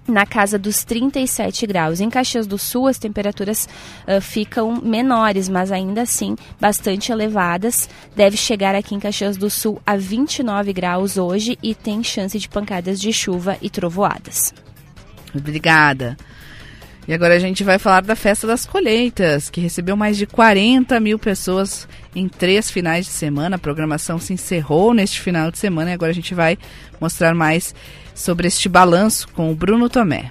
na 0.10 0.26
casa 0.26 0.58
dos 0.58 0.84
37 0.84 1.66
graus. 1.68 2.00
Em 2.00 2.10
Caxias 2.10 2.48
do 2.48 2.58
Sul, 2.58 2.88
as 2.88 2.98
temperaturas 2.98 3.68
uh, 4.08 4.22
ficam 4.22 4.82
menores, 4.82 5.50
mas 5.50 5.72
ainda 5.72 6.02
assim 6.02 6.36
bastante 6.60 7.12
elevadas. 7.12 7.90
Deve 8.16 8.38
chegar 8.38 8.76
aqui 8.76 8.96
em 8.96 9.00
Caxias 9.00 9.38
do 9.38 9.50
Sul 9.50 9.82
a 9.86 9.96
29 9.96 10.74
graus 10.74 11.18
hoje 11.18 11.58
e 11.62 11.74
tem 11.76 12.04
chance 12.04 12.38
de 12.38 12.50
pancadas 12.50 13.00
de 13.00 13.12
chuva 13.14 13.58
e 13.62 13.70
trovoadas. 13.70 14.54
Obrigada. 15.36 16.18
E 17.10 17.14
agora 17.14 17.34
a 17.34 17.40
gente 17.40 17.64
vai 17.64 17.80
falar 17.80 18.04
da 18.04 18.16
Festa 18.16 18.46
das 18.46 18.68
Colheitas, 18.68 19.50
que 19.50 19.60
recebeu 19.60 19.98
mais 19.98 20.16
de 20.16 20.28
40 20.28 21.00
mil 21.00 21.18
pessoas 21.18 21.88
em 22.16 22.30
três 22.30 22.70
finais 22.70 23.08
de 23.08 23.12
semana. 23.12 23.56
A 23.56 23.60
programação 23.60 24.20
se 24.20 24.32
encerrou 24.32 24.94
neste 24.94 25.20
final 25.20 25.50
de 25.50 25.58
semana 25.58 25.90
e 25.90 25.94
agora 25.96 26.12
a 26.12 26.14
gente 26.14 26.36
vai 26.36 26.56
mostrar 27.02 27.34
mais 27.34 27.74
sobre 28.20 28.48
este 28.48 28.68
balanço 28.68 29.30
com 29.30 29.50
o 29.50 29.56
Bruno 29.56 29.90
Tomé. 29.90 30.30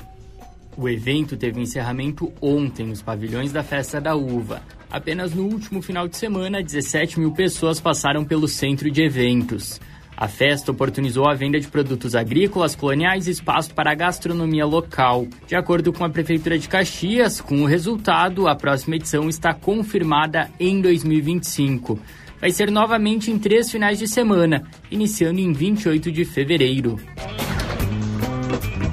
O 0.77 0.88
evento 0.88 1.37
teve 1.37 1.61
encerramento 1.61 2.31
ontem 2.40 2.87
nos 2.87 3.01
pavilhões 3.01 3.51
da 3.51 3.62
Festa 3.62 3.98
da 3.98 4.14
Uva. 4.14 4.62
Apenas 4.90 5.35
no 5.35 5.44
último 5.44 5.81
final 5.81 6.07
de 6.07 6.16
semana, 6.16 6.62
17 6.62 7.18
mil 7.18 7.33
pessoas 7.33 7.81
passaram 7.81 8.24
pelo 8.24 8.46
centro 8.46 8.90
de 8.90 9.03
eventos. 9.03 9.81
A 10.14 10.29
festa 10.29 10.70
oportunizou 10.70 11.29
a 11.29 11.35
venda 11.35 11.59
de 11.59 11.66
produtos 11.66 12.14
agrícolas, 12.14 12.77
coloniais 12.77 13.27
e 13.27 13.31
espaço 13.31 13.72
para 13.72 13.92
a 13.92 13.94
gastronomia 13.94 14.66
local. 14.66 15.27
De 15.46 15.57
acordo 15.57 15.92
com 15.92 16.05
a 16.05 16.11
Prefeitura 16.11 16.59
de 16.59 16.68
Caxias, 16.68 17.40
com 17.40 17.62
o 17.62 17.66
resultado, 17.66 18.46
a 18.46 18.55
próxima 18.55 18.96
edição 18.96 19.29
está 19.29 19.55
confirmada 19.55 20.51
em 20.61 20.81
2025. 20.81 21.98
Vai 22.40 22.51
ser 22.51 22.70
novamente 22.70 23.31
em 23.31 23.38
três 23.38 23.70
finais 23.70 23.98
de 23.98 24.07
semana, 24.07 24.64
iniciando 24.90 25.40
em 25.40 25.53
28 25.53 26.12
de 26.12 26.24
fevereiro. 26.24 26.98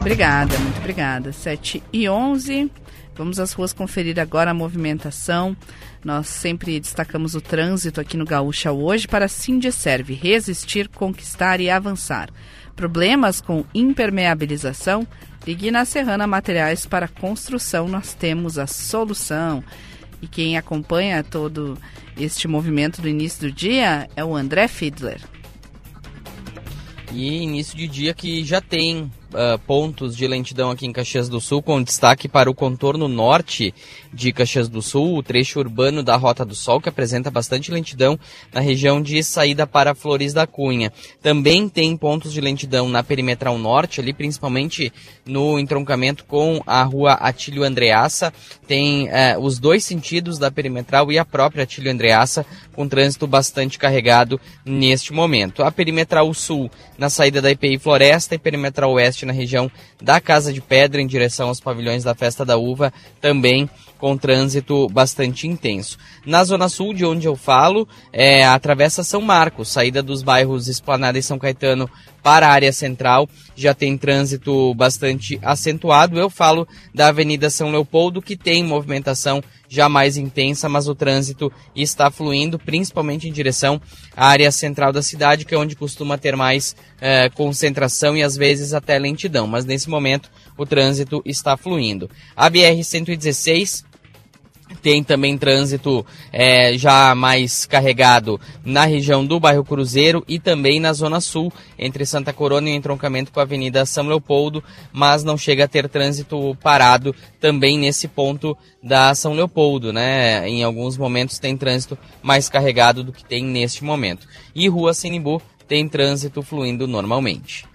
Obrigada, 0.06 0.56
muito 0.60 0.78
obrigada. 0.78 1.34
7 1.34 1.82
e 1.92 2.08
11. 2.08 2.70
Vamos 3.16 3.40
às 3.40 3.54
ruas 3.54 3.74
conferir 3.74 4.20
agora 4.20 4.52
a 4.52 4.54
movimentação. 4.54 5.58
Nós 6.04 6.28
sempre 6.28 6.80
destacamos 6.80 7.34
o 7.34 7.42
trânsito 7.42 8.00
aqui 8.00 8.16
no 8.16 8.24
Gaúcha 8.24 8.72
hoje 8.72 9.08
para 9.08 9.28
Serve 9.28 10.14
resistir, 10.14 10.90
conquistar 10.90 11.60
e 11.60 11.72
avançar. 11.72 12.30
Problemas 12.76 13.42
com 13.42 13.66
impermeabilização? 13.74 15.08
Ligue 15.44 15.72
na 15.72 15.86
Serrana 15.86 16.28
Materiais 16.28 16.86
para 16.86 17.08
Construção, 17.08 17.88
nós 17.88 18.14
temos 18.14 18.60
a 18.60 18.68
solução. 18.68 19.64
E 20.22 20.28
quem 20.28 20.56
acompanha 20.56 21.24
todo 21.24 21.80
este 22.16 22.48
movimento 22.48 23.02
do 23.02 23.10
início 23.10 23.50
do 23.50 23.52
dia 23.52 24.08
é 24.16 24.24
o 24.24 24.36
André 24.36 24.68
Fiedler. 24.68 25.20
E 27.12 27.42
início 27.42 27.76
de 27.76 27.88
dia 27.88 28.14
que 28.14 28.44
já 28.44 28.62
tem 28.62 29.12
uh, 29.34 29.60
pontos 29.60 30.16
de 30.16 30.28
lentidão 30.28 30.72
aqui 30.72 30.86
em 30.86 30.92
Caxias 30.92 31.30
do 31.30 31.40
Sul, 31.40 31.62
com 31.62 31.82
destaque 31.82 32.28
para 32.28 32.50
o 32.50 32.54
contorno 32.54 33.08
norte 33.08 33.74
de 34.14 34.32
Caxias 34.32 34.68
do 34.68 34.82
Sul, 34.82 35.18
o 35.18 35.24
trecho 35.24 35.60
urbano 35.60 36.04
da 36.04 36.16
Rota 36.16 36.44
do 36.44 36.56
Sol, 36.56 36.82
que 36.82 36.90
apresenta 36.90 37.32
bastante 37.32 37.72
lentidão 37.72 38.20
na 38.54 38.60
região 38.60 39.02
de 39.02 39.24
saída 39.24 39.66
para 39.66 39.96
Flores 39.96 40.34
da 40.34 40.46
Cunha. 40.46 40.92
Também 41.22 41.70
tem 41.70 41.96
pontos 41.96 42.34
de 42.34 42.42
lentidão 42.42 42.90
na 42.90 43.04
perimetral 43.04 43.58
norte, 43.58 44.02
ali 44.02 44.14
principalmente 44.14 44.92
no 45.26 45.58
entroncamento 45.60 46.26
com 46.26 46.62
a 46.66 46.84
rua 46.84 47.14
Atílio 47.14 47.64
Andreassa. 47.64 48.34
Tem 48.68 49.08
uh, 49.08 49.40
os 49.40 49.60
dois 49.60 49.84
sentidos 49.84 50.38
da 50.38 50.52
perimetral 50.52 51.12
e 51.12 51.18
a 51.18 51.26
própria 51.26 51.64
Atílio 51.64 51.92
Andreassa, 51.92 52.46
com 52.74 52.88
trânsito 52.88 53.26
bastante 53.26 53.78
carregado 53.78 54.40
neste 54.66 55.14
momento. 55.14 55.64
A 55.64 55.72
perimetral 55.72 56.34
sul 56.34 56.70
na 56.98 57.10
saída 57.10 57.42
da 57.42 57.52
IPI 57.52 57.78
Floresta 57.78 58.36
e 58.36 58.40
perimetral 58.40 58.92
oeste 58.94 59.15
na 59.24 59.32
região 59.32 59.72
da 60.02 60.20
Casa 60.20 60.52
de 60.52 60.60
Pedra 60.62 61.00
em 61.00 61.06
direção 61.06 61.50
aos 61.50 61.60
pavilhões 61.60 62.04
da 62.04 62.16
Festa 62.16 62.44
da 62.44 62.58
Uva, 62.58 62.92
também 63.22 63.70
com 64.00 64.18
trânsito 64.18 64.88
bastante 64.90 65.48
intenso. 65.48 65.98
Na 66.26 66.44
zona 66.44 66.70
sul, 66.70 66.94
de 66.94 67.06
onde 67.06 67.28
eu 67.28 67.36
falo, 67.36 67.88
é 68.12 68.46
a 68.46 68.58
Travessa 68.60 69.04
São 69.04 69.22
Marcos, 69.22 69.70
saída 69.70 70.04
dos 70.04 70.22
bairros 70.22 70.68
Esplanada 70.68 71.18
e 71.18 71.24
São 71.24 71.40
Caetano 71.40 71.90
para 72.26 72.48
a 72.48 72.52
área 72.52 72.74
central, 72.74 73.30
já 73.56 73.76
tem 73.76 73.96
trânsito 73.96 74.74
bastante 74.74 75.40
acentuado. 75.44 76.18
Eu 76.18 76.28
falo 76.28 76.68
da 76.92 77.10
Avenida 77.10 77.52
São 77.52 77.70
Leopoldo, 77.70 78.20
que 78.20 78.36
tem 78.36 78.64
movimentação 78.64 79.44
já 79.70 79.88
mais 79.88 80.18
intensa, 80.18 80.68
mas 80.68 80.88
o 80.88 80.96
trânsito 80.96 81.52
está 81.76 82.10
fluindo, 82.10 82.58
principalmente 82.58 83.28
em 83.28 83.32
direção 83.32 83.80
à 84.18 84.28
área 84.28 84.52
central 84.52 84.92
da 84.92 85.04
cidade, 85.04 85.46
que 85.46 85.54
é 85.54 85.58
onde 85.58 85.76
costuma 85.76 86.18
ter 86.18 86.36
mais 86.36 86.76
é, 87.00 87.30
concentração 87.30 88.18
e 88.18 88.24
às 88.24 88.36
vezes 88.36 88.74
até 88.74 88.98
lentidão. 88.98 89.46
Mas 89.46 89.64
nesse 89.64 89.88
momento 89.88 90.32
o 90.58 90.66
trânsito 90.66 91.22
está 91.26 91.56
fluindo. 91.56 92.10
A 92.36 92.50
BR-116 92.50 93.85
tem 94.76 95.04
também 95.04 95.38
trânsito 95.38 96.06
é, 96.32 96.78
já 96.78 97.16
mais 97.16 97.66
carregado 97.66 98.40
na 98.64 98.86
região 98.86 99.26
do 99.26 99.40
bairro 99.40 99.64
Cruzeiro 99.64 100.24
e 100.28 100.40
também 100.40 100.80
na 100.80 100.94
Zona 100.94 101.20
Sul, 101.20 101.52
entre 101.78 102.06
Santa 102.06 102.34
Corona 102.34 102.70
e 102.70 102.74
o 102.74 102.76
entroncamento 102.76 103.32
com 103.32 103.40
a 103.40 103.44
Avenida 103.44 103.86
São 103.86 104.08
Leopoldo, 104.08 104.64
mas 104.92 105.24
não 105.24 105.38
chega 105.38 105.66
a 105.66 105.68
ter 105.68 105.88
trânsito 105.90 106.58
parado 106.62 107.16
também 107.40 107.78
nesse 107.78 108.08
ponto 108.08 108.58
da 108.82 109.16
São 109.16 109.34
Leopoldo, 109.34 109.92
né? 109.92 110.48
Em 110.48 110.64
alguns 110.64 110.98
momentos 110.98 111.40
tem 111.40 111.58
trânsito 111.58 111.98
mais 112.22 112.50
carregado 112.50 113.04
do 113.04 113.12
que 113.12 113.26
tem 113.26 113.44
neste 113.44 113.84
momento. 113.84 114.28
E 114.54 114.68
Rua 114.68 114.94
Sinimbu 114.94 115.42
tem 115.68 115.88
trânsito 115.88 116.42
fluindo 116.42 116.88
normalmente. 116.88 117.66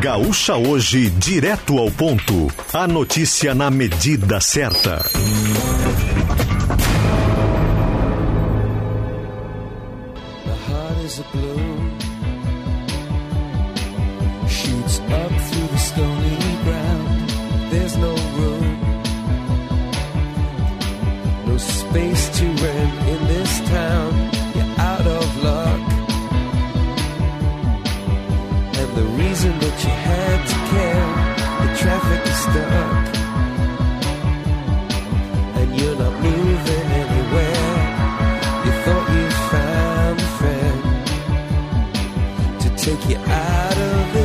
Gaúcha 0.00 0.56
hoje, 0.56 1.10
direto 1.10 1.78
ao 1.78 1.90
ponto. 1.90 2.48
A 2.72 2.86
notícia 2.86 3.54
na 3.54 3.70
medida 3.70 4.40
certa. 4.40 5.04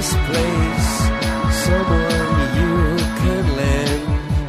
This 0.05 0.13
place. 0.27 0.89
Someone 1.65 2.37
you 2.59 2.75
can 3.21 3.43
lend 3.57 4.03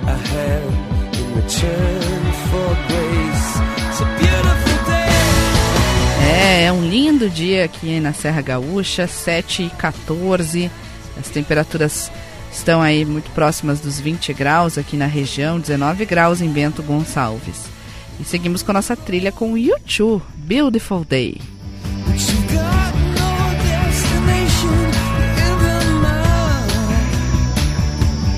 a 0.07 0.17
hand 0.29 1.17
in 1.17 1.35
return 1.35 2.33
for 2.49 2.71
grace. 2.89 3.49
It's 3.89 4.01
a 4.01 4.09
beautiful 4.19 4.79
day. 4.85 5.11
É, 6.29 6.65
é 6.65 6.73
um 6.73 6.87
lindo 6.87 7.31
dia 7.31 7.65
aqui 7.65 8.01
na 8.01 8.13
Serra 8.13 8.43
Gaúcha, 8.43 9.07
7 9.07 9.65
e 9.65 9.71
14. 9.71 10.71
As 11.19 11.29
temperaturas 11.31 12.13
estão 12.53 12.83
aí 12.83 13.05
muito 13.05 13.31
próximas 13.31 13.81
dos 13.81 13.99
20 13.99 14.35
graus 14.35 14.77
aqui 14.77 14.97
na 14.97 15.07
região, 15.07 15.59
19 15.59 16.05
graus 16.05 16.43
em 16.43 16.51
Bento 16.51 16.83
Gonçalves. 16.83 17.65
E 18.21 18.25
seguimos 18.25 18.63
com 18.63 18.73
a 18.73 18.75
nossa 18.75 18.97
trilha 18.97 19.33
com 19.33 19.53
o 19.53 19.59
YouTube, 19.59 20.23
Beautiful 20.37 21.05
Day. 21.05 21.56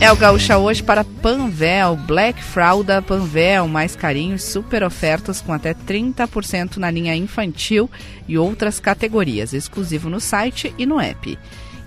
É 0.01 0.13
o 0.13 0.17
Gaúcha 0.17 0.57
hoje 0.57 0.81
para 0.81 1.03
Panvel, 1.03 1.97
Black 1.97 2.41
Fralda 2.41 3.03
Panvel, 3.03 3.67
mais 3.67 3.97
carinhos, 3.97 4.45
super 4.45 4.85
ofertas 4.85 5.41
com 5.41 5.53
até 5.53 5.75
30% 5.75 6.77
na 6.77 6.89
linha 6.89 7.17
infantil 7.17 7.91
e 8.29 8.39
outras 8.39 8.79
categorias, 8.79 9.53
exclusivo 9.53 10.09
no 10.09 10.21
site 10.21 10.73
e 10.79 10.87
no 10.87 11.01
app. 11.01 11.37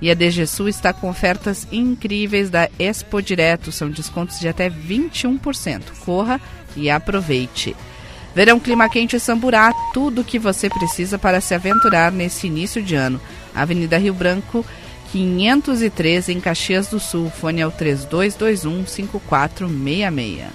E 0.02 0.12
a 0.12 0.14
DGSU 0.14 0.68
está 0.68 0.92
com 0.92 1.10
ofertas 1.10 1.66
incríveis 1.72 2.50
da 2.50 2.70
Expo 2.78 3.22
Direto, 3.22 3.72
são 3.72 3.90
descontos 3.90 4.42
de 4.42 4.50
até 4.50 4.70
21%. 4.70 5.82
Corra 6.04 6.42
e 6.76 6.90
aproveite. 6.90 7.74
Verão 8.36 8.60
Clima 8.60 8.90
Quente 8.90 9.18
Samburá, 9.22 9.74
tudo 9.94 10.22
o 10.22 10.24
que 10.24 10.38
você 10.38 10.70
precisa 10.70 11.18
para 11.18 11.40
se 11.40 11.54
aventurar 11.54 12.12
nesse 12.12 12.48
início 12.48 12.84
de 12.84 12.94
ano. 12.96 13.22
Avenida 13.56 13.98
Rio 13.98 14.14
Branco, 14.14 14.66
513 15.12 16.32
em 16.32 16.40
Caxias 16.40 16.88
do 16.88 17.00
Sul. 17.00 17.30
Fone 17.30 17.62
é 17.62 17.68
o 17.68 17.72
3221 17.72 18.86
5466. 18.88 20.48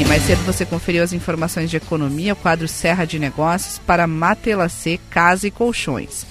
E 0.00 0.04
mais 0.06 0.22
cedo 0.22 0.42
você 0.44 0.64
conferiu 0.64 1.02
as 1.02 1.12
informações 1.12 1.70
de 1.70 1.76
economia, 1.76 2.32
o 2.32 2.36
quadro 2.36 2.66
Serra 2.66 3.04
de 3.04 3.18
Negócios 3.18 3.78
para 3.78 4.06
Matelacê 4.06 4.98
Casa 5.10 5.46
e 5.46 5.50
Colchões. 5.50 6.26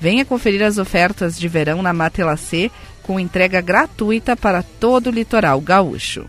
Venha 0.00 0.24
conferir 0.24 0.62
as 0.62 0.78
ofertas 0.78 1.38
de 1.38 1.46
verão 1.48 1.82
na 1.82 1.92
Matelacê 1.92 2.70
com 3.02 3.20
entrega 3.20 3.60
gratuita 3.60 4.36
para 4.36 4.62
todo 4.62 5.08
o 5.08 5.10
litoral 5.10 5.60
gaúcho. 5.60 6.26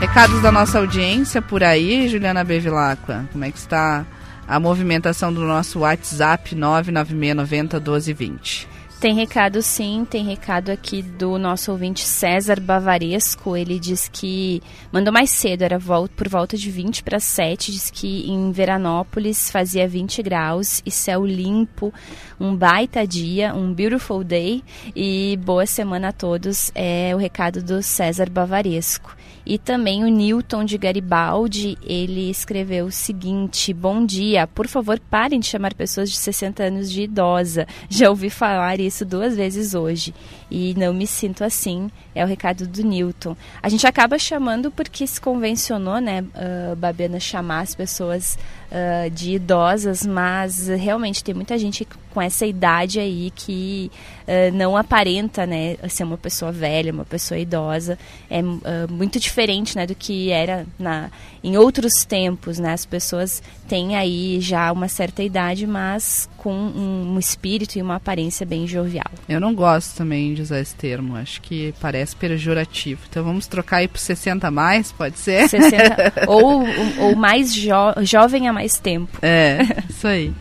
Recados 0.00 0.42
da 0.42 0.50
nossa 0.50 0.78
audiência 0.78 1.40
por 1.40 1.62
aí, 1.62 2.08
Juliana 2.08 2.42
Bevilacqua. 2.42 3.28
Como 3.32 3.44
é 3.44 3.50
que 3.50 3.58
está 3.58 4.04
a 4.52 4.60
movimentação 4.60 5.32
do 5.32 5.40
nosso 5.40 5.78
WhatsApp 5.78 6.54
99690 6.54 7.78
1220. 7.78 8.68
Tem 9.00 9.14
recado 9.14 9.62
sim, 9.62 10.06
tem 10.08 10.22
recado 10.24 10.70
aqui 10.70 11.00
do 11.00 11.38
nosso 11.38 11.72
ouvinte 11.72 12.04
César 12.04 12.60
Bavaresco. 12.60 13.56
Ele 13.56 13.78
diz 13.78 14.10
que 14.12 14.62
mandou 14.92 15.10
mais 15.10 15.30
cedo, 15.30 15.62
era 15.62 15.80
por 16.14 16.28
volta 16.28 16.54
de 16.54 16.70
20 16.70 17.02
para 17.02 17.18
7. 17.18 17.72
Diz 17.72 17.90
que 17.90 18.30
em 18.30 18.52
Veranópolis 18.52 19.50
fazia 19.50 19.88
20 19.88 20.22
graus 20.22 20.82
e 20.84 20.90
céu 20.90 21.24
limpo. 21.24 21.92
Um 22.38 22.54
baita 22.54 23.06
dia, 23.06 23.54
um 23.54 23.72
beautiful 23.72 24.22
day 24.22 24.62
e 24.94 25.38
boa 25.42 25.64
semana 25.64 26.08
a 26.08 26.12
todos. 26.12 26.70
É 26.74 27.12
o 27.14 27.18
recado 27.18 27.62
do 27.62 27.82
César 27.82 28.28
Bavaresco. 28.28 29.16
E 29.44 29.58
também 29.58 30.04
o 30.04 30.08
Newton 30.08 30.64
de 30.64 30.78
Garibaldi, 30.78 31.76
ele 31.82 32.30
escreveu 32.30 32.86
o 32.86 32.92
seguinte: 32.92 33.72
Bom 33.72 34.04
dia, 34.04 34.46
por 34.46 34.68
favor, 34.68 35.00
parem 35.10 35.40
de 35.40 35.46
chamar 35.46 35.74
pessoas 35.74 36.10
de 36.10 36.16
60 36.16 36.62
anos 36.62 36.90
de 36.90 37.02
idosa. 37.02 37.66
Já 37.88 38.08
ouvi 38.08 38.30
falar 38.30 38.78
isso 38.80 39.04
duas 39.04 39.36
vezes 39.36 39.74
hoje 39.74 40.14
e 40.50 40.74
não 40.76 40.94
me 40.94 41.06
sinto 41.06 41.42
assim. 41.42 41.90
É 42.14 42.22
o 42.24 42.26
recado 42.26 42.66
do 42.66 42.82
Newton. 42.82 43.34
A 43.62 43.68
gente 43.68 43.86
acaba 43.86 44.18
chamando 44.18 44.70
porque 44.70 45.06
se 45.06 45.20
convencionou, 45.20 45.98
né, 45.98 46.22
uh, 46.22 46.76
Babiana, 46.76 47.18
chamar 47.18 47.60
as 47.60 47.74
pessoas 47.74 48.38
uh, 48.70 49.10
de 49.10 49.34
idosas, 49.34 50.04
mas 50.04 50.68
realmente 50.68 51.24
tem 51.24 51.34
muita 51.34 51.56
gente 51.58 51.88
com 52.12 52.20
essa 52.20 52.44
idade 52.44 53.00
aí 53.00 53.32
que 53.34 53.90
uh, 54.22 54.54
não 54.54 54.76
aparenta, 54.76 55.46
né, 55.46 55.76
ser 55.88 56.04
uma 56.04 56.18
pessoa 56.18 56.52
velha, 56.52 56.92
uma 56.92 57.04
pessoa 57.04 57.38
idosa. 57.38 57.98
É 58.30 58.42
muito 58.90 59.18
diferente, 59.18 59.74
né, 59.76 59.86
do 59.86 59.94
que 59.94 60.30
era 60.30 60.66
na, 60.78 61.10
em 61.42 61.56
outros 61.56 62.04
tempos, 62.04 62.58
né. 62.58 62.72
As 62.72 62.86
pessoas 62.86 63.42
têm 63.68 63.96
aí 63.96 64.40
já 64.40 64.70
uma 64.70 64.88
certa 64.88 65.22
idade, 65.22 65.66
mas 65.66 66.28
com 66.36 66.52
um, 66.52 67.14
um 67.14 67.18
espírito 67.18 67.78
e 67.78 67.82
uma 67.82 67.96
aparência 67.96 68.44
bem 68.46 68.66
jovial. 68.66 69.10
Eu 69.28 69.40
não 69.40 69.54
gosto 69.54 69.96
também 69.96 70.34
de 70.34 70.42
usar 70.42 70.60
esse 70.60 70.74
termo, 70.74 71.16
acho 71.16 71.40
que 71.40 71.74
parece 71.80 72.14
pejorativo. 72.16 73.00
Então 73.08 73.24
vamos 73.24 73.46
trocar 73.46 73.78
aí 73.78 73.88
por 73.88 73.98
60 73.98 74.46
a 74.46 74.50
mais, 74.50 74.92
pode 74.92 75.18
ser? 75.18 75.48
60, 75.48 76.24
ou, 76.28 76.64
ou 76.98 77.16
mais 77.16 77.54
jo 77.54 77.72
jovem 78.02 78.48
a 78.48 78.52
mais 78.52 78.78
tempo. 78.78 79.18
É, 79.22 79.58
isso 79.88 80.06
aí. 80.06 80.32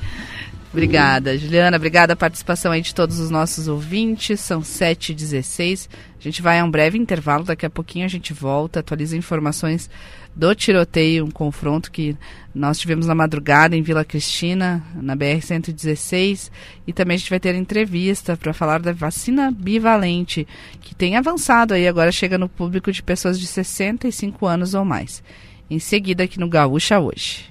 Obrigada, 0.72 1.38
Juliana. 1.38 1.76
Obrigada 1.76 2.14
a 2.14 2.16
participação 2.16 2.72
aí 2.72 2.82
de 2.82 2.96
todos 2.96 3.20
os 3.20 3.30
nossos 3.30 3.68
ouvintes. 3.68 4.40
São 4.40 4.62
7h16. 4.62 5.90
A 6.18 6.24
gente 6.24 6.42
vai 6.42 6.60
a 6.60 6.64
um 6.64 6.72
breve 6.72 6.98
intervalo. 6.98 7.44
Daqui 7.44 7.66
a 7.66 7.70
pouquinho 7.70 8.06
a 8.06 8.10
gente 8.10 8.32
volta, 8.32 8.80
atualiza 8.80 9.18
informações 9.18 9.90
do 10.34 10.56
tiroteio, 10.56 11.26
um 11.26 11.32
confronto 11.32 11.92
que 11.92 12.16
nós 12.56 12.80
tivemos 12.80 13.06
na 13.06 13.14
madrugada 13.14 13.76
em 13.76 13.82
Vila 13.82 14.06
Cristina, 14.06 14.82
na 14.96 15.14
BR-116. 15.16 16.50
E 16.88 16.94
também 16.94 17.16
a 17.16 17.18
gente 17.18 17.30
vai 17.30 17.40
ter 17.40 17.54
entrevista 17.54 18.38
para 18.38 18.54
falar 18.54 18.80
da 18.80 18.94
vacina 18.94 19.52
bivalente, 19.52 20.48
que 20.80 20.96
tem 20.96 21.18
avançado 21.18 21.74
aí, 21.74 21.86
agora 21.86 22.14
chega 22.14 22.38
no 22.38 22.48
público 22.48 22.94
de 22.94 23.04
pessoas 23.04 23.38
de 23.38 23.46
65 23.46 24.46
anos 24.46 24.74
ou 24.74 24.86
mais. 24.86 25.22
Em 25.70 25.80
seguida, 25.80 26.24
aqui 26.24 26.40
no 26.40 26.50
Gaúcha 26.50 26.98
Hoje. 27.00 27.51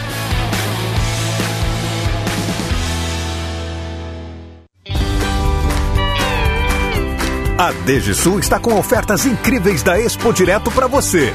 A 7.61 7.71
DGSul 7.85 8.39
está 8.39 8.59
com 8.59 8.73
ofertas 8.73 9.23
incríveis 9.23 9.83
da 9.83 9.99
Expo 9.99 10.33
Direto 10.33 10.71
para 10.71 10.87
você. 10.87 11.31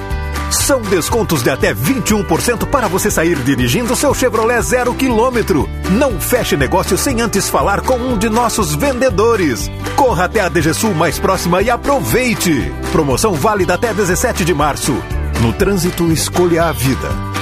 São 0.50 0.82
descontos 0.82 1.40
de 1.40 1.50
até 1.50 1.72
21% 1.72 2.66
para 2.66 2.88
você 2.88 3.12
sair 3.12 3.36
dirigindo 3.36 3.94
seu 3.94 4.12
Chevrolet 4.12 4.60
zero 4.60 4.92
quilômetro. 4.92 5.70
Não 5.88 6.18
feche 6.18 6.56
negócio 6.56 6.98
sem 6.98 7.20
antes 7.20 7.48
falar 7.48 7.80
com 7.80 7.94
um 7.94 8.18
de 8.18 8.28
nossos 8.28 8.74
vendedores. 8.74 9.70
Corra 9.94 10.24
até 10.24 10.40
a 10.40 10.48
DGSul 10.48 10.92
mais 10.94 11.16
próxima 11.16 11.62
e 11.62 11.70
aproveite. 11.70 12.72
Promoção 12.90 13.34
válida 13.34 13.74
até 13.74 13.94
17 13.94 14.44
de 14.44 14.52
março. 14.52 15.00
No 15.40 15.52
trânsito, 15.52 16.10
escolha 16.10 16.64
a 16.64 16.72
vida. 16.72 17.35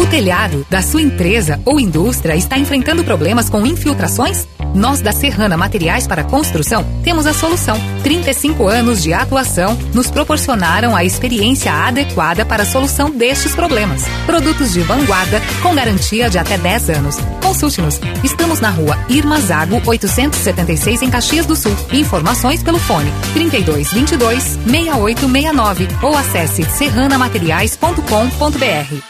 O 0.00 0.06
telhado 0.06 0.66
da 0.70 0.80
sua 0.80 1.02
empresa 1.02 1.60
ou 1.66 1.78
indústria 1.78 2.34
está 2.34 2.56
enfrentando 2.56 3.04
problemas 3.04 3.50
com 3.50 3.66
infiltrações? 3.66 4.48
Nós 4.74 5.02
da 5.02 5.12
Serrana 5.12 5.58
Materiais 5.58 6.06
para 6.06 6.24
Construção 6.24 6.86
temos 7.04 7.26
a 7.26 7.34
solução. 7.34 7.78
35 8.02 8.66
anos 8.66 9.02
de 9.02 9.12
atuação 9.12 9.76
nos 9.92 10.10
proporcionaram 10.10 10.96
a 10.96 11.04
experiência 11.04 11.70
adequada 11.70 12.46
para 12.46 12.62
a 12.62 12.66
solução 12.66 13.10
destes 13.10 13.54
problemas. 13.54 14.02
Produtos 14.24 14.72
de 14.72 14.80
vanguarda 14.80 15.38
com 15.62 15.74
garantia 15.74 16.30
de 16.30 16.38
até 16.38 16.56
10 16.56 16.88
anos. 16.88 17.18
Consulte-nos. 17.42 18.00
Estamos 18.24 18.58
na 18.58 18.70
rua 18.70 18.96
Irma 19.06 19.38
Zago 19.38 19.82
876 19.84 21.02
em 21.02 21.10
Caxias 21.10 21.44
do 21.44 21.54
Sul. 21.54 21.76
Informações 21.92 22.62
pelo 22.62 22.78
fone 22.78 23.12
32 23.34 23.92
22 23.92 24.58
6869 24.66 25.88
ou 26.02 26.16
acesse 26.16 26.64
serranamateriais.com.br. 26.64 29.09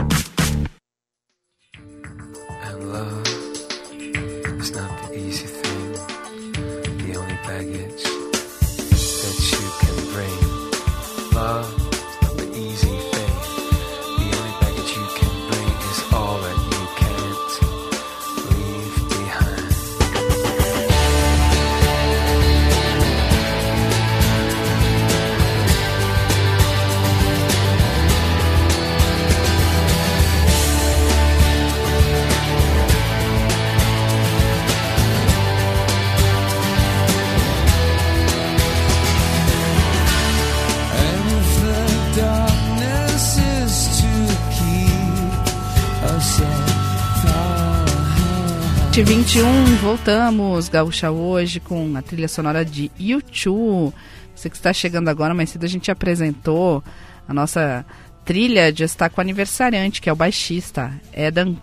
Voltamos, 49.91 50.69
Gaúcha 50.69 51.11
hoje, 51.11 51.59
com 51.59 51.97
a 51.97 52.01
trilha 52.01 52.29
sonora 52.29 52.63
de 52.63 52.89
YouTube. 52.97 53.93
Você 54.33 54.49
que 54.49 54.55
está 54.55 54.71
chegando 54.71 55.09
agora, 55.09 55.33
mais 55.33 55.49
cedo 55.49 55.65
a 55.65 55.67
gente 55.67 55.91
apresentou 55.91 56.81
a 57.27 57.33
nossa 57.33 57.85
trilha 58.23 58.71
de 58.71 58.85
estar 58.85 59.09
com 59.09 59.19
o 59.19 59.21
aniversariante, 59.21 60.01
que 60.01 60.09
é 60.09 60.13
o 60.13 60.15
baixista 60.15 60.93
Adam, 61.13 61.57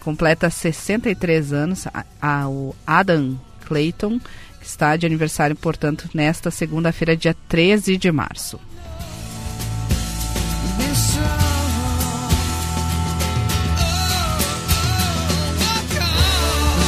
completa 0.00 0.48
63 0.48 1.52
anos, 1.52 1.86
a, 1.88 2.06
a, 2.22 2.48
o 2.48 2.74
Adam 2.86 3.38
Clayton, 3.66 4.18
que 4.18 4.66
está 4.66 4.96
de 4.96 5.04
aniversário, 5.04 5.54
portanto, 5.54 6.08
nesta 6.14 6.50
segunda-feira, 6.50 7.14
dia 7.14 7.36
13 7.50 7.98
de 7.98 8.10
março. 8.10 8.58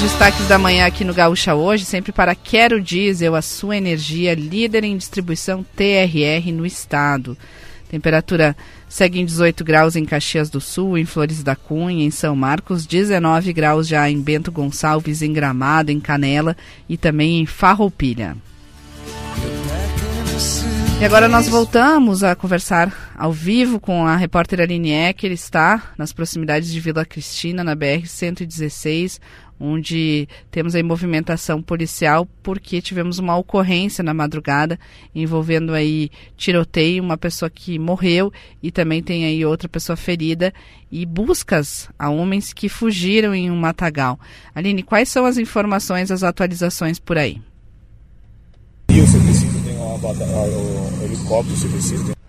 Destaques 0.00 0.48
da 0.48 0.58
manhã 0.58 0.86
aqui 0.86 1.04
no 1.04 1.12
Gaúcha 1.12 1.54
hoje, 1.54 1.84
sempre 1.84 2.10
para 2.10 2.34
Quero 2.34 2.80
Diesel, 2.80 3.34
a 3.34 3.42
sua 3.42 3.76
energia, 3.76 4.34
líder 4.34 4.82
em 4.82 4.96
distribuição 4.96 5.62
TRR 5.76 6.50
no 6.54 6.64
estado. 6.64 7.36
Temperatura 7.90 8.56
segue 8.88 9.20
em 9.20 9.26
18 9.26 9.62
graus 9.62 9.96
em 9.96 10.06
Caxias 10.06 10.48
do 10.48 10.58
Sul, 10.58 10.96
em 10.96 11.04
Flores 11.04 11.42
da 11.42 11.54
Cunha, 11.54 12.02
em 12.02 12.10
São 12.10 12.34
Marcos, 12.34 12.86
19 12.86 13.52
graus 13.52 13.86
já 13.86 14.08
em 14.08 14.18
Bento 14.18 14.50
Gonçalves, 14.50 15.20
em 15.20 15.34
Gramado, 15.34 15.92
em 15.92 16.00
Canela 16.00 16.56
e 16.88 16.96
também 16.96 17.40
em 17.40 17.44
Farroupilha. 17.44 18.38
E 20.98 21.04
agora 21.04 21.28
nós 21.28 21.46
voltamos 21.46 22.24
a 22.24 22.34
conversar 22.34 23.12
ao 23.16 23.32
vivo 23.32 23.78
com 23.78 24.06
a 24.06 24.16
repórter 24.16 24.60
Aline 24.60 24.92
Ecker, 24.92 25.32
está 25.32 25.92
nas 25.96 26.12
proximidades 26.12 26.70
de 26.70 26.80
Vila 26.80 27.04
Cristina, 27.04 27.62
na 27.62 27.76
BR-116, 27.76 29.18
onde 29.60 30.26
temos 30.50 30.74
aí 30.74 30.82
movimentação 30.82 31.60
policial 31.60 32.26
porque 32.42 32.80
tivemos 32.80 33.18
uma 33.18 33.36
ocorrência 33.36 34.02
na 34.02 34.14
madrugada 34.14 34.78
envolvendo 35.14 35.74
aí 35.74 36.10
tiroteio, 36.36 37.02
uma 37.02 37.18
pessoa 37.18 37.50
que 37.50 37.78
morreu 37.78 38.32
e 38.62 38.70
também 38.70 39.02
tem 39.02 39.26
aí 39.26 39.44
outra 39.44 39.68
pessoa 39.68 39.96
ferida 39.96 40.52
e 40.90 41.04
buscas 41.04 41.88
a 41.98 42.08
homens 42.08 42.52
que 42.52 42.68
fugiram 42.68 43.34
em 43.34 43.50
um 43.50 43.56
matagal. 43.56 44.18
Aline, 44.54 44.82
quais 44.82 45.08
são 45.08 45.26
as 45.26 45.36
informações, 45.36 46.10
as 46.10 46.22
atualizações 46.22 46.98
por 46.98 47.18
aí? 47.18 47.40
E 48.90 49.00
o 49.00 49.06
serviço 49.06 49.46
tem 49.64 49.76
uma, 49.76 49.94
o 49.94 51.04
helicóptero, 51.04 51.54
o 51.54 51.58
serviço 51.58 52.19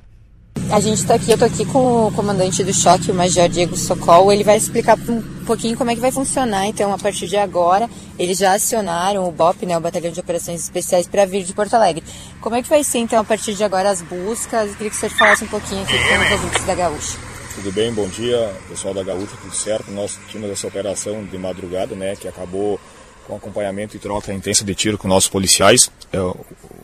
a 0.72 0.80
gente 0.80 1.00
está 1.00 1.16
aqui, 1.16 1.30
eu 1.30 1.36
estou 1.36 1.48
aqui 1.48 1.66
com 1.66 2.08
o 2.08 2.12
comandante 2.14 2.64
do 2.64 2.74
choque, 2.74 3.12
o 3.12 3.14
Major 3.14 3.50
Diego 3.50 3.76
Socol. 3.76 4.32
Ele 4.32 4.44
vai 4.44 4.56
explicar 4.56 4.98
um 4.98 5.22
pouquinho 5.46 5.78
como 5.78 5.92
é 5.92 5.96
que 5.96 6.00
vai 6.00 6.12
funcionar. 6.12 6.66
Então, 6.66 6.94
a 6.94 6.98
partir 6.98 7.28
de 7.28 7.36
agora, 7.36 7.90
eles 8.18 8.38
já 8.38 8.54
acionaram 8.54 9.28
o 9.28 9.32
BOP, 9.32 9.66
né, 9.66 9.78
o 9.78 9.82
Batalhão 9.82 10.12
de 10.12 10.20
Operações 10.22 10.62
Especiais, 10.62 11.08
para 11.08 11.26
vir 11.26 11.44
de 11.44 11.54
Porto 11.54 11.74
Alegre. 11.74 12.04
Como 12.40 12.56
é 12.56 12.64
que 12.64 12.70
vai 12.70 12.86
ser, 12.86 13.00
então, 13.00 13.20
a 13.20 13.24
partir 13.24 13.54
de 13.54 13.64
agora, 13.66 13.90
as 13.90 14.02
buscas? 14.02 14.70
Eu 14.70 14.76
queria 14.76 14.90
que 14.90 14.96
você 14.96 15.10
falasse 15.10 15.44
um 15.44 15.48
pouquinho 15.48 15.84
aqui 15.84 15.94
com 15.98 16.26
os 16.26 16.32
ouvintes 16.32 16.66
da 16.66 16.74
Gaúcha. 16.74 17.18
Tudo 17.54 17.72
bem, 17.74 17.92
bom 17.92 18.08
dia, 18.08 18.54
pessoal 18.70 18.94
da 18.94 19.04
Gaúcha, 19.04 19.36
tudo 19.42 19.54
certo? 19.54 19.92
Nós 19.92 20.18
tínhamos 20.30 20.52
essa 20.52 20.68
operação 20.68 21.22
de 21.26 21.38
madrugada, 21.38 21.96
né, 21.96 22.16
que 22.16 22.30
acabou 22.30 22.80
com 23.28 23.36
acompanhamento 23.36 23.96
e 23.96 24.00
troca 24.00 24.34
intensa 24.34 24.64
de 24.64 24.76
tiro 24.76 24.98
com 24.98 25.08
nossos 25.08 25.30
policiais. 25.30 25.92
É, 26.12 26.18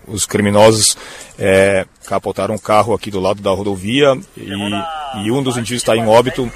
os 0.08 0.26
criminosos 0.26 0.98
é, 1.38 1.86
capotaram 2.06 2.56
um 2.56 2.58
carro 2.58 2.94
aqui 2.94 3.12
do 3.12 3.20
lado 3.20 3.42
da 3.42 3.52
rodovia 3.52 4.18
e, 4.38 4.52
e 5.24 5.32
um 5.32 5.44
dos 5.44 5.58
indivíduos 5.58 5.82
está 5.82 5.96
em 5.96 6.08
óbito 6.08 6.50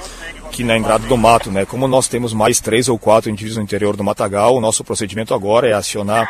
aqui 0.51 0.65
na 0.65 0.77
entrada 0.77 1.07
do 1.07 1.17
mato, 1.17 1.49
né? 1.49 1.65
Como 1.65 1.87
nós 1.87 2.09
temos 2.09 2.33
mais 2.33 2.59
três 2.59 2.89
ou 2.89 2.99
quatro 2.99 3.29
indivíduos 3.29 3.57
no 3.57 3.63
interior 3.63 3.95
do 3.95 4.03
Matagal, 4.03 4.55
o 4.55 4.61
nosso 4.61 4.83
procedimento 4.83 5.33
agora 5.33 5.67
é 5.67 5.73
acionar 5.73 6.29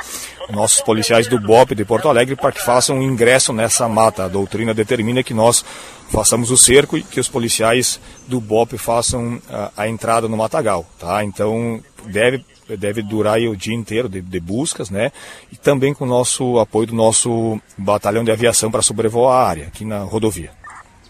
nossos 0.52 0.80
policiais 0.82 1.28
do 1.28 1.40
BOP 1.40 1.74
de 1.74 1.84
Porto 1.84 2.08
Alegre 2.08 2.36
para 2.36 2.52
que 2.52 2.62
façam 2.62 3.00
um 3.00 3.02
ingresso 3.02 3.52
nessa 3.52 3.90
mata. 3.90 4.26
A 4.26 4.28
doutrina 4.28 4.74
determina 4.74 5.24
que 5.24 5.34
nós 5.34 5.66
façamos 6.10 6.52
o 6.52 6.58
cerco 6.58 6.98
e 6.98 7.04
que 7.04 7.20
os 7.20 7.28
policiais 7.28 8.00
do 8.28 8.40
BOP 8.40 8.78
façam 8.78 9.42
a, 9.50 9.72
a 9.76 9.88
entrada 9.88 10.28
no 10.28 10.38
Matagal, 10.38 10.86
tá? 11.00 11.24
Então 11.24 11.82
deve 12.06 12.46
deve 12.78 13.02
durar 13.02 13.40
o 13.40 13.56
dia 13.56 13.74
inteiro 13.74 14.08
de, 14.10 14.22
de, 14.22 14.40
buscas, 14.40 14.90
né? 14.90 15.12
E 15.52 15.56
também 15.56 15.94
com 15.94 16.06
o 16.06 16.08
nosso 16.08 16.60
apoio 16.60 16.88
do 16.88 16.96
nosso 16.96 17.60
batalhão 17.78 18.24
de 18.24 18.32
aviação 18.32 18.72
para 18.72 18.82
sobrevoar 18.82 19.38
a 19.38 19.48
área 19.48 19.68
aqui 19.68 19.86
na 19.86 20.00
rodovia. 20.00 20.52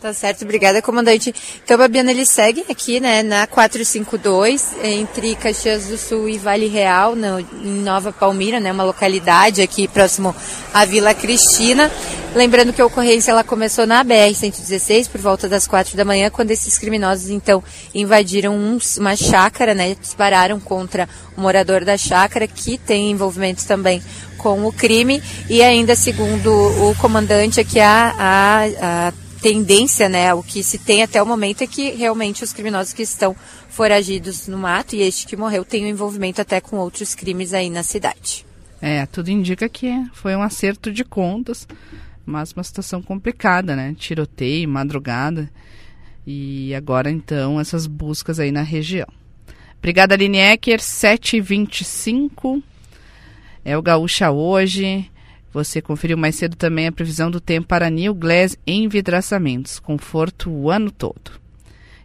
Tá 0.01 0.15
certo, 0.15 0.41
obrigada, 0.41 0.81
comandante. 0.81 1.31
Então, 1.63 1.77
Babiana, 1.77 2.09
eles 2.09 2.27
seguem 2.27 2.65
aqui, 2.67 2.99
né, 2.99 3.21
na 3.21 3.45
452, 3.45 4.73
entre 4.81 5.35
Caxias 5.35 5.85
do 5.85 5.95
Sul 5.95 6.27
e 6.27 6.39
Vale 6.39 6.65
Real, 6.65 7.15
no, 7.15 7.39
em 7.39 7.83
Nova 7.83 8.11
Palmira, 8.11 8.59
né, 8.59 8.71
uma 8.71 8.83
localidade 8.83 9.61
aqui 9.61 9.87
próximo 9.87 10.35
à 10.73 10.85
Vila 10.85 11.13
Cristina. 11.13 11.91
Lembrando 12.33 12.73
que 12.73 12.81
a 12.81 12.85
ocorrência 12.87 13.29
ela 13.29 13.43
começou 13.43 13.85
na 13.85 14.03
BR-116, 14.03 15.07
por 15.07 15.21
volta 15.21 15.47
das 15.47 15.67
quatro 15.67 15.95
da 15.95 16.03
manhã, 16.03 16.31
quando 16.31 16.49
esses 16.49 16.79
criminosos, 16.79 17.29
então, 17.29 17.63
invadiram 17.93 18.55
um, 18.55 18.79
uma 18.97 19.15
chácara, 19.15 19.75
né, 19.75 19.95
dispararam 20.01 20.59
contra 20.59 21.07
o 21.37 21.41
morador 21.41 21.85
da 21.85 21.95
chácara, 21.95 22.47
que 22.47 22.75
tem 22.79 23.11
envolvimento 23.11 23.67
também 23.67 24.01
com 24.39 24.65
o 24.65 24.73
crime, 24.73 25.21
e 25.47 25.61
ainda, 25.61 25.95
segundo 25.95 26.51
o 26.51 26.95
comandante 26.95 27.59
aqui, 27.59 27.79
a, 27.79 28.15
a, 28.17 29.07
a 29.09 29.13
tendência, 29.41 30.07
né, 30.07 30.33
o 30.33 30.43
que 30.43 30.63
se 30.63 30.77
tem 30.77 31.01
até 31.03 31.21
o 31.21 31.25
momento 31.25 31.63
é 31.63 31.67
que 31.67 31.91
realmente 31.91 32.43
os 32.43 32.53
criminosos 32.53 32.93
que 32.93 33.01
estão 33.01 33.35
foragidos 33.69 34.47
no 34.47 34.57
mato 34.57 34.95
e 34.95 35.01
este 35.01 35.25
que 35.25 35.35
morreu 35.35 35.65
tem 35.65 35.85
um 35.85 35.89
envolvimento 35.89 36.39
até 36.39 36.61
com 36.61 36.77
outros 36.77 37.15
crimes 37.15 37.53
aí 37.53 37.69
na 37.69 37.83
cidade. 37.83 38.45
É, 38.81 39.05
tudo 39.05 39.29
indica 39.29 39.69
que 39.69 39.91
foi 40.13 40.35
um 40.35 40.41
acerto 40.41 40.91
de 40.91 41.03
contas, 41.03 41.67
mas 42.25 42.51
uma 42.51 42.63
situação 42.63 43.01
complicada, 43.01 43.75
né? 43.75 43.93
Tiroteio, 43.97 44.67
madrugada. 44.67 45.49
E 46.25 46.73
agora 46.73 47.11
então 47.11 47.59
essas 47.59 47.85
buscas 47.85 48.39
aí 48.39 48.51
na 48.51 48.61
região. 48.61 49.07
Obrigada, 49.77 50.15
Aline 50.15 50.37
Ecker, 50.37 50.79
7h25. 50.79 52.61
É 53.63 53.77
o 53.77 53.81
Gaúcha 53.81 54.31
hoje. 54.31 55.10
Você 55.53 55.81
conferiu 55.81 56.17
mais 56.17 56.35
cedo 56.35 56.55
também 56.55 56.87
a 56.87 56.91
previsão 56.91 57.29
do 57.29 57.41
tempo 57.41 57.67
para 57.67 57.89
New 57.89 58.13
Glass 58.13 58.57
envidraçamentos, 58.65 59.79
conforto 59.79 60.49
o 60.49 60.69
ano 60.69 60.89
todo. 60.89 61.41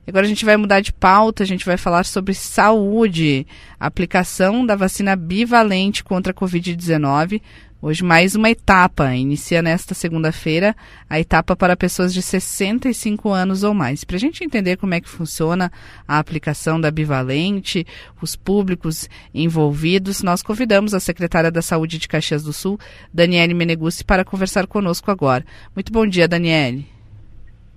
Agora 0.06 0.24
a 0.24 0.28
gente 0.28 0.44
vai 0.44 0.56
mudar 0.56 0.80
de 0.80 0.92
pauta, 0.92 1.42
a 1.42 1.46
gente 1.46 1.66
vai 1.66 1.76
falar 1.76 2.04
sobre 2.04 2.32
saúde, 2.32 3.44
aplicação 3.78 4.64
da 4.64 4.76
vacina 4.76 5.16
bivalente 5.16 6.04
contra 6.04 6.30
a 6.30 6.34
Covid-19 6.34 7.42
Hoje 7.80 8.02
mais 8.02 8.34
uma 8.34 8.48
etapa, 8.48 9.14
inicia 9.14 9.60
nesta 9.60 9.92
segunda-feira 9.92 10.74
a 11.10 11.20
etapa 11.20 11.54
para 11.54 11.76
pessoas 11.76 12.12
de 12.14 12.22
65 12.22 13.28
anos 13.28 13.62
ou 13.62 13.74
mais. 13.74 14.02
Para 14.02 14.16
a 14.16 14.18
gente 14.18 14.42
entender 14.42 14.78
como 14.78 14.94
é 14.94 15.00
que 15.00 15.08
funciona 15.08 15.70
a 16.08 16.18
aplicação 16.18 16.80
da 16.80 16.90
bivalente, 16.90 17.86
os 18.20 18.34
públicos 18.34 19.10
envolvidos, 19.34 20.22
nós 20.22 20.42
convidamos 20.42 20.94
a 20.94 21.00
secretária 21.00 21.50
da 21.50 21.60
Saúde 21.60 21.98
de 21.98 22.08
Caxias 22.08 22.42
do 22.42 22.52
Sul, 22.52 22.78
Daniele 23.12 23.52
Meneguzzi, 23.52 24.04
para 24.04 24.24
conversar 24.24 24.66
conosco 24.66 25.10
agora. 25.10 25.44
Muito 25.74 25.92
bom 25.92 26.06
dia, 26.06 26.26
Daniele. 26.26 26.86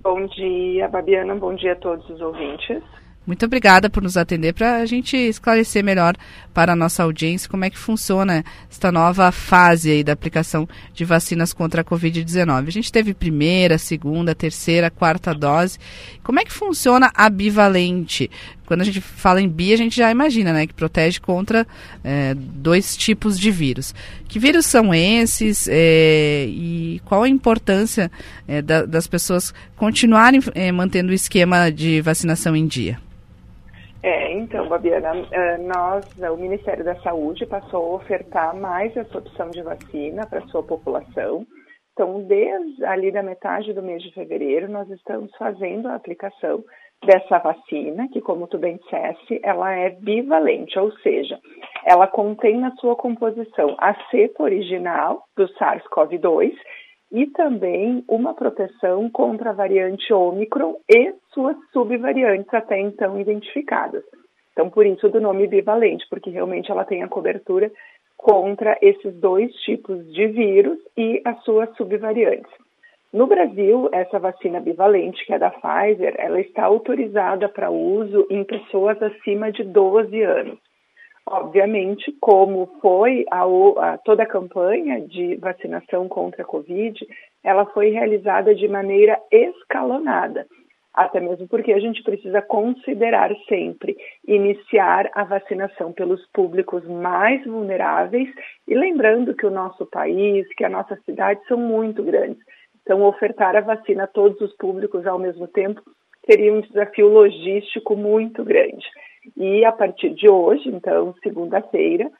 Bom 0.02 0.26
dia, 0.28 0.88
Babiana. 0.88 1.34
Bom 1.34 1.54
dia 1.54 1.74
a 1.74 1.76
todos 1.76 2.08
os 2.08 2.22
ouvintes. 2.22 2.82
Muito 3.26 3.44
obrigada 3.44 3.90
por 3.90 4.02
nos 4.02 4.16
atender 4.16 4.54
para 4.54 4.76
a 4.78 4.86
gente 4.86 5.16
esclarecer 5.16 5.84
melhor 5.84 6.16
para 6.54 6.72
a 6.72 6.76
nossa 6.76 7.02
audiência 7.02 7.50
como 7.50 7.64
é 7.64 7.70
que 7.70 7.78
funciona 7.78 8.44
esta 8.70 8.90
nova 8.90 9.30
fase 9.30 9.90
aí 9.90 10.02
da 10.02 10.12
aplicação 10.12 10.68
de 10.94 11.04
vacinas 11.04 11.52
contra 11.52 11.82
a 11.82 11.84
Covid-19. 11.84 12.66
A 12.66 12.70
gente 12.70 12.90
teve 12.90 13.12
primeira, 13.12 13.76
segunda, 13.76 14.34
terceira, 14.34 14.90
quarta 14.90 15.34
dose. 15.34 15.78
Como 16.22 16.40
é 16.40 16.44
que 16.44 16.52
funciona 16.52 17.10
a 17.14 17.28
bivalente? 17.28 18.30
Quando 18.70 18.82
a 18.82 18.84
gente 18.84 19.00
fala 19.00 19.42
em 19.42 19.48
bi, 19.48 19.72
a 19.72 19.76
gente 19.76 19.96
já 19.96 20.12
imagina, 20.12 20.52
né, 20.52 20.64
que 20.64 20.72
protege 20.72 21.18
contra 21.20 21.66
é, 22.04 22.34
dois 22.36 22.96
tipos 22.96 23.36
de 23.36 23.50
vírus. 23.50 23.92
Que 24.28 24.38
vírus 24.38 24.64
são 24.64 24.94
esses 24.94 25.66
é, 25.68 26.44
e 26.46 27.00
qual 27.04 27.24
a 27.24 27.28
importância 27.28 28.08
é, 28.46 28.62
da, 28.62 28.86
das 28.86 29.08
pessoas 29.08 29.52
continuarem 29.76 30.38
é, 30.54 30.70
mantendo 30.70 31.10
o 31.10 31.12
esquema 31.12 31.68
de 31.68 32.00
vacinação 32.00 32.54
em 32.54 32.64
dia? 32.64 32.98
É, 34.04 34.34
então, 34.34 34.68
Babiana, 34.68 35.14
é, 35.32 35.58
nós, 35.58 36.06
o 36.16 36.36
Ministério 36.36 36.84
da 36.84 36.94
Saúde 37.00 37.46
passou 37.46 37.86
a 37.86 37.96
ofertar 37.96 38.54
mais 38.54 38.96
essa 38.96 39.18
opção 39.18 39.50
de 39.50 39.62
vacina 39.62 40.28
para 40.28 40.46
sua 40.46 40.62
população. 40.62 41.44
Então, 41.92 42.22
desde 42.22 42.84
ali 42.84 43.10
da 43.10 43.20
metade 43.20 43.72
do 43.72 43.82
mês 43.82 44.00
de 44.00 44.14
fevereiro, 44.14 44.70
nós 44.70 44.88
estamos 44.90 45.28
fazendo 45.36 45.88
a 45.88 45.96
aplicação 45.96 46.62
dessa 47.04 47.38
vacina, 47.38 48.08
que, 48.08 48.20
como 48.20 48.46
tu 48.46 48.58
bem 48.58 48.76
disseste, 48.76 49.40
ela 49.42 49.72
é 49.72 49.90
bivalente, 49.90 50.78
ou 50.78 50.92
seja, 50.98 51.38
ela 51.86 52.06
contém 52.06 52.58
na 52.58 52.72
sua 52.76 52.94
composição 52.94 53.74
a 53.78 53.94
cepa 54.10 54.42
original 54.42 55.24
do 55.36 55.48
SARS-CoV-2 55.54 56.52
e 57.12 57.26
também 57.28 58.04
uma 58.08 58.34
proteção 58.34 59.08
contra 59.10 59.50
a 59.50 59.54
variante 59.54 60.12
Ômicron 60.12 60.76
e 60.88 61.12
suas 61.32 61.56
subvariantes 61.72 62.52
até 62.52 62.78
então 62.78 63.18
identificadas. 63.18 64.04
Então, 64.52 64.68
por 64.68 64.84
isso 64.84 65.08
do 65.08 65.20
nome 65.20 65.46
bivalente, 65.46 66.06
porque 66.10 66.30
realmente 66.30 66.70
ela 66.70 66.84
tem 66.84 67.02
a 67.02 67.08
cobertura 67.08 67.70
contra 68.16 68.76
esses 68.82 69.14
dois 69.14 69.52
tipos 69.62 70.12
de 70.12 70.26
vírus 70.26 70.78
e 70.96 71.22
as 71.24 71.42
suas 71.42 71.74
subvariantes. 71.76 72.52
No 73.12 73.26
Brasil, 73.26 73.88
essa 73.92 74.20
vacina 74.20 74.60
bivalente, 74.60 75.26
que 75.26 75.32
é 75.32 75.38
da 75.38 75.50
Pfizer, 75.50 76.14
ela 76.16 76.40
está 76.40 76.64
autorizada 76.64 77.48
para 77.48 77.70
uso 77.70 78.26
em 78.30 78.44
pessoas 78.44 79.02
acima 79.02 79.50
de 79.50 79.64
12 79.64 80.22
anos. 80.22 80.58
Obviamente, 81.26 82.12
como 82.20 82.66
foi 82.80 83.24
a, 83.30 83.42
a, 83.42 83.98
toda 83.98 84.22
a 84.22 84.26
campanha 84.26 85.00
de 85.00 85.34
vacinação 85.36 86.08
contra 86.08 86.42
a 86.42 86.46
Covid, 86.46 87.04
ela 87.42 87.66
foi 87.66 87.90
realizada 87.90 88.54
de 88.54 88.68
maneira 88.68 89.20
escalonada 89.30 90.46
até 90.92 91.20
mesmo 91.20 91.46
porque 91.48 91.72
a 91.72 91.78
gente 91.78 92.02
precisa 92.02 92.42
considerar 92.42 93.30
sempre 93.48 93.96
iniciar 94.26 95.08
a 95.14 95.24
vacinação 95.24 95.92
pelos 95.92 96.24
públicos 96.32 96.86
mais 96.86 97.44
vulneráveis 97.44 98.28
e 98.66 98.74
lembrando 98.74 99.34
que 99.34 99.46
o 99.46 99.50
nosso 99.50 99.86
país, 99.86 100.46
que 100.54 100.64
a 100.64 100.68
nossa 100.68 100.96
cidade 101.04 101.40
são 101.46 101.56
muito 101.56 102.02
grandes. 102.02 102.42
Então, 102.90 103.04
ofertar 103.04 103.54
a 103.54 103.60
vacina 103.60 104.02
a 104.02 104.08
todos 104.08 104.40
os 104.40 104.52
públicos 104.56 105.06
ao 105.06 105.16
mesmo 105.16 105.46
tempo 105.46 105.80
seria 106.28 106.52
um 106.52 106.60
desafio 106.60 107.06
logístico 107.06 107.94
muito 107.94 108.42
grande. 108.42 108.84
E 109.36 109.64
a 109.64 109.70
partir 109.70 110.10
de 110.12 110.28
hoje, 110.28 110.68
então, 110.68 111.14
segunda-feira, 111.22 112.10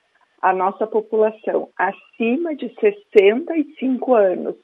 a 0.41 0.53
nossa 0.53 0.87
população 0.87 1.71
acima 1.77 2.55
de 2.55 2.73
65 2.79 4.14
anos 4.14 4.55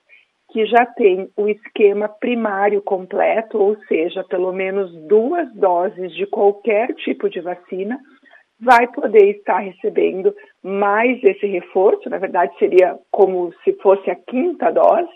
que 0.53 0.65
já 0.67 0.87
tem 0.87 1.29
o 1.37 1.49
esquema 1.49 2.09
primário 2.09 2.81
completo, 2.83 3.59
ou 3.59 3.77
seja, 3.89 4.23
pelo 4.23 4.53
menos 4.53 4.95
duas 5.09 5.53
doses 5.55 6.15
de 6.15 6.25
qualquer 6.25 6.95
tipo 6.95 7.29
de 7.29 7.41
vacina, 7.41 7.99
vai 8.61 8.87
poder 8.93 9.39
estar 9.39 9.59
recebendo 9.59 10.33
mais 10.63 11.21
esse 11.25 11.49
reforço, 11.49 12.09
na 12.09 12.19
verdade 12.19 12.57
seria 12.61 12.97
como 13.11 13.53
se 13.65 13.73
fosse 13.83 14.09
a 14.09 14.15
quinta 14.15 14.71
dose, 14.71 15.11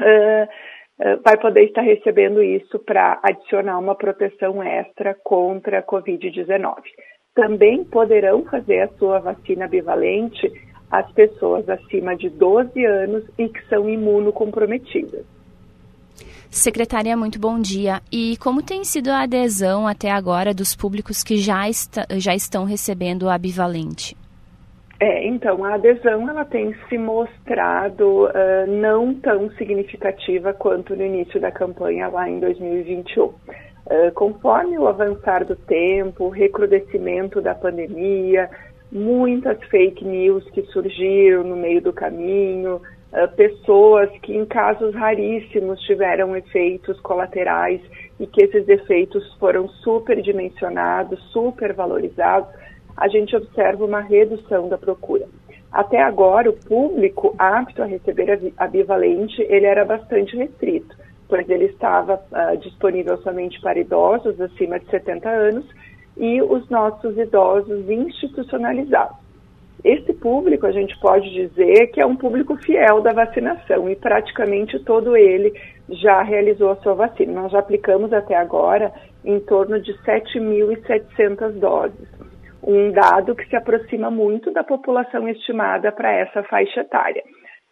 uh, 0.00 1.14
uh, 1.14 1.22
vai 1.22 1.36
poder 1.38 1.64
estar 1.64 1.82
recebendo 1.82 2.42
isso 2.42 2.78
para 2.78 3.20
adicionar 3.22 3.78
uma 3.78 3.94
proteção 3.94 4.62
extra 4.62 5.14
contra 5.22 5.78
a 5.78 5.82
Covid-19. 5.82 6.74
Também 7.34 7.84
poderão 7.84 8.44
fazer 8.44 8.80
a 8.80 8.88
sua 8.98 9.18
vacina 9.20 9.68
bivalente 9.68 10.50
as 10.90 11.10
pessoas 11.12 11.68
acima 11.68 12.16
de 12.16 12.28
12 12.28 12.84
anos 12.84 13.24
e 13.38 13.48
que 13.48 13.64
são 13.68 13.88
imunocomprometidas. 13.88 15.24
Secretária, 16.50 17.16
muito 17.16 17.38
bom 17.38 17.60
dia. 17.60 18.02
E 18.10 18.36
como 18.38 18.60
tem 18.60 18.82
sido 18.82 19.08
a 19.08 19.22
adesão 19.22 19.86
até 19.86 20.10
agora 20.10 20.52
dos 20.52 20.74
públicos 20.74 21.22
que 21.22 21.36
já, 21.36 21.68
está, 21.68 22.04
já 22.16 22.34
estão 22.34 22.64
recebendo 22.64 23.28
a 23.28 23.38
bivalente? 23.38 24.16
É, 25.02 25.26
então, 25.26 25.64
a 25.64 25.76
adesão 25.76 26.28
ela 26.28 26.44
tem 26.44 26.74
se 26.86 26.98
mostrado 26.98 28.26
uh, 28.26 28.66
não 28.68 29.14
tão 29.14 29.50
significativa 29.52 30.52
quanto 30.52 30.94
no 30.94 31.02
início 31.02 31.40
da 31.40 31.50
campanha 31.50 32.08
lá 32.08 32.28
em 32.28 32.38
2021. 32.38 33.24
Uh, 33.24 33.34
conforme 34.14 34.78
o 34.78 34.86
avançar 34.86 35.42
do 35.46 35.56
tempo, 35.56 36.24
o 36.24 36.28
recrudescimento 36.28 37.40
da 37.40 37.54
pandemia, 37.54 38.50
muitas 38.92 39.58
fake 39.70 40.04
news 40.04 40.44
que 40.50 40.60
surgiram 40.64 41.44
no 41.44 41.56
meio 41.56 41.80
do 41.80 41.94
caminho, 41.94 42.76
uh, 42.76 43.36
pessoas 43.36 44.10
que 44.20 44.36
em 44.36 44.44
casos 44.44 44.94
raríssimos 44.94 45.80
tiveram 45.80 46.36
efeitos 46.36 47.00
colaterais 47.00 47.80
e 48.20 48.26
que 48.26 48.42
esses 48.42 48.68
efeitos 48.68 49.32
foram 49.36 49.66
superdimensionados, 49.66 51.18
supervalorizados, 51.32 52.59
a 52.96 53.08
gente 53.08 53.34
observa 53.36 53.84
uma 53.84 54.00
redução 54.00 54.68
da 54.68 54.78
procura. 54.78 55.26
Até 55.72 56.02
agora, 56.02 56.50
o 56.50 56.56
público 56.56 57.34
apto 57.38 57.82
a 57.82 57.86
receber 57.86 58.52
a 58.56 58.66
bivalente, 58.66 59.40
ele 59.48 59.66
era 59.66 59.84
bastante 59.84 60.36
restrito, 60.36 60.96
pois 61.28 61.48
ele 61.48 61.66
estava 61.66 62.14
uh, 62.14 62.56
disponível 62.58 63.16
somente 63.18 63.60
para 63.60 63.78
idosos 63.78 64.40
acima 64.40 64.80
de 64.80 64.86
70 64.86 65.28
anos 65.28 65.66
e 66.16 66.42
os 66.42 66.68
nossos 66.68 67.16
idosos 67.16 67.88
institucionalizados. 67.88 69.16
Esse 69.82 70.12
público, 70.12 70.66
a 70.66 70.72
gente 70.72 70.98
pode 71.00 71.30
dizer 71.30 71.86
que 71.86 72.00
é 72.00 72.06
um 72.06 72.16
público 72.16 72.54
fiel 72.56 73.00
da 73.00 73.12
vacinação 73.12 73.88
e 73.88 73.96
praticamente 73.96 74.78
todo 74.80 75.16
ele 75.16 75.54
já 75.88 76.20
realizou 76.22 76.70
a 76.70 76.76
sua 76.76 76.94
vacina. 76.94 77.40
Nós 77.40 77.52
já 77.52 77.60
aplicamos 77.60 78.12
até 78.12 78.36
agora 78.36 78.92
em 79.24 79.40
torno 79.40 79.80
de 79.80 79.94
7.700 80.02 81.52
doses, 81.52 82.08
um 82.62 82.90
dado 82.90 83.34
que 83.34 83.48
se 83.48 83.56
aproxima 83.56 84.10
muito 84.10 84.52
da 84.52 84.62
população 84.62 85.28
estimada 85.28 85.90
para 85.92 86.12
essa 86.12 86.42
faixa 86.44 86.80
etária. 86.80 87.22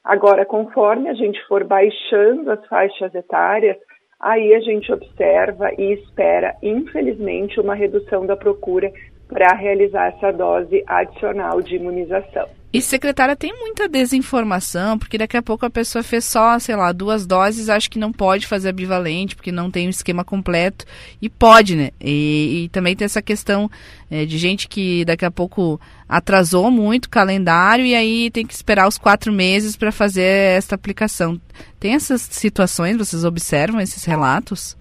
Agora, 0.04 0.46
conforme 0.46 1.08
a 1.08 1.14
gente 1.14 1.38
for 1.46 1.64
baixando 1.64 2.50
as 2.50 2.66
faixas 2.66 3.14
etárias, 3.14 3.76
aí 4.20 4.54
a 4.54 4.60
gente 4.60 4.90
observa 4.92 5.70
e 5.76 5.92
espera, 5.92 6.56
infelizmente, 6.62 7.60
uma 7.60 7.74
redução 7.74 8.24
da 8.24 8.36
procura 8.36 8.90
para 9.28 9.54
realizar 9.54 10.08
essa 10.08 10.32
dose 10.32 10.82
adicional 10.86 11.60
de 11.60 11.76
imunização. 11.76 12.57
E 12.70 12.82
secretária, 12.82 13.34
tem 13.34 13.50
muita 13.58 13.88
desinformação, 13.88 14.98
porque 14.98 15.16
daqui 15.16 15.38
a 15.38 15.42
pouco 15.42 15.64
a 15.64 15.70
pessoa 15.70 16.02
fez 16.02 16.26
só, 16.26 16.58
sei 16.58 16.76
lá, 16.76 16.92
duas 16.92 17.26
doses, 17.26 17.70
acha 17.70 17.88
que 17.88 17.98
não 17.98 18.12
pode 18.12 18.46
fazer 18.46 18.68
a 18.68 18.72
bivalente, 18.72 19.34
porque 19.34 19.50
não 19.50 19.70
tem 19.70 19.84
o 19.84 19.86
um 19.86 19.90
esquema 19.90 20.22
completo. 20.22 20.84
E 21.20 21.30
pode, 21.30 21.74
né? 21.74 21.88
E, 21.98 22.64
e 22.64 22.68
também 22.68 22.94
tem 22.94 23.06
essa 23.06 23.22
questão 23.22 23.70
é, 24.10 24.26
de 24.26 24.36
gente 24.36 24.68
que 24.68 25.02
daqui 25.06 25.24
a 25.24 25.30
pouco 25.30 25.80
atrasou 26.06 26.70
muito 26.70 27.06
o 27.06 27.10
calendário 27.10 27.86
e 27.86 27.94
aí 27.94 28.30
tem 28.30 28.46
que 28.46 28.52
esperar 28.52 28.86
os 28.86 28.98
quatro 28.98 29.32
meses 29.32 29.74
para 29.74 29.90
fazer 29.90 30.58
essa 30.58 30.74
aplicação. 30.74 31.40
Tem 31.80 31.94
essas 31.94 32.20
situações, 32.20 32.98
vocês 32.98 33.24
observam 33.24 33.80
esses 33.80 34.04
relatos? 34.04 34.76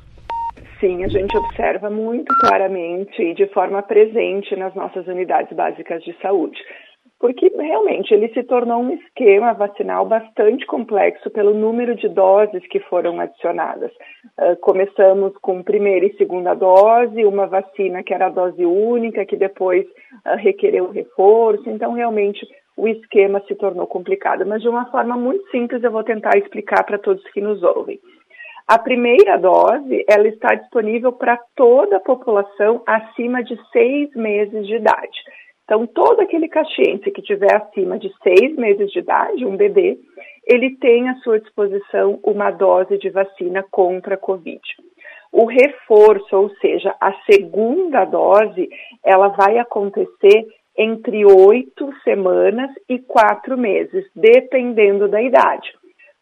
Sim, 0.81 1.05
a 1.05 1.07
gente 1.07 1.35
observa 1.37 1.89
muito 1.89 2.35
claramente 2.41 3.21
e 3.21 3.33
de 3.33 3.47
forma 3.53 3.81
presente 3.81 4.57
nas 4.57 4.75
nossas 4.75 5.07
unidades 5.07 5.55
básicas 5.55 6.03
de 6.03 6.13
saúde 6.21 6.59
porque 7.19 7.51
realmente 7.55 8.13
ele 8.13 8.29
se 8.29 8.43
tornou 8.43 8.79
um 8.79 8.91
esquema 8.91 9.53
vacinal 9.53 10.05
bastante 10.05 10.65
complexo 10.65 11.29
pelo 11.31 11.53
número 11.53 11.95
de 11.95 12.07
doses 12.07 12.65
que 12.67 12.79
foram 12.81 13.19
adicionadas. 13.19 13.91
Uh, 14.37 14.55
começamos 14.61 15.33
com 15.41 15.63
primeira 15.63 16.05
e 16.05 16.15
segunda 16.15 16.53
dose, 16.53 17.25
uma 17.25 17.47
vacina 17.47 18.03
que 18.03 18.13
era 18.13 18.27
a 18.27 18.31
dose 18.31 18.63
única, 18.63 19.25
que 19.25 19.35
depois 19.35 19.85
uh, 19.85 20.35
requereu 20.37 20.91
reforço, 20.91 21.67
então 21.69 21.93
realmente 21.93 22.45
o 22.75 22.87
esquema 22.87 23.41
se 23.47 23.55
tornou 23.55 23.87
complicado. 23.87 24.45
Mas 24.45 24.61
de 24.61 24.69
uma 24.69 24.85
forma 24.91 25.17
muito 25.17 25.49
simples 25.49 25.83
eu 25.83 25.91
vou 25.91 26.03
tentar 26.03 26.37
explicar 26.37 26.83
para 26.83 26.99
todos 26.99 27.23
que 27.31 27.41
nos 27.41 27.63
ouvem. 27.63 27.99
A 28.67 28.77
primeira 28.77 29.37
dose, 29.37 30.03
ela 30.09 30.27
está 30.27 30.53
disponível 30.53 31.13
para 31.13 31.39
toda 31.55 31.97
a 31.97 32.01
população 32.01 32.83
acima 32.85 33.41
de 33.41 33.57
seis 33.71 34.13
meses 34.13 34.67
de 34.67 34.75
idade. 34.75 35.17
Então, 35.67 35.85
todo 35.85 36.21
aquele 36.21 36.47
caxiense 36.47 37.11
que 37.11 37.21
tiver 37.21 37.53
acima 37.53 37.99
de 37.99 38.09
seis 38.23 38.55
meses 38.55 38.89
de 38.89 38.99
idade, 38.99 39.45
um 39.45 39.57
bebê, 39.57 39.99
ele 40.45 40.77
tem 40.77 41.09
à 41.09 41.15
sua 41.15 41.41
disposição 41.41 42.21
uma 42.23 42.51
dose 42.51 42.97
de 42.97 43.09
vacina 43.09 43.61
contra 43.69 44.15
a 44.15 44.17
Covid. 44.17 44.61
O 45.29 45.45
reforço, 45.45 46.37
ou 46.37 46.49
seja, 46.61 46.95
a 47.01 47.11
segunda 47.29 48.05
dose, 48.05 48.69
ela 49.03 49.27
vai 49.27 49.57
acontecer 49.57 50.47
entre 50.77 51.25
oito 51.25 51.93
semanas 52.01 52.71
e 52.87 52.99
quatro 52.99 53.57
meses, 53.57 54.05
dependendo 54.15 55.09
da 55.09 55.21
idade. 55.21 55.69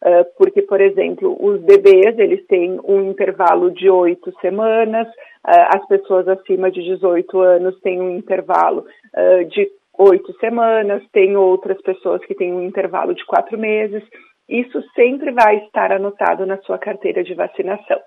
Uh, 0.04 0.24
porque, 0.36 0.62
por 0.62 0.80
exemplo, 0.80 1.36
os 1.40 1.60
bebês 1.62 2.18
eles 2.18 2.46
têm 2.46 2.78
um 2.84 3.10
intervalo 3.10 3.70
de 3.70 3.88
oito 3.88 4.32
semanas, 4.40 5.08
uh, 5.08 5.74
as 5.74 5.86
pessoas 5.88 6.28
acima 6.28 6.70
de 6.70 6.82
18 6.82 7.40
anos 7.40 7.80
têm 7.80 8.00
um 8.00 8.14
intervalo 8.14 8.84
uh, 9.14 9.44
de 9.46 9.66
oito 9.98 10.32
semanas, 10.38 11.02
tem 11.12 11.36
outras 11.36 11.80
pessoas 11.80 12.22
que 12.26 12.34
têm 12.34 12.52
um 12.52 12.62
intervalo 12.62 13.14
de 13.14 13.24
quatro 13.24 13.58
meses. 13.58 14.02
Isso 14.48 14.80
sempre 14.94 15.32
vai 15.32 15.56
estar 15.64 15.90
anotado 15.90 16.44
na 16.46 16.58
sua 16.58 16.78
carteira 16.78 17.24
de 17.24 17.34
vacinação. 17.34 17.98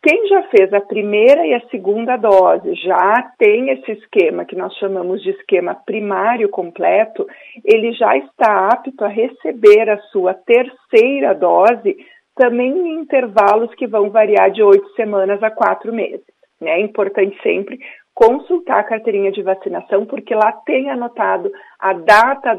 Quem 0.00 0.28
já 0.28 0.42
fez 0.44 0.72
a 0.72 0.80
primeira 0.80 1.44
e 1.44 1.54
a 1.54 1.68
segunda 1.68 2.16
dose, 2.16 2.72
já 2.76 3.32
tem 3.36 3.70
esse 3.70 3.92
esquema 3.92 4.44
que 4.44 4.54
nós 4.54 4.72
chamamos 4.76 5.20
de 5.22 5.30
esquema 5.30 5.74
primário 5.74 6.48
completo, 6.48 7.26
ele 7.64 7.92
já 7.92 8.16
está 8.16 8.68
apto 8.68 9.04
a 9.04 9.08
receber 9.08 9.90
a 9.90 9.98
sua 10.12 10.34
terceira 10.34 11.34
dose 11.34 11.96
também 12.36 12.70
em 12.70 13.00
intervalos 13.00 13.74
que 13.74 13.88
vão 13.88 14.10
variar 14.10 14.52
de 14.52 14.62
oito 14.62 14.88
semanas 14.90 15.42
a 15.42 15.50
quatro 15.50 15.92
meses. 15.92 16.24
Né? 16.60 16.70
É 16.70 16.80
importante 16.80 17.36
sempre 17.42 17.80
consultar 18.14 18.78
a 18.78 18.84
carteirinha 18.84 19.32
de 19.32 19.42
vacinação, 19.42 20.06
porque 20.06 20.32
lá 20.32 20.52
tem 20.64 20.90
anotado 20.90 21.50
a 21.78 21.92
data 21.92 22.54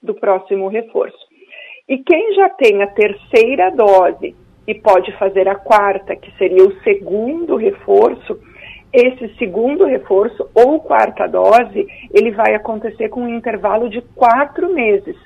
do 0.00 0.14
próximo 0.14 0.68
reforço. 0.68 1.18
E 1.88 1.98
quem 1.98 2.34
já 2.34 2.48
tem 2.50 2.82
a 2.82 2.88
terceira 2.88 3.70
dose 3.70 4.34
e 4.66 4.74
pode 4.74 5.12
fazer 5.18 5.48
a 5.48 5.54
quarta, 5.54 6.16
que 6.16 6.30
seria 6.38 6.64
o 6.64 6.74
segundo 6.82 7.56
reforço, 7.56 8.38
Esse 8.92 9.28
segundo 9.36 9.84
reforço 9.84 10.48
ou 10.54 10.80
quarta 10.80 11.26
dose, 11.26 11.86
ele 12.14 12.30
vai 12.30 12.54
acontecer 12.54 13.10
com 13.10 13.24
um 13.24 13.36
intervalo 13.36 13.90
de 13.90 14.00
quatro 14.14 14.72
meses, 14.72 15.16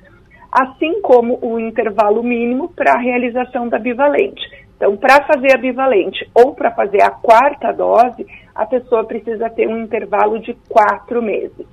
assim 0.50 1.00
como 1.02 1.38
o 1.40 1.56
intervalo 1.60 2.20
mínimo 2.22 2.70
para 2.70 2.94
a 2.94 2.98
realização 2.98 3.68
da 3.68 3.78
bivalente. 3.78 4.42
Então, 4.76 4.96
para 4.96 5.24
fazer 5.24 5.54
a 5.54 5.58
bivalente 5.58 6.28
ou 6.34 6.54
para 6.54 6.72
fazer 6.72 7.02
a 7.02 7.10
quarta 7.10 7.70
dose, 7.70 8.26
a 8.54 8.66
pessoa 8.66 9.04
precisa 9.04 9.48
ter 9.50 9.68
um 9.68 9.82
intervalo 9.82 10.40
de 10.40 10.54
quatro 10.68 11.22
meses. 11.22 11.66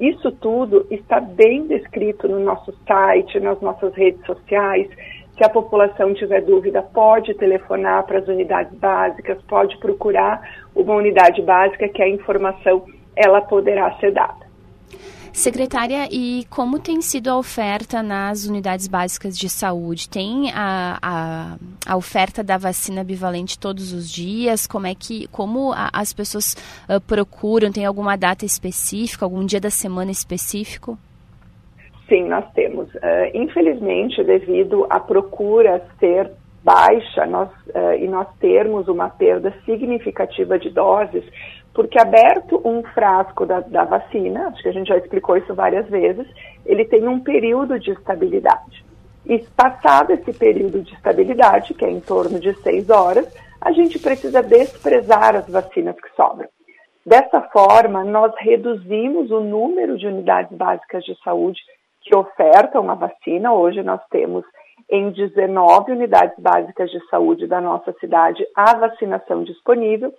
Isso 0.00 0.32
tudo 0.32 0.86
está 0.90 1.20
bem 1.20 1.66
descrito 1.66 2.26
no 2.26 2.40
nosso 2.40 2.72
site, 2.86 3.38
nas 3.38 3.60
nossas 3.60 3.94
redes 3.94 4.24
sociais. 4.24 4.88
Se 5.38 5.44
a 5.44 5.48
população 5.48 6.12
tiver 6.14 6.42
dúvida, 6.42 6.82
pode 6.82 7.32
telefonar 7.34 8.04
para 8.04 8.18
as 8.18 8.26
unidades 8.26 8.76
básicas, 8.76 9.40
pode 9.48 9.78
procurar 9.78 10.42
uma 10.74 10.94
unidade 10.94 11.40
básica 11.42 11.88
que 11.88 12.02
a 12.02 12.08
informação 12.08 12.84
ela 13.14 13.40
poderá 13.40 13.96
ser 14.00 14.12
dada. 14.12 14.48
Secretária, 15.32 16.08
e 16.10 16.44
como 16.50 16.80
tem 16.80 17.00
sido 17.00 17.28
a 17.28 17.38
oferta 17.38 18.02
nas 18.02 18.46
unidades 18.46 18.88
básicas 18.88 19.38
de 19.38 19.48
saúde? 19.48 20.08
Tem 20.08 20.50
a, 20.52 20.98
a, 21.00 21.56
a 21.86 21.96
oferta 21.96 22.42
da 22.42 22.58
vacina 22.58 23.04
bivalente 23.04 23.56
todos 23.56 23.92
os 23.92 24.10
dias? 24.10 24.66
Como 24.66 24.88
é 24.88 24.94
que, 24.96 25.28
como 25.28 25.72
a, 25.72 25.90
as 25.92 26.12
pessoas 26.12 26.56
uh, 26.88 27.00
procuram? 27.00 27.70
Tem 27.70 27.86
alguma 27.86 28.16
data 28.16 28.44
específica, 28.44 29.24
algum 29.24 29.46
dia 29.46 29.60
da 29.60 29.70
semana 29.70 30.10
específico? 30.10 30.98
Sim, 32.08 32.28
nós 32.28 32.50
temos. 32.52 32.88
Uh, 32.94 33.30
infelizmente, 33.34 34.22
devido 34.24 34.86
à 34.88 34.98
procura 34.98 35.82
ser 36.00 36.30
baixa 36.64 37.26
nós, 37.26 37.50
uh, 37.68 37.94
e 37.98 38.08
nós 38.08 38.26
termos 38.38 38.88
uma 38.88 39.08
perda 39.08 39.54
significativa 39.64 40.58
de 40.58 40.70
doses, 40.70 41.24
porque 41.74 42.00
aberto 42.00 42.60
um 42.64 42.82
frasco 42.82 43.46
da, 43.46 43.60
da, 43.60 43.84
vacina, 43.84 44.48
acho 44.48 44.62
que 44.62 44.68
a 44.68 44.72
gente 44.72 44.88
já 44.88 44.96
explicou 44.96 45.36
isso 45.36 45.54
várias 45.54 45.88
vezes, 45.88 46.26
ele 46.66 46.84
tem 46.84 47.06
um 47.06 47.20
período 47.20 47.78
de 47.78 47.90
estabilidade. 47.90 48.84
E 49.24 49.38
passado 49.54 50.10
esse 50.10 50.32
período 50.32 50.82
de 50.82 50.94
estabilidade, 50.94 51.74
que 51.74 51.84
é 51.84 51.90
em 51.90 52.00
torno 52.00 52.40
de 52.40 52.54
seis 52.62 52.88
horas, 52.88 53.32
a 53.60 53.70
gente 53.72 53.98
precisa 53.98 54.42
desprezar 54.42 55.36
as 55.36 55.48
vacinas 55.48 55.96
que 56.00 56.08
sobram. 56.16 56.48
Dessa 57.04 57.40
forma, 57.52 58.04
nós 58.04 58.32
reduzimos 58.38 59.30
o 59.30 59.40
número 59.40 59.96
de 59.96 60.06
unidades 60.06 60.56
básicas 60.56 61.04
de 61.04 61.14
saúde 61.22 61.60
que 62.08 62.16
ofertam 62.16 62.90
a 62.90 62.94
vacina. 62.94 63.52
Hoje 63.52 63.82
nós 63.82 64.00
temos 64.10 64.44
em 64.90 65.10
19 65.10 65.92
unidades 65.92 66.34
básicas 66.38 66.90
de 66.90 66.98
saúde 67.10 67.46
da 67.46 67.60
nossa 67.60 67.92
cidade 68.00 68.42
a 68.56 68.74
vacinação 68.74 69.44
disponível 69.44 70.12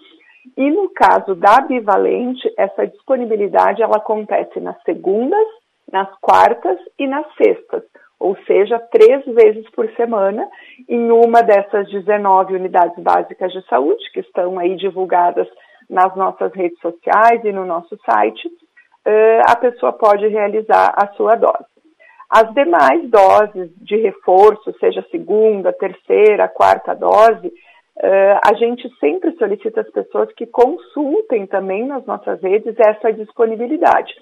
e 0.56 0.70
no 0.70 0.90
caso 0.90 1.36
da 1.36 1.62
bivalente, 1.62 2.52
essa 2.58 2.86
disponibilidade 2.86 3.82
ela 3.82 3.98
acontece 3.98 4.60
nas 4.60 4.82
segundas, 4.84 5.46
nas 5.92 6.10
quartas 6.22 6.78
e 6.98 7.08
nas 7.08 7.26
sextas, 7.36 7.84
ou 8.20 8.38
seja, 8.46 8.80
três 8.92 9.26
vezes 9.26 9.68
por 9.72 9.90
semana, 9.96 10.48
em 10.88 11.12
uma 11.12 11.42
dessas 11.42 11.90
19 11.90 12.56
unidades 12.56 12.98
básicas 13.02 13.52
de 13.52 13.66
saúde, 13.68 14.12
que 14.14 14.20
estão 14.20 14.60
aí 14.60 14.76
divulgadas 14.76 15.48
nas 15.90 16.16
nossas 16.16 16.54
redes 16.54 16.80
sociais 16.80 17.44
e 17.44 17.52
no 17.52 17.66
nosso 17.66 17.98
site, 18.06 18.50
a 19.48 19.56
pessoa 19.56 19.94
pode 19.94 20.28
realizar 20.28 20.94
a 20.96 21.08
sua 21.14 21.36
dose. 21.36 21.79
As 22.30 22.54
demais 22.54 23.10
doses 23.10 23.72
de 23.78 23.96
reforço, 23.98 24.74
seja 24.80 25.04
segunda, 25.10 25.74
terceira, 25.74 26.48
quarta 26.48 26.94
dose, 26.94 27.52
Uh, 28.02 28.40
a 28.50 28.54
gente 28.54 28.90
sempre 28.98 29.34
solicita 29.34 29.82
às 29.82 29.92
pessoas 29.92 30.32
que 30.32 30.46
consultem 30.46 31.46
também 31.46 31.86
nas 31.86 32.06
nossas 32.06 32.42
redes 32.42 32.74
essa 32.80 33.12
disponibilidade. 33.12 34.14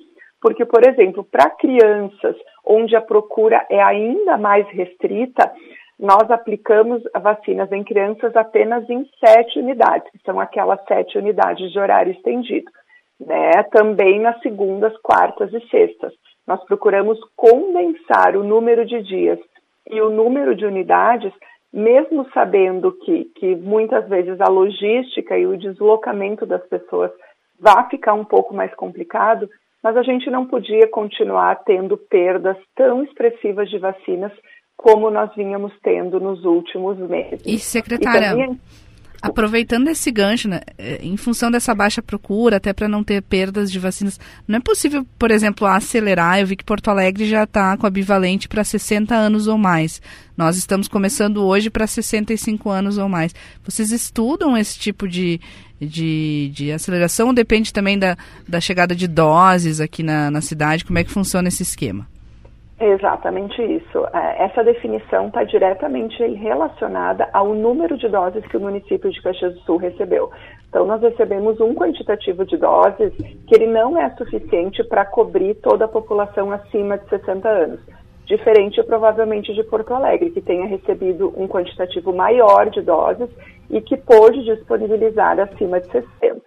Porque, 0.41 0.65
por 0.65 0.81
exemplo, 0.87 1.23
para 1.23 1.51
crianças, 1.51 2.35
onde 2.65 2.95
a 2.95 3.01
procura 3.01 3.63
é 3.69 3.79
ainda 3.79 4.35
mais 4.35 4.67
restrita, 4.69 5.53
nós 5.99 6.29
aplicamos 6.31 7.03
vacinas 7.21 7.71
em 7.71 7.83
crianças 7.83 8.35
apenas 8.35 8.89
em 8.89 9.07
sete 9.23 9.59
unidades, 9.59 10.11
que 10.11 10.23
são 10.25 10.39
aquelas 10.39 10.83
sete 10.87 11.15
unidades 11.15 11.71
de 11.71 11.77
horário 11.77 12.11
estendido. 12.11 12.71
Né? 13.19 13.51
Também 13.71 14.19
nas 14.19 14.39
segundas, 14.41 14.95
quartas 15.03 15.53
e 15.53 15.59
sextas. 15.69 16.13
Nós 16.47 16.63
procuramos 16.65 17.19
condensar 17.35 18.37
o 18.37 18.43
número 18.43 18.85
de 18.85 19.03
dias 19.03 19.39
e 19.89 20.01
o 20.01 20.09
número 20.09 20.55
de 20.55 20.65
unidades 20.65 21.33
mesmo 21.71 22.27
sabendo 22.33 22.91
que, 22.91 23.25
que 23.35 23.55
muitas 23.55 24.07
vezes 24.07 24.39
a 24.39 24.49
logística 24.49 25.37
e 25.37 25.45
o 25.45 25.57
deslocamento 25.57 26.45
das 26.45 26.65
pessoas 26.67 27.11
vai 27.59 27.87
ficar 27.89 28.13
um 28.13 28.25
pouco 28.25 28.53
mais 28.53 28.73
complicado, 28.75 29.49
mas 29.83 29.95
a 29.97 30.03
gente 30.03 30.29
não 30.29 30.45
podia 30.45 30.87
continuar 30.87 31.63
tendo 31.65 31.97
perdas 31.97 32.57
tão 32.75 33.03
expressivas 33.03 33.69
de 33.69 33.77
vacinas 33.77 34.31
como 34.75 35.09
nós 35.09 35.33
vínhamos 35.35 35.73
tendo 35.81 36.19
nos 36.19 36.45
últimos 36.45 36.97
meses. 36.97 37.41
E, 37.45 37.57
secretária, 37.59 38.27
e 38.27 38.29
também... 38.29 38.59
Aproveitando 39.21 39.87
esse 39.87 40.11
gancho, 40.11 40.47
né, 40.47 40.61
é, 40.77 40.99
em 41.01 41.17
função 41.17 41.49
dessa 41.49 41.73
baixa 41.73 42.01
procura, 42.01 42.57
até 42.57 42.71
para 42.71 42.87
não 42.87 43.03
ter 43.03 43.21
perdas 43.21 43.71
de 43.71 43.79
vacinas, 43.79 44.19
não 44.47 44.57
é 44.57 44.59
possível, 44.59 45.05
por 45.17 45.31
exemplo, 45.31 45.65
acelerar? 45.67 46.39
Eu 46.39 46.47
vi 46.47 46.55
que 46.55 46.63
Porto 46.63 46.89
Alegre 46.89 47.27
já 47.27 47.43
está 47.43 47.75
com 47.77 47.87
a 47.87 47.89
bivalente 47.89 48.47
para 48.47 48.63
60 48.63 49.15
anos 49.15 49.47
ou 49.47 49.57
mais. 49.57 50.01
Nós 50.35 50.55
estamos 50.55 50.87
começando 50.87 51.43
hoje 51.43 51.69
para 51.69 51.87
65 51.87 52.69
anos 52.69 52.97
ou 52.97 53.09
mais. 53.09 53.33
Vocês 53.63 53.91
estudam 53.91 54.55
esse 54.55 54.77
tipo 54.77 55.07
de, 55.07 55.41
de, 55.81 56.51
de 56.53 56.71
aceleração 56.71 57.33
depende 57.33 57.73
também 57.73 57.97
da, 57.97 58.15
da 58.47 58.61
chegada 58.61 58.95
de 58.95 59.07
doses 59.07 59.81
aqui 59.81 60.03
na, 60.03 60.29
na 60.29 60.41
cidade? 60.41 60.85
Como 60.85 60.99
é 60.99 61.03
que 61.03 61.11
funciona 61.11 61.47
esse 61.47 61.63
esquema? 61.63 62.07
Exatamente 62.79 63.59
isso. 63.61 64.05
É, 64.13 64.45
essa 64.45 64.63
definição 64.63 65.27
está 65.27 65.43
diretamente 65.43 66.23
relacionada 66.35 67.27
ao 67.33 67.55
número 67.55 67.97
de 67.97 68.07
doses 68.07 68.45
que 68.45 68.57
o 68.57 68.59
município 68.59 69.09
de 69.09 69.21
Caxias 69.21 69.55
do 69.55 69.59
Sul 69.61 69.77
recebeu. 69.77 70.29
Então, 70.69 70.85
nós 70.85 71.01
recebemos 71.01 71.59
um 71.59 71.73
quantitativo 71.73 72.45
de 72.45 72.55
doses 72.55 73.11
que 73.47 73.55
ele 73.55 73.65
não 73.65 73.97
é 73.97 74.09
suficiente 74.11 74.83
para 74.83 75.05
cobrir 75.05 75.55
toda 75.55 75.85
a 75.85 75.87
população 75.87 76.51
acima 76.51 76.99
de 76.99 77.09
60 77.09 77.49
anos. 77.49 77.79
Diferente, 78.25 78.83
provavelmente, 78.83 79.53
de 79.55 79.63
Porto 79.63 79.93
Alegre, 79.95 80.29
que 80.29 80.41
tenha 80.41 80.67
recebido 80.67 81.33
um 81.35 81.47
quantitativo 81.47 82.13
maior 82.13 82.69
de 82.69 82.81
doses 82.81 83.29
e 83.71 83.81
que 83.81 83.97
pôde 83.97 84.43
disponibilizar 84.43 85.39
acima 85.39 85.79
de 85.79 85.87
60. 85.87 86.41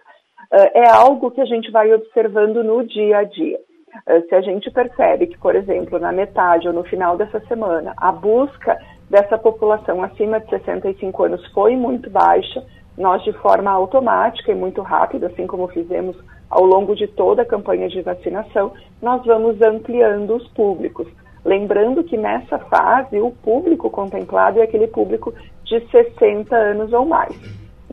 É 0.73 0.89
algo 0.89 1.31
que 1.31 1.41
a 1.41 1.45
gente 1.45 1.71
vai 1.71 1.91
observando 1.93 2.63
no 2.63 2.85
dia 2.85 3.19
a 3.19 3.23
dia. 3.23 3.57
Eh, 4.05 4.21
se 4.21 4.35
a 4.35 4.41
gente 4.41 4.69
percebe 4.71 5.27
que, 5.27 5.37
por 5.37 5.55
exemplo, 5.55 5.99
na 5.99 6.11
metade 6.11 6.67
ou 6.67 6.73
no 6.73 6.83
final 6.83 7.17
dessa 7.17 7.39
semana, 7.41 7.93
a 7.97 8.11
busca 8.11 8.77
dessa 9.09 9.37
população 9.37 10.03
acima 10.03 10.39
de 10.39 10.49
65 10.49 11.23
anos 11.23 11.45
foi 11.53 11.75
muito 11.75 12.09
baixa, 12.09 12.63
nós, 12.97 13.23
de 13.23 13.33
forma 13.33 13.71
automática 13.71 14.51
e 14.51 14.55
muito 14.55 14.81
rápida, 14.81 15.27
assim 15.27 15.47
como 15.47 15.67
fizemos 15.67 16.15
ao 16.49 16.65
longo 16.65 16.95
de 16.95 17.07
toda 17.07 17.41
a 17.41 17.45
campanha 17.45 17.87
de 17.87 18.01
vacinação, 18.01 18.73
nós 19.01 19.25
vamos 19.25 19.61
ampliando 19.61 20.35
os 20.35 20.47
públicos. 20.49 21.07
Lembrando 21.43 22.03
que 22.03 22.17
nessa 22.17 22.59
fase, 22.59 23.19
o 23.19 23.31
público 23.31 23.89
contemplado 23.89 24.59
é 24.59 24.63
aquele 24.63 24.87
público 24.87 25.33
de 25.63 25.79
60 25.89 26.55
anos 26.55 26.93
ou 26.93 27.05
mais. 27.05 27.35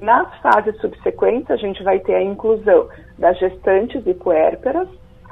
Nas 0.00 0.32
fases 0.40 0.78
subsequentes, 0.80 1.50
a 1.50 1.56
gente 1.56 1.82
vai 1.82 1.98
ter 2.00 2.14
a 2.14 2.22
inclusão 2.22 2.88
das 3.18 3.38
gestantes 3.38 4.06
e 4.06 4.14
puérperas, 4.14 4.88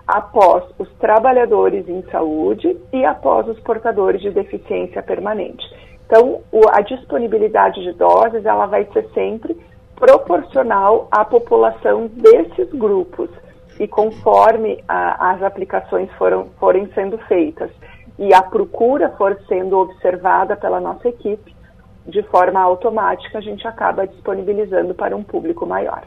após 0.07 0.65
os 0.79 0.89
trabalhadores 0.99 1.89
em 1.89 2.03
saúde 2.11 2.77
e 2.93 3.05
após 3.05 3.49
os 3.49 3.59
portadores 3.61 4.21
de 4.21 4.31
deficiência 4.31 5.03
permanente. 5.03 5.65
Então, 6.07 6.41
a 6.73 6.81
disponibilidade 6.83 7.83
de 7.83 7.93
doses 7.93 8.45
ela 8.47 8.67
vai 8.67 8.85
ser 8.93 9.09
sempre 9.13 9.57
proporcional 9.97 11.09
à 11.11 11.25
população 11.25 12.07
desses 12.07 12.73
grupos 12.73 13.31
e 13.81 13.89
conforme 13.89 14.83
a, 14.87 15.33
as 15.33 15.43
aplicações 15.43 16.11
foram, 16.13 16.47
forem 16.61 16.89
sendo 16.95 17.19
feitas 17.19 17.71
e 18.19 18.33
a 18.33 18.43
procura 18.43 19.11
for 19.11 19.37
sendo 19.49 19.79
observada 19.79 20.57
pela 20.57 20.81
nossa 20.81 21.09
equipe, 21.09 21.55
de 22.07 22.23
forma 22.25 22.61
automática 22.61 23.39
a 23.39 23.43
gente 23.43 23.67
acaba 23.67 24.07
disponibilizando 24.07 24.95
para 24.95 25.17
um 25.17 25.25
público 25.25 25.67
maior. 25.67 26.03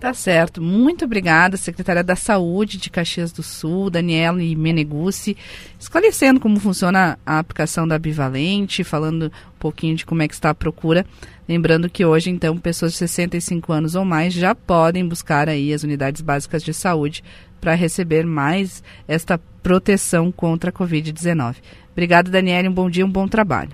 Tá 0.00 0.14
certo. 0.14 0.62
Muito 0.62 1.04
obrigada, 1.04 1.56
secretária 1.56 2.04
da 2.04 2.14
Saúde 2.14 2.78
de 2.78 2.88
Caxias 2.88 3.32
do 3.32 3.42
Sul, 3.42 3.90
Daniela 3.90 4.38
Menegucci, 4.38 5.36
esclarecendo 5.78 6.38
como 6.38 6.60
funciona 6.60 7.18
a 7.26 7.40
aplicação 7.40 7.86
da 7.86 7.98
Bivalente, 7.98 8.84
falando 8.84 9.26
um 9.26 9.58
pouquinho 9.58 9.96
de 9.96 10.06
como 10.06 10.22
é 10.22 10.28
que 10.28 10.34
está 10.34 10.50
a 10.50 10.54
procura. 10.54 11.04
Lembrando 11.48 11.90
que 11.90 12.04
hoje, 12.04 12.30
então, 12.30 12.56
pessoas 12.56 12.92
de 12.92 12.98
65 12.98 13.72
anos 13.72 13.96
ou 13.96 14.04
mais 14.04 14.32
já 14.32 14.54
podem 14.54 15.06
buscar 15.06 15.48
aí 15.48 15.72
as 15.72 15.82
unidades 15.82 16.22
básicas 16.22 16.62
de 16.62 16.72
saúde 16.72 17.24
para 17.60 17.74
receber 17.74 18.24
mais 18.24 18.84
esta 19.08 19.36
proteção 19.64 20.30
contra 20.30 20.70
a 20.70 20.72
Covid-19. 20.72 21.56
Obrigada, 21.90 22.30
Daniela. 22.30 22.68
Um 22.68 22.72
bom 22.72 22.88
dia, 22.88 23.04
um 23.04 23.10
bom 23.10 23.26
trabalho. 23.26 23.70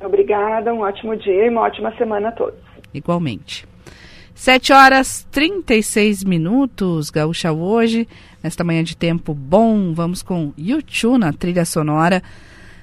Obrigada, 0.00 0.72
um 0.72 0.82
ótimo 0.82 1.16
dia 1.16 1.46
e 1.46 1.48
uma 1.48 1.62
ótima 1.62 1.92
semana 1.96 2.28
a 2.28 2.32
todos. 2.32 2.60
Igualmente. 2.94 3.69
7 4.40 4.72
horas 4.72 5.26
36 5.30 6.24
minutos, 6.24 7.10
Gaúcha 7.10 7.52
hoje, 7.52 8.08
nesta 8.42 8.64
manhã 8.64 8.82
de 8.82 8.96
tempo 8.96 9.34
bom. 9.34 9.92
Vamos 9.92 10.22
com 10.22 10.54
YouTube 10.56 11.18
na 11.18 11.30
trilha 11.30 11.66
sonora 11.66 12.22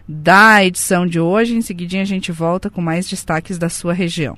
da 0.07 0.63
edição 0.63 1.07
de 1.07 1.19
hoje. 1.19 1.55
Em 1.55 1.61
seguidinha 1.63 2.03
a 2.03 2.05
gente 2.05 2.31
volta 2.31 2.69
com 2.69 2.79
mais 2.79 3.09
destaques 3.09 3.57
da 3.57 3.69
sua 3.69 3.91
região. 3.91 4.37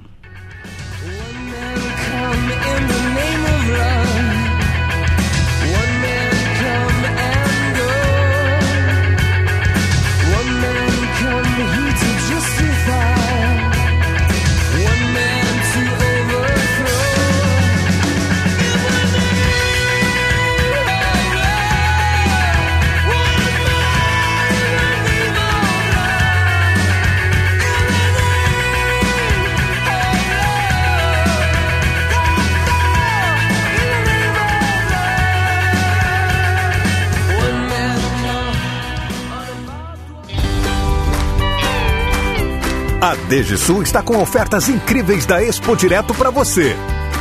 A 43.10 43.16
DGSul 43.16 43.82
está 43.82 44.04
com 44.04 44.22
ofertas 44.22 44.70
incríveis 44.70 45.26
da 45.26 45.44
Expo 45.44 45.76
Direto 45.76 46.14
para 46.14 46.30
você. 46.30 46.76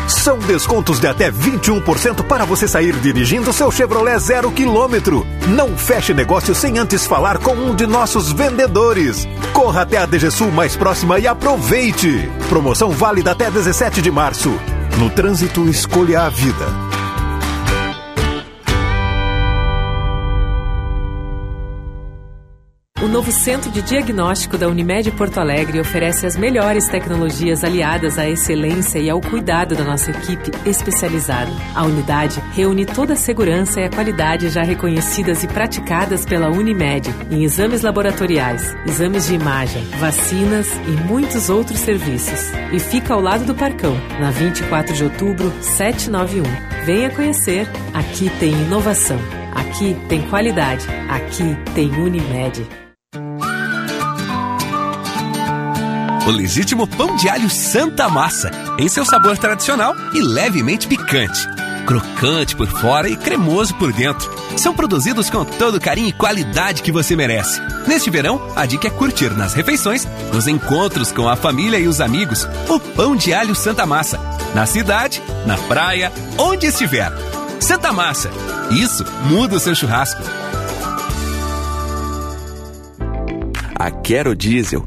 São 0.07 0.39
descontos 0.39 1.01
de 1.01 1.07
até 1.07 1.32
21% 1.32 2.24
para 2.24 2.45
você 2.45 2.68
sair 2.68 2.93
dirigindo 2.97 3.55
seu 3.55 3.70
Chevrolet 3.70 4.18
zero 4.18 4.51
quilômetro. 4.53 5.26
Não 5.49 5.78
feche 5.78 6.12
negócio 6.12 6.55
sem 6.55 6.76
antes 6.76 7.07
falar 7.07 7.39
com 7.39 7.55
um 7.55 7.74
de 7.74 7.86
nossos 7.86 8.30
vendedores. 8.30 9.26
Corra 9.55 9.80
até 9.80 9.97
a 9.97 10.05
DGSul 10.05 10.53
mais 10.53 10.76
próxima 10.76 11.18
e 11.18 11.26
aproveite. 11.26 12.30
Promoção 12.51 12.91
válida 12.91 13.30
até 13.30 13.51
17 13.51 14.03
de 14.03 14.11
março. 14.11 14.53
No 14.99 15.09
trânsito, 15.09 15.66
escolha 15.70 16.20
a 16.20 16.28
vida. 16.28 16.88
O 23.01 23.07
novo 23.07 23.30
Centro 23.30 23.70
de 23.70 23.80
Diagnóstico 23.80 24.59
da 24.59 24.66
Unimed 24.66 25.12
Porto 25.12 25.38
Alegre 25.38 25.78
oferece 25.78 26.26
as 26.26 26.36
melhores 26.36 26.88
tecnologias 26.88 27.62
aliadas 27.62 28.18
à 28.18 28.28
excelência 28.28 28.99
e 28.99 29.09
ao 29.09 29.20
cuidado 29.20 29.76
da 29.76 29.84
nossa 29.84 30.11
equipe 30.11 30.51
especializada. 30.68 31.53
A 31.76 31.84
unidade 31.84 32.42
reúne 32.55 32.84
toda 32.84 33.12
a 33.12 33.16
segurança 33.16 33.80
e 33.80 33.84
a 33.84 33.88
qualidade 33.88 34.49
já 34.49 34.64
reconhecidas 34.64 35.44
e 35.44 35.46
praticadas 35.46 36.24
pela 36.24 36.51
Unimed 36.51 37.14
em 37.30 37.44
exames 37.44 37.82
laboratoriais, 37.82 38.76
exames 38.84 39.28
de 39.28 39.34
imagem, 39.36 39.84
vacinas 40.01 40.68
e 40.88 40.90
muitos 41.07 41.49
outros 41.49 41.78
serviços. 41.78 42.51
E 42.72 42.80
fica 42.80 43.14
ao 43.14 43.20
lado 43.20 43.44
do 43.44 43.55
Parcão, 43.55 43.94
na 44.18 44.32
24 44.32 44.92
de 44.92 45.05
outubro, 45.05 45.53
791. 45.61 46.42
Venha 46.84 47.11
conhecer. 47.11 47.68
Aqui 47.94 48.28
tem 48.40 48.51
inovação. 48.51 49.18
Aqui 49.55 49.96
tem 50.09 50.22
qualidade. 50.22 50.84
Aqui 51.09 51.57
tem 51.76 51.92
Unimed. 51.92 52.88
O 56.29 56.31
legítimo 56.31 56.87
pão 56.87 57.16
de 57.16 57.26
alho 57.26 57.49
Santa 57.49 58.07
Massa, 58.07 58.51
em 58.79 58.87
seu 58.87 59.03
sabor 59.03 59.39
tradicional 59.39 59.95
e 60.12 60.20
levemente 60.20 60.87
picante. 60.87 61.49
Crocante 61.87 62.55
por 62.55 62.66
fora 62.66 63.09
e 63.09 63.16
cremoso 63.16 63.74
por 63.76 63.95
dentro. 63.95 64.31
São 64.59 64.74
produzidos 64.74 65.31
com 65.31 65.43
todo 65.43 65.76
o 65.76 65.81
carinho 65.81 66.09
e 66.09 66.12
qualidade 66.12 66.83
que 66.83 66.93
você 66.93 67.16
merece. 67.16 67.62
Neste 67.87 68.11
verão, 68.11 68.53
a 68.55 68.66
dica 68.66 68.89
é 68.89 68.91
curtir 68.91 69.31
nas 69.31 69.55
refeições, 69.55 70.07
nos 70.31 70.47
encontros 70.47 71.11
com 71.11 71.26
a 71.26 71.35
família 71.35 71.79
e 71.79 71.89
os 71.89 71.99
amigos, 71.99 72.47
o 72.68 72.79
pão 72.79 73.16
de 73.16 73.33
alho 73.33 73.55
Santa 73.55 73.87
Massa. 73.87 74.20
Na 74.55 74.66
cidade, 74.66 75.22
na 75.47 75.57
praia, 75.57 76.12
onde 76.37 76.66
estiver. 76.66 77.11
Santa 77.59 77.91
Massa. 77.91 78.31
Isso 78.70 79.03
muda 79.24 79.57
o 79.57 79.61
seu 79.61 79.74
churrasco. 79.74 80.22
A 83.74 83.91
Quero 83.91 84.37
Diesel 84.37 84.87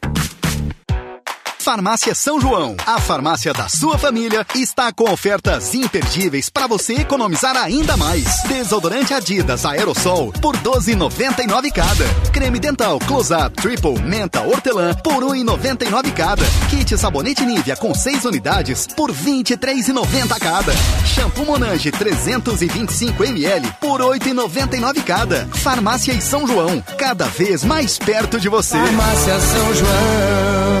Farmácia 1.61 2.15
São 2.15 2.41
João, 2.41 2.75
a 2.87 2.99
farmácia 2.99 3.53
da 3.53 3.69
sua 3.69 3.95
família, 3.95 4.43
está 4.55 4.91
com 4.91 5.07
ofertas 5.11 5.75
imperdíveis 5.75 6.49
para 6.49 6.65
você 6.65 6.95
economizar 6.95 7.55
ainda 7.55 7.95
mais. 7.95 8.41
Desodorante 8.47 9.13
Adidas 9.13 9.63
Aerosol 9.63 10.33
por 10.41 10.57
12,99 10.57 11.71
cada. 11.71 12.31
Creme 12.33 12.59
dental 12.59 12.97
Close 13.05 13.31
Up 13.31 13.55
Triple 13.61 14.01
Menta 14.01 14.41
Hortelã 14.41 14.95
por 15.03 15.23
1,99 15.23 16.11
cada. 16.13 16.43
Kit 16.71 16.97
sabonete 16.97 17.45
Nivea 17.45 17.75
com 17.75 17.93
6 17.93 18.25
unidades 18.25 18.87
por 18.87 19.13
23,90 19.13 20.39
cada. 20.39 20.73
Shampoo 21.05 21.45
Monange 21.45 21.91
325 21.91 23.23
ml 23.23 23.71
por 23.79 24.01
8,99 24.01 25.03
cada. 25.03 25.47
Farmácia 25.53 26.11
e 26.11 26.21
São 26.21 26.47
João, 26.47 26.83
cada 26.97 27.27
vez 27.27 27.63
mais 27.63 27.99
perto 27.99 28.39
de 28.39 28.49
você. 28.49 28.79
Farmácia 28.79 29.39
São 29.39 29.75
João. 29.75 30.80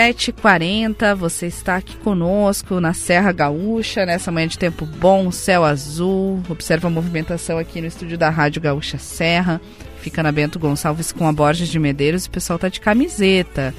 7h40, 0.00 1.14
você 1.14 1.46
está 1.46 1.76
aqui 1.76 1.94
conosco 1.98 2.80
na 2.80 2.94
Serra 2.94 3.32
Gaúcha, 3.32 4.06
nessa 4.06 4.32
manhã 4.32 4.48
de 4.48 4.58
tempo 4.58 4.86
bom, 4.86 5.30
céu 5.30 5.62
azul. 5.62 6.42
Observa 6.48 6.88
a 6.88 6.90
movimentação 6.90 7.58
aqui 7.58 7.82
no 7.82 7.86
estúdio 7.86 8.16
da 8.16 8.30
Rádio 8.30 8.62
Gaúcha 8.62 8.96
Serra. 8.96 9.60
Fica 10.00 10.22
na 10.22 10.32
Bento 10.32 10.58
Gonçalves 10.58 11.12
com 11.12 11.28
a 11.28 11.32
Borges 11.34 11.68
de 11.68 11.78
Medeiros. 11.78 12.24
O 12.24 12.30
pessoal 12.30 12.58
tá 12.58 12.70
de 12.70 12.80
camiseta. 12.80 13.74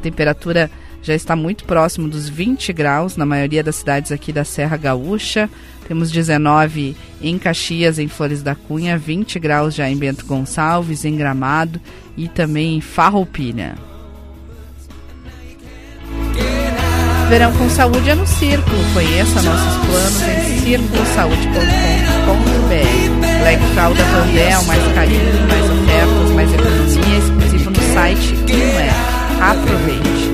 Temperatura 0.00 0.70
já 1.02 1.12
está 1.12 1.34
muito 1.34 1.64
próximo 1.64 2.06
dos 2.06 2.28
20 2.28 2.72
graus 2.72 3.16
na 3.16 3.26
maioria 3.26 3.64
das 3.64 3.74
cidades 3.74 4.12
aqui 4.12 4.32
da 4.32 4.44
Serra 4.44 4.76
Gaúcha. 4.76 5.50
Temos 5.88 6.12
19 6.12 6.96
em 7.20 7.36
Caxias, 7.36 7.98
em 7.98 8.06
Flores 8.06 8.44
da 8.44 8.54
Cunha, 8.54 8.96
20 8.96 9.40
graus 9.40 9.74
já 9.74 9.90
em 9.90 9.96
Bento 9.96 10.24
Gonçalves, 10.24 11.04
em 11.04 11.16
Gramado 11.16 11.80
e 12.16 12.28
também 12.28 12.76
em 12.76 12.80
Farroupilha. 12.80 13.74
Verão 17.34 17.50
com 17.54 17.68
saúde 17.68 18.08
é 18.08 18.14
no 18.14 18.24
Círculo. 18.28 18.78
Conheça 18.92 19.42
nossos 19.42 19.86
planos 19.86 20.22
em 20.22 20.60
circulosaude.com.br. 20.60 23.40
Black 23.40 23.60
Fralda 23.74 24.04
Pandel, 24.04 24.62
mais 24.62 24.94
carinho, 24.94 25.48
mais 25.48 25.68
ofertas, 25.68 26.30
mais 26.30 26.54
economia, 26.54 27.18
exclusivo 27.18 27.70
no 27.70 27.82
site 27.92 28.34
e 28.34 28.52
no 28.52 28.78
app. 28.78 28.94
Aproveite. 29.40 30.30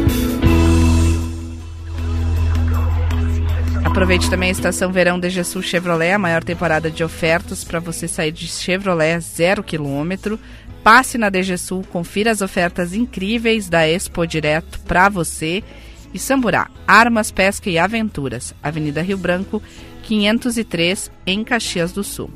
Aproveite 3.82 4.28
também 4.28 4.51
a 4.51 4.53
estação 4.53 4.92
Verão 4.92 5.18
DG 5.18 5.42
Sul 5.42 5.62
Chevrolet, 5.62 6.12
a 6.12 6.18
maior 6.18 6.44
temporada 6.44 6.90
de 6.90 7.03
ofertas 7.03 7.64
para 7.64 7.80
você 7.80 8.07
sair 8.07 8.30
de 8.30 8.46
Chevrolet 8.46 9.20
zero 9.20 9.62
quilômetro. 9.62 10.38
Passe 10.84 11.16
na 11.16 11.30
DG 11.30 11.57
Sul, 11.57 11.82
confira 11.90 12.30
as 12.30 12.42
ofertas 12.42 12.92
incríveis 12.92 13.70
da 13.70 13.88
Expo 13.88 14.26
Direto 14.26 14.78
para 14.80 15.09
você. 15.09 15.64
E 16.12 16.18
Samburá, 16.18 16.68
Armas, 16.86 17.30
Pesca 17.30 17.70
e 17.70 17.78
Aventuras, 17.78 18.54
Avenida 18.62 19.02
Rio 19.02 19.16
Branco, 19.16 19.62
503, 20.02 21.11
em 21.26 21.44
Caxias 21.44 21.92
do 21.92 22.02
Sul. 22.02 22.30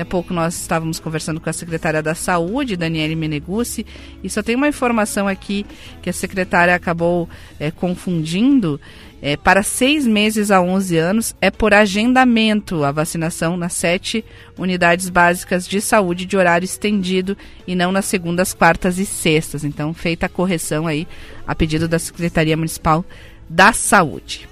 Há 0.00 0.04
pouco 0.04 0.32
nós 0.32 0.54
estávamos 0.54 0.98
conversando 0.98 1.40
com 1.40 1.50
a 1.50 1.52
secretária 1.52 2.02
da 2.02 2.14
Saúde, 2.14 2.76
Daniele 2.76 3.14
Meneguzzi, 3.14 3.84
e 4.22 4.30
só 4.30 4.42
tem 4.42 4.56
uma 4.56 4.68
informação 4.68 5.28
aqui 5.28 5.66
que 6.00 6.08
a 6.08 6.12
secretária 6.12 6.74
acabou 6.74 7.28
é, 7.58 7.70
confundindo. 7.70 8.80
É, 9.22 9.36
para 9.36 9.62
seis 9.62 10.06
meses 10.06 10.50
a 10.50 10.62
11 10.62 10.96
anos 10.96 11.36
é 11.42 11.50
por 11.50 11.74
agendamento 11.74 12.84
a 12.84 12.90
vacinação 12.90 13.54
nas 13.54 13.74
sete 13.74 14.24
unidades 14.56 15.10
básicas 15.10 15.68
de 15.68 15.78
saúde 15.78 16.24
de 16.24 16.38
horário 16.38 16.64
estendido 16.64 17.36
e 17.66 17.74
não 17.74 17.92
nas 17.92 18.06
segundas, 18.06 18.54
quartas 18.54 18.98
e 18.98 19.04
sextas. 19.04 19.62
Então, 19.62 19.92
feita 19.92 20.24
a 20.24 20.28
correção 20.30 20.86
aí 20.86 21.06
a 21.46 21.54
pedido 21.54 21.86
da 21.86 21.98
Secretaria 21.98 22.56
Municipal 22.56 23.04
da 23.46 23.74
Saúde. 23.74 24.48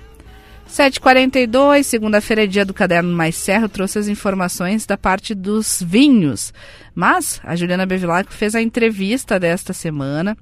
7h42, 0.69 1.83
segunda-feira 1.83 2.45
é 2.45 2.47
dia 2.47 2.65
do 2.65 2.75
Caderno 2.75 3.17
Mais 3.17 3.35
Serra, 3.35 3.69
trouxe 3.69 3.99
as 3.99 4.07
informações 4.07 4.85
da 4.85 4.99
parte 4.99 5.35
dos 5.35 5.83
vinhos. 5.85 6.53
Mas 6.95 7.41
a 7.43 7.57
Juliana 7.57 7.87
Bevilacqua 7.87 8.33
fez 8.33 8.55
a 8.55 8.61
entrevista 8.61 9.41
desta 9.41 9.73
semana. 9.73 10.37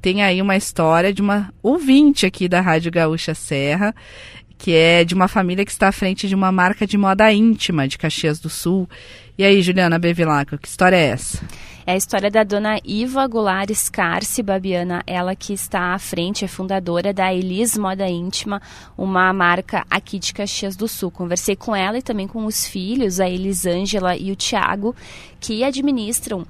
Tem 0.00 0.22
aí 0.22 0.40
uma 0.40 0.56
história 0.56 1.12
de 1.12 1.20
uma 1.20 1.52
ouvinte 1.62 2.24
aqui 2.24 2.48
da 2.48 2.60
Rádio 2.60 2.90
Gaúcha 2.90 3.34
Serra, 3.34 3.94
que 4.56 4.74
é 4.74 5.04
de 5.04 5.14
uma 5.14 5.28
família 5.28 5.64
que 5.64 5.70
está 5.70 5.88
à 5.88 5.92
frente 5.92 6.26
de 6.26 6.34
uma 6.34 6.50
marca 6.50 6.86
de 6.86 6.96
moda 6.96 7.30
íntima 7.30 7.86
de 7.86 7.98
Caxias 7.98 8.40
do 8.40 8.48
Sul. 8.48 8.88
E 9.36 9.44
aí, 9.44 9.60
Juliana 9.60 9.98
Bevilacqua, 9.98 10.56
que 10.56 10.68
história 10.68 10.96
é 10.96 11.08
essa? 11.08 11.44
É 11.88 11.92
a 11.92 11.96
história 11.96 12.28
da 12.28 12.42
dona 12.42 12.80
Iva 12.84 13.24
Goulart 13.28 13.72
Scarce 13.72 14.42
Babiana, 14.42 15.04
ela 15.06 15.36
que 15.36 15.52
está 15.52 15.94
à 15.94 15.98
frente, 16.00 16.44
é 16.44 16.48
fundadora 16.48 17.14
da 17.14 17.32
Elis 17.32 17.78
Moda 17.78 18.08
Íntima, 18.08 18.60
uma 18.98 19.32
marca 19.32 19.86
aqui 19.88 20.18
de 20.18 20.34
Caxias 20.34 20.74
do 20.74 20.88
Sul. 20.88 21.12
Conversei 21.12 21.54
com 21.54 21.76
ela 21.76 21.96
e 21.96 22.02
também 22.02 22.26
com 22.26 22.44
os 22.44 22.66
filhos, 22.66 23.20
a 23.20 23.30
Elisângela 23.30 24.16
e 24.16 24.32
o 24.32 24.36
Tiago, 24.36 24.96
que 25.38 25.62
administram 25.62 26.44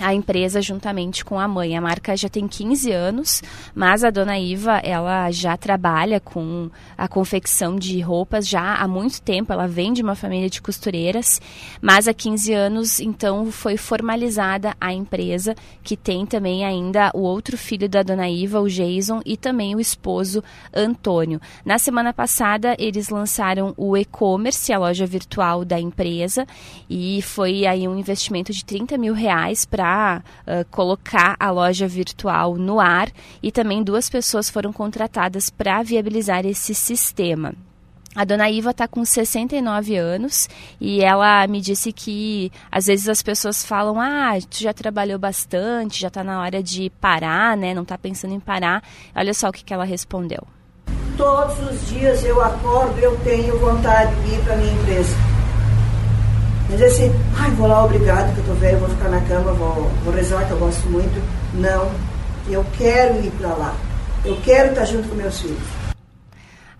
a 0.00 0.14
empresa 0.14 0.62
juntamente 0.62 1.24
com 1.24 1.38
a 1.38 1.46
mãe. 1.46 1.76
A 1.76 1.80
marca 1.80 2.16
já 2.16 2.28
tem 2.28 2.48
15 2.48 2.90
anos, 2.90 3.42
mas 3.74 4.04
a 4.04 4.10
dona 4.10 4.38
Iva, 4.38 4.78
ela 4.78 5.30
já 5.30 5.56
trabalha 5.56 6.20
com 6.20 6.70
a 6.96 7.06
confecção 7.08 7.76
de 7.76 8.00
roupas 8.00 8.48
já 8.48 8.74
há 8.74 8.88
muito 8.88 9.20
tempo. 9.20 9.52
Ela 9.52 9.66
vem 9.66 9.92
de 9.92 10.02
uma 10.02 10.14
família 10.14 10.48
de 10.48 10.62
costureiras, 10.62 11.40
mas 11.80 12.08
há 12.08 12.14
15 12.14 12.52
anos 12.52 13.00
então 13.00 13.50
foi 13.50 13.76
formalizada 13.76 14.74
a 14.80 14.92
empresa, 14.92 15.54
que 15.82 15.96
tem 15.96 16.24
também 16.24 16.64
ainda 16.64 17.10
o 17.14 17.20
outro 17.20 17.56
filho 17.56 17.88
da 17.88 18.02
dona 18.02 18.28
Iva, 18.28 18.60
o 18.60 18.68
Jason, 18.68 19.20
e 19.24 19.36
também 19.36 19.74
o 19.74 19.80
esposo 19.80 20.42
Antônio. 20.72 21.40
Na 21.64 21.78
semana 21.78 22.12
passada, 22.12 22.74
eles 22.78 23.08
lançaram 23.08 23.74
o 23.76 23.96
e-commerce, 23.96 24.72
a 24.72 24.78
loja 24.78 25.06
virtual 25.06 25.64
da 25.64 25.78
empresa, 25.78 26.46
e 26.88 27.20
foi 27.22 27.66
aí 27.66 27.86
um 27.86 27.98
investimento 27.98 28.52
de 28.52 28.64
30 28.64 28.96
mil 28.96 29.14
reais 29.14 29.64
para 29.64 29.81
para 29.82 30.22
uh, 30.46 30.64
colocar 30.70 31.34
a 31.40 31.50
loja 31.50 31.88
virtual 31.88 32.54
no 32.54 32.78
ar 32.78 33.10
e 33.42 33.50
também 33.50 33.82
duas 33.82 34.08
pessoas 34.08 34.48
foram 34.48 34.72
contratadas 34.72 35.50
para 35.50 35.82
viabilizar 35.82 36.46
esse 36.46 36.72
sistema. 36.72 37.52
A 38.14 38.24
dona 38.24 38.48
Iva 38.48 38.70
está 38.70 38.86
com 38.86 39.04
69 39.04 39.96
anos 39.96 40.48
e 40.80 41.02
ela 41.02 41.44
me 41.48 41.60
disse 41.60 41.92
que 41.92 42.52
às 42.70 42.86
vezes 42.86 43.08
as 43.08 43.22
pessoas 43.22 43.64
falam: 43.64 43.98
Ah, 43.98 44.38
tu 44.48 44.62
já 44.62 44.72
trabalhou 44.72 45.18
bastante, 45.18 46.00
já 46.00 46.08
está 46.08 46.22
na 46.22 46.40
hora 46.40 46.62
de 46.62 46.90
parar, 47.00 47.56
né? 47.56 47.74
Não 47.74 47.82
está 47.82 47.98
pensando 47.98 48.34
em 48.34 48.40
parar. 48.40 48.84
Olha 49.16 49.34
só 49.34 49.48
o 49.48 49.52
que, 49.52 49.64
que 49.64 49.74
ela 49.74 49.84
respondeu. 49.84 50.46
Todos 51.16 51.58
os 51.58 51.88
dias 51.88 52.22
eu 52.22 52.40
acordo, 52.40 52.98
eu 52.98 53.18
tenho 53.24 53.58
vontade 53.58 54.14
de 54.22 54.34
ir 54.34 54.44
para 54.44 54.56
minha 54.56 54.72
empresa 54.72 55.31
dizer 56.72 56.86
assim, 56.86 57.14
ai, 57.36 57.50
vou 57.52 57.66
lá, 57.66 57.84
obrigado, 57.84 58.34
que 58.34 58.40
eu 58.40 58.44
tô 58.46 58.54
velho, 58.54 58.78
vou 58.78 58.88
ficar 58.88 59.08
na 59.08 59.20
cama, 59.22 59.52
vou, 59.52 59.90
vou 60.04 60.14
rezar, 60.14 60.46
que 60.46 60.52
eu 60.52 60.58
gosto 60.58 60.88
muito. 60.88 61.22
Não, 61.54 61.90
eu 62.48 62.64
quero 62.76 63.14
ir 63.24 63.30
para 63.38 63.48
lá. 63.48 63.74
Eu 64.24 64.36
quero 64.44 64.70
estar 64.70 64.84
junto 64.84 65.08
com 65.08 65.14
meus 65.14 65.40
filhos. 65.40 65.81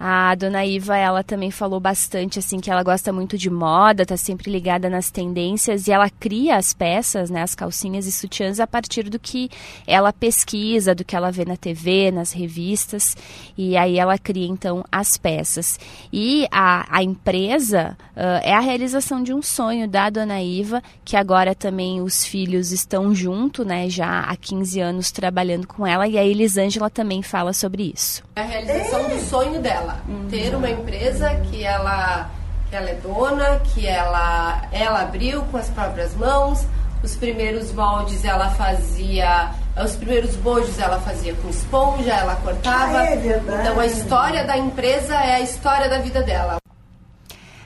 A 0.05 0.35
dona 0.35 0.67
Iva, 0.67 0.97
ela 0.97 1.23
também 1.23 1.53
falou 1.53 1.79
bastante 1.79 2.37
assim 2.41 2.59
que 2.59 2.69
ela 2.69 2.83
gosta 2.83 3.13
muito 3.13 3.39
de 3.39 3.49
moda, 3.49 4.05
tá 4.05 4.17
sempre 4.17 4.51
ligada 4.51 4.91
nas 4.91 5.13
tendências 5.13 5.87
e 5.87 5.93
ela 5.93 6.11
cria 6.11 6.57
as 6.57 6.75
peças, 6.75 7.31
né, 7.31 7.41
as 7.41 7.55
calcinhas 7.55 8.05
e 8.05 8.11
sutiãs 8.11 8.59
a 8.59 8.67
partir 8.67 9.09
do 9.09 9.17
que 9.17 9.49
ela 9.87 10.13
pesquisa, 10.13 10.93
do 10.93 11.05
que 11.05 11.15
ela 11.15 11.31
vê 11.31 11.45
na 11.45 11.57
TV, 11.57 12.11
nas 12.11 12.33
revistas 12.33 13.17
e 13.57 13.77
aí 13.77 13.97
ela 13.97 14.19
cria 14.19 14.49
então 14.49 14.85
as 14.91 15.17
peças. 15.17 15.79
E 16.13 16.49
a, 16.51 16.85
a 16.91 17.01
empresa 17.05 17.97
uh, 18.17 18.43
é 18.43 18.55
a 18.55 18.61
realização 18.61 19.23
de 19.23 19.33
um 19.33 19.41
sonho 19.41 19.87
da 19.87 20.11
dona 20.11 20.43
Iva, 20.43 20.83
que 21.05 21.17
agora 21.17 21.55
também 21.55 22.03
os 22.03 22.25
filhos 22.25 22.73
estão 22.73 23.15
junto, 23.15 23.65
né, 23.65 23.89
já 23.89 24.23
há 24.23 24.35
15 24.35 24.81
anos 24.81 25.13
trabalhando 25.13 25.69
com 25.69 25.87
ela 25.87 26.09
e 26.09 26.19
a 26.19 26.25
Elisângela 26.25 26.91
também 26.91 27.23
fala 27.23 27.53
sobre 27.53 27.93
isso. 27.95 28.25
É 28.35 28.41
a 28.41 28.45
realização 28.45 29.09
do 29.09 29.21
sonho 29.21 29.63
dela 29.63 29.92
Uhum. 30.09 30.29
Ter 30.29 30.55
uma 30.55 30.71
empresa 30.71 31.31
que 31.51 31.65
ela, 31.65 32.31
que 32.69 32.77
ela 32.77 32.91
é 32.91 32.95
dona, 32.95 33.61
que 33.61 33.87
ela, 33.87 34.63
ela 34.73 35.03
abriu 35.03 35.43
com 35.51 35.57
as 35.57 35.69
próprias 35.69 36.15
mãos. 36.15 36.67
Os 37.03 37.17
primeiros 37.17 37.73
moldes 37.73 38.25
ela 38.25 38.51
fazia, 38.51 39.51
os 39.77 39.97
primeiros 39.97 40.37
bojos 40.37 40.79
ela 40.79 41.01
fazia 41.01 41.35
com 41.35 41.49
esponja, 41.49 42.13
ela 42.13 42.37
cortava. 42.37 42.99
Ah, 42.99 43.11
é 43.11 43.17
então 43.17 43.81
a 43.81 43.87
história 43.87 44.45
da 44.45 44.57
empresa 44.57 45.15
é 45.15 45.35
a 45.35 45.41
história 45.41 45.89
da 45.89 45.99
vida 45.99 46.23
dela. 46.23 46.62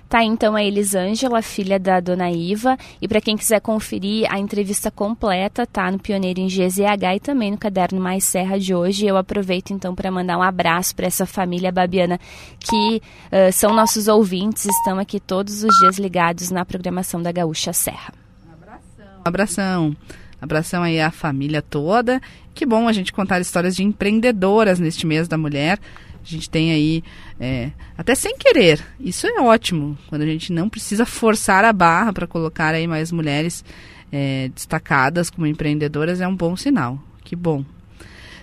Tá 0.09 0.23
então 0.23 0.55
a 0.55 0.63
Elisângela, 0.63 1.43
filha 1.43 1.79
da 1.79 1.99
dona 1.99 2.31
Iva. 2.31 2.79
E 3.03 3.09
para 3.09 3.21
quem 3.21 3.37
quiser 3.37 3.61
conferir 3.61 4.33
a 4.33 4.39
entrevista 4.39 4.91
completa, 4.91 5.67
tá 5.67 5.91
no 5.91 5.99
Pioneiro 5.99 6.41
em 6.41 6.47
GZH 6.47 7.17
e 7.17 7.21
também 7.21 7.51
no 7.51 7.59
Caderno 7.59 8.01
Mais 8.01 8.23
Serra 8.23 8.59
de 8.59 8.75
hoje. 8.75 9.07
Eu 9.07 9.17
aproveito 9.17 9.73
então 9.73 9.95
para 9.95 10.11
mandar 10.11 10.39
um 10.39 10.43
abraço 10.43 10.95
para 10.95 11.07
essa 11.07 11.27
família 11.27 11.73
babiana 11.73 12.21
que 12.61 13.03
uh, 13.33 13.53
são 13.53 13.75
nossos 13.75 14.07
ouvintes, 14.07 14.67
estão 14.67 14.99
aqui 14.99 15.19
todos 15.19 15.65
os 15.65 15.77
dias 15.81 15.99
ligados 15.99 16.51
na 16.51 16.65
programação 16.65 17.21
da 17.21 17.33
Gaúcha 17.33 17.73
Serra. 17.73 18.15
Abração. 18.53 19.23
Abração. 19.25 19.97
Abração 20.41 20.83
aí 20.83 21.01
à 21.01 21.11
família 21.11 21.61
toda. 21.63 22.21
Que 22.55 22.65
bom 22.65 22.87
a 22.87 22.93
gente 22.93 23.13
contar 23.13 23.41
histórias 23.41 23.75
de 23.75 23.83
empreendedoras 23.83 24.79
neste 24.79 25.07
mês 25.07 25.27
da 25.27 25.37
mulher. 25.37 25.79
A 26.27 26.29
gente 26.29 26.51
tem 26.51 26.72
aí, 26.72 27.05
é, 27.39 27.70
até 27.97 28.14
sem 28.16 28.37
querer, 28.37 28.85
isso 28.99 29.29
é 29.29 29.41
ótimo, 29.41 29.97
quando 30.09 30.22
a 30.22 30.27
gente 30.27 30.53
não 30.53 30.68
precisa 30.68 31.07
forçar 31.07 31.64
a 31.64 31.72
barra 31.72 32.12
para 32.12 32.27
colocar 32.27 32.74
aí 32.74 32.85
mais 32.89 33.12
mulheres 33.12 33.64
é, 34.11 34.51
destacadas 34.53 35.31
como 35.31 35.47
empreendedoras, 35.47 36.20
é 36.20 36.27
um 36.27 36.35
bom 36.35 36.57
sinal. 36.57 36.99
Que 37.22 37.37
bom. 37.37 37.64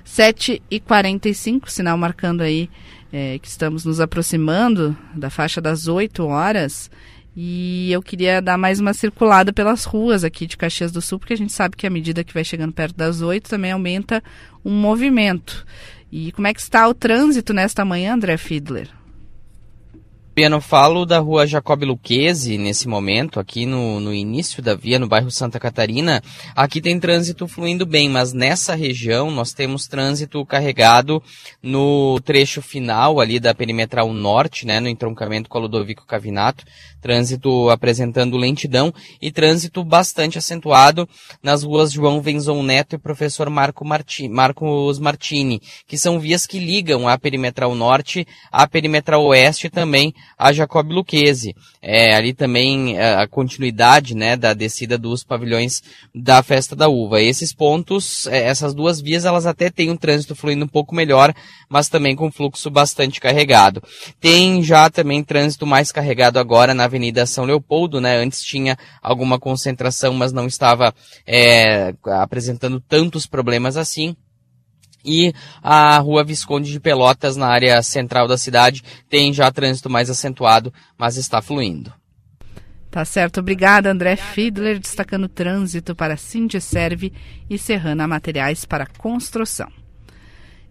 7h45, 0.05 1.67
sinal 1.67 1.97
marcando 1.97 2.41
aí 2.41 2.69
é, 3.11 3.37
que 3.39 3.47
estamos 3.47 3.83
nos 3.83 3.99
aproximando 3.99 4.95
da 5.13 5.29
faixa 5.29 5.59
das 5.59 5.87
8 5.87 6.25
horas. 6.25 6.89
E 7.35 7.91
eu 7.91 8.01
queria 8.01 8.41
dar 8.41 8.57
mais 8.57 8.79
uma 8.79 8.93
circulada 8.93 9.51
pelas 9.51 9.85
ruas 9.85 10.23
aqui 10.23 10.45
de 10.45 10.55
Caxias 10.55 10.91
do 10.91 11.01
Sul, 11.01 11.17
porque 11.17 11.33
a 11.33 11.37
gente 11.37 11.51
sabe 11.51 11.75
que 11.75 11.87
à 11.87 11.89
medida 11.89 12.23
que 12.23 12.33
vai 12.33 12.43
chegando 12.43 12.71
perto 12.71 12.95
das 12.95 13.21
8 13.21 13.49
também 13.49 13.71
aumenta 13.71 14.23
um 14.63 14.71
movimento. 14.71 15.65
E 16.15 16.31
como 16.31 16.45
é 16.45 16.53
que 16.53 16.59
está 16.59 16.87
o 16.87 16.93
trânsito 16.93 17.53
nesta 17.55 17.83
manhã, 17.83 18.13
André 18.13 18.37
Fiedler? 18.37 18.87
Eu 20.35 20.59
falo 20.59 21.05
da 21.05 21.19
rua 21.19 21.45
Jacob 21.45 21.83
Luquezzi 21.83 22.57
nesse 22.57 22.87
momento, 22.87 23.39
aqui 23.39 23.67
no, 23.67 23.99
no 23.99 24.11
início 24.11 24.63
da 24.63 24.73
via, 24.73 24.97
no 24.97 25.07
bairro 25.07 25.29
Santa 25.29 25.59
Catarina. 25.59 26.23
Aqui 26.55 26.81
tem 26.81 26.99
trânsito 26.99 27.47
fluindo 27.47 27.85
bem, 27.85 28.09
mas 28.09 28.33
nessa 28.33 28.73
região 28.73 29.29
nós 29.29 29.53
temos 29.53 29.87
trânsito 29.87 30.43
carregado 30.43 31.21
no 31.61 32.19
trecho 32.21 32.63
final 32.63 33.19
ali 33.19 33.39
da 33.39 33.53
perimetral 33.53 34.11
norte, 34.11 34.65
né, 34.65 34.79
no 34.79 34.89
entroncamento 34.89 35.47
com 35.47 35.59
a 35.59 35.61
Ludovico 35.61 36.03
Cavinato. 36.07 36.65
Trânsito 36.99 37.69
apresentando 37.69 38.37
lentidão 38.37 38.91
e 39.21 39.29
trânsito 39.29 39.83
bastante 39.83 40.37
acentuado 40.37 41.07
nas 41.43 41.61
ruas 41.61 41.91
João 41.91 42.21
Venzon 42.21 42.63
Neto 42.63 42.95
e 42.95 42.97
Professor 42.97 43.49
Marco 43.51 43.85
Marti, 43.85 44.27
Marcos 44.27 44.97
Martini, 44.99 45.61
que 45.85 45.97
são 45.97 46.19
vias 46.19 46.47
que 46.47 46.57
ligam 46.57 47.07
a 47.07 47.19
perimetral 47.19 47.75
norte 47.75 48.25
à 48.51 48.65
perimetral 48.65 49.23
oeste 49.25 49.69
também 49.69 50.13
a 50.37 50.51
Jacob 50.51 50.91
Luquezzi. 50.91 51.55
É, 51.81 52.15
ali 52.15 52.33
também 52.33 52.97
é, 52.97 53.15
a 53.15 53.27
continuidade 53.27 54.15
né, 54.15 54.35
da 54.35 54.53
descida 54.53 54.97
dos 54.97 55.23
pavilhões 55.23 55.83
da 56.13 56.41
Festa 56.43 56.75
da 56.75 56.87
Uva. 56.87 57.21
Esses 57.21 57.53
pontos, 57.53 58.27
é, 58.27 58.43
essas 58.43 58.73
duas 58.73 58.99
vias, 58.99 59.25
elas 59.25 59.45
até 59.45 59.69
têm 59.69 59.89
um 59.89 59.97
trânsito 59.97 60.35
fluindo 60.35 60.65
um 60.65 60.67
pouco 60.67 60.95
melhor, 60.95 61.33
mas 61.69 61.89
também 61.89 62.15
com 62.15 62.31
fluxo 62.31 62.69
bastante 62.69 63.19
carregado. 63.19 63.81
Tem 64.19 64.61
já 64.63 64.89
também 64.89 65.23
trânsito 65.23 65.65
mais 65.65 65.91
carregado 65.91 66.39
agora 66.39 66.73
na 66.73 66.85
Avenida 66.85 67.25
São 67.25 67.45
Leopoldo, 67.45 68.01
né? 68.01 68.17
Antes 68.17 68.43
tinha 68.43 68.77
alguma 69.01 69.39
concentração, 69.39 70.13
mas 70.13 70.31
não 70.31 70.47
estava 70.47 70.93
é, 71.25 71.93
apresentando 72.05 72.79
tantos 72.79 73.25
problemas 73.25 73.77
assim 73.77 74.15
e 75.03 75.33
a 75.61 75.97
rua 75.99 76.23
Visconde 76.23 76.71
de 76.71 76.79
Pelotas, 76.79 77.35
na 77.35 77.47
área 77.47 77.81
central 77.81 78.27
da 78.27 78.37
cidade, 78.37 78.83
tem 79.09 79.33
já 79.33 79.51
trânsito 79.51 79.89
mais 79.89 80.09
acentuado, 80.09 80.73
mas 80.97 81.17
está 81.17 81.41
fluindo. 81.41 81.93
Tá 82.89 83.03
certo, 83.03 83.39
obrigada 83.39 83.89
André 83.89 84.15
Fiedler, 84.15 84.79
destacando 84.79 85.27
trânsito 85.27 85.95
para 85.95 86.15
Sindiserve 86.15 87.11
e 87.49 87.57
Serrana 87.57 88.07
Materiais 88.07 88.65
para 88.65 88.85
Construção. 88.85 89.82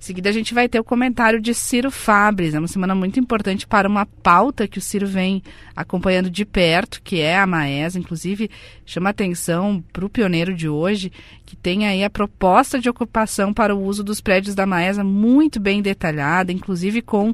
Em 0.03 0.05
seguida, 0.05 0.31
a 0.31 0.33
gente 0.33 0.53
vai 0.53 0.69
ter 0.69 0.81
o 0.81 0.85
comentário 0.85 1.41
de 1.41 1.55
Ciro 1.55 1.89
Fabres. 1.89 2.55
É 2.55 2.59
uma 2.59 2.67
semana 2.67 2.93
muito 2.93 3.21
importante 3.21 3.69
para 3.69 3.89
uma 3.89 4.05
pauta 4.05 4.67
que 4.67 4.79
o 4.79 4.83
Ciro 4.83 5.07
vem 5.07 5.41
acompanhando 5.77 6.29
de 6.29 6.45
perto, 6.45 7.01
que 7.05 7.21
é 7.21 7.39
a 7.39 7.47
Maesa. 7.47 8.01
Inclusive, 8.01 8.51
chama 8.85 9.11
atenção 9.11 9.81
para 9.93 10.05
o 10.05 10.11
pioneiro 10.11 10.57
de 10.57 10.69
hoje, 10.69 11.13
que 11.47 11.55
tem 11.55 11.87
aí 11.87 12.03
a 12.03 12.11
proposta 12.11 12.81
de 12.81 12.91
ocupação 12.91 13.55
para 13.55 13.77
o 13.77 13.81
uso 13.81 14.03
dos 14.03 14.21
prédios 14.21 14.57
da 14.57 14.67
Maesa 14.67 15.05
muito 15.05 15.61
bem 15.61 15.81
detalhada, 15.81 16.51
inclusive 16.51 17.01
com 17.01 17.33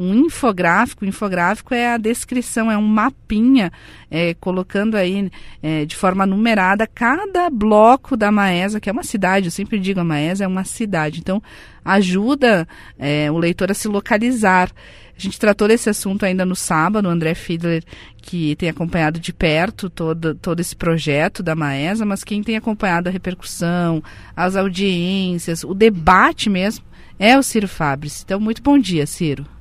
um 0.00 0.14
infográfico. 0.14 1.04
O 1.04 1.08
infográfico 1.08 1.74
é 1.74 1.92
a 1.92 1.98
descrição, 1.98 2.70
é 2.70 2.78
um 2.78 2.86
mapinha, 2.86 3.70
é, 4.10 4.32
colocando 4.34 4.96
aí 4.96 5.30
é, 5.62 5.84
de 5.84 5.94
forma 5.94 6.24
numerada 6.24 6.86
cada 6.86 7.50
bloco 7.50 8.16
da 8.16 8.32
Maesa, 8.32 8.80
que 8.80 8.88
é 8.88 8.92
uma 8.92 9.02
cidade, 9.02 9.46
eu 9.46 9.50
sempre 9.50 9.78
digo, 9.78 10.00
a 10.00 10.04
Maesa 10.04 10.44
é 10.44 10.46
uma 10.46 10.64
cidade. 10.64 11.20
Então, 11.20 11.42
ajuda 11.84 12.66
é, 12.98 13.30
o 13.30 13.36
leitor 13.36 13.70
a 13.70 13.74
se 13.74 13.88
localizar. 13.88 14.70
A 15.14 15.20
gente 15.20 15.38
tratou 15.38 15.68
desse 15.68 15.90
assunto 15.90 16.24
ainda 16.24 16.46
no 16.46 16.56
sábado, 16.56 17.04
o 17.06 17.10
André 17.10 17.34
Fiedler, 17.34 17.84
que 18.22 18.56
tem 18.56 18.70
acompanhado 18.70 19.20
de 19.20 19.34
perto 19.34 19.90
todo, 19.90 20.34
todo 20.34 20.60
esse 20.60 20.74
projeto 20.74 21.42
da 21.42 21.54
Maesa, 21.54 22.06
mas 22.06 22.24
quem 22.24 22.42
tem 22.42 22.56
acompanhado 22.56 23.10
a 23.10 23.12
repercussão, 23.12 24.02
as 24.34 24.56
audiências, 24.56 25.62
o 25.62 25.74
debate 25.74 26.48
mesmo, 26.48 26.86
é 27.18 27.36
o 27.38 27.42
Ciro 27.42 27.68
Fabres. 27.68 28.22
Então, 28.24 28.40
muito 28.40 28.62
bom 28.62 28.78
dia, 28.78 29.06
Ciro. 29.06 29.59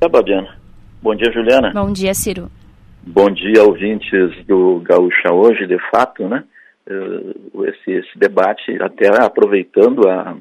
É, 0.00 0.08
Babiana. 0.08 0.56
Bom 1.02 1.12
dia, 1.12 1.32
Juliana. 1.32 1.72
Bom 1.72 1.92
dia, 1.92 2.14
Ciro. 2.14 2.48
Bom 3.02 3.28
dia, 3.30 3.64
ouvintes 3.64 4.44
do 4.46 4.80
Gaúcha 4.80 5.32
Hoje, 5.32 5.66
de 5.66 5.78
fato, 5.90 6.28
né? 6.28 6.44
Eh, 6.86 7.68
esse, 7.68 7.90
esse 7.90 8.18
debate, 8.18 8.80
até 8.80 9.08
aproveitando 9.20 10.08
a, 10.08 10.36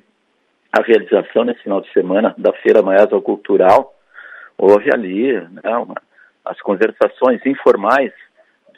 a 0.72 0.82
realização 0.84 1.44
nesse 1.44 1.64
final 1.64 1.82
de 1.82 1.92
semana 1.92 2.36
da 2.38 2.54
Feira 2.54 2.84
Maesa 2.84 3.20
Cultural, 3.20 3.96
houve 4.56 4.94
ali 4.94 5.34
né, 5.34 5.76
uma, 5.76 5.96
as 6.46 6.62
conversações 6.62 7.44
informais 7.44 8.14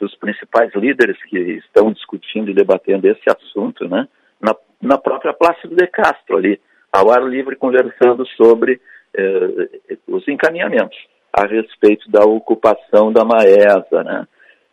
dos 0.00 0.14
principais 0.14 0.74
líderes 0.74 1.22
que 1.24 1.38
estão 1.38 1.92
discutindo 1.92 2.50
e 2.50 2.54
debatendo 2.54 3.06
esse 3.06 3.28
assunto, 3.28 3.86
né? 3.86 4.08
Na, 4.40 4.56
na 4.80 4.96
própria 4.96 5.34
Plácido 5.34 5.76
de 5.76 5.86
Castro 5.88 6.38
ali, 6.38 6.58
ao 6.90 7.10
ar 7.10 7.22
livre, 7.22 7.54
conversando 7.54 8.26
sobre 8.28 8.80
eh, 9.16 9.98
os 10.06 10.26
encaminhamentos 10.28 10.98
a 11.32 11.46
respeito 11.46 12.10
da 12.10 12.24
ocupação 12.24 13.12
da 13.12 13.24
Maesa, 13.24 14.02
né? 14.02 14.26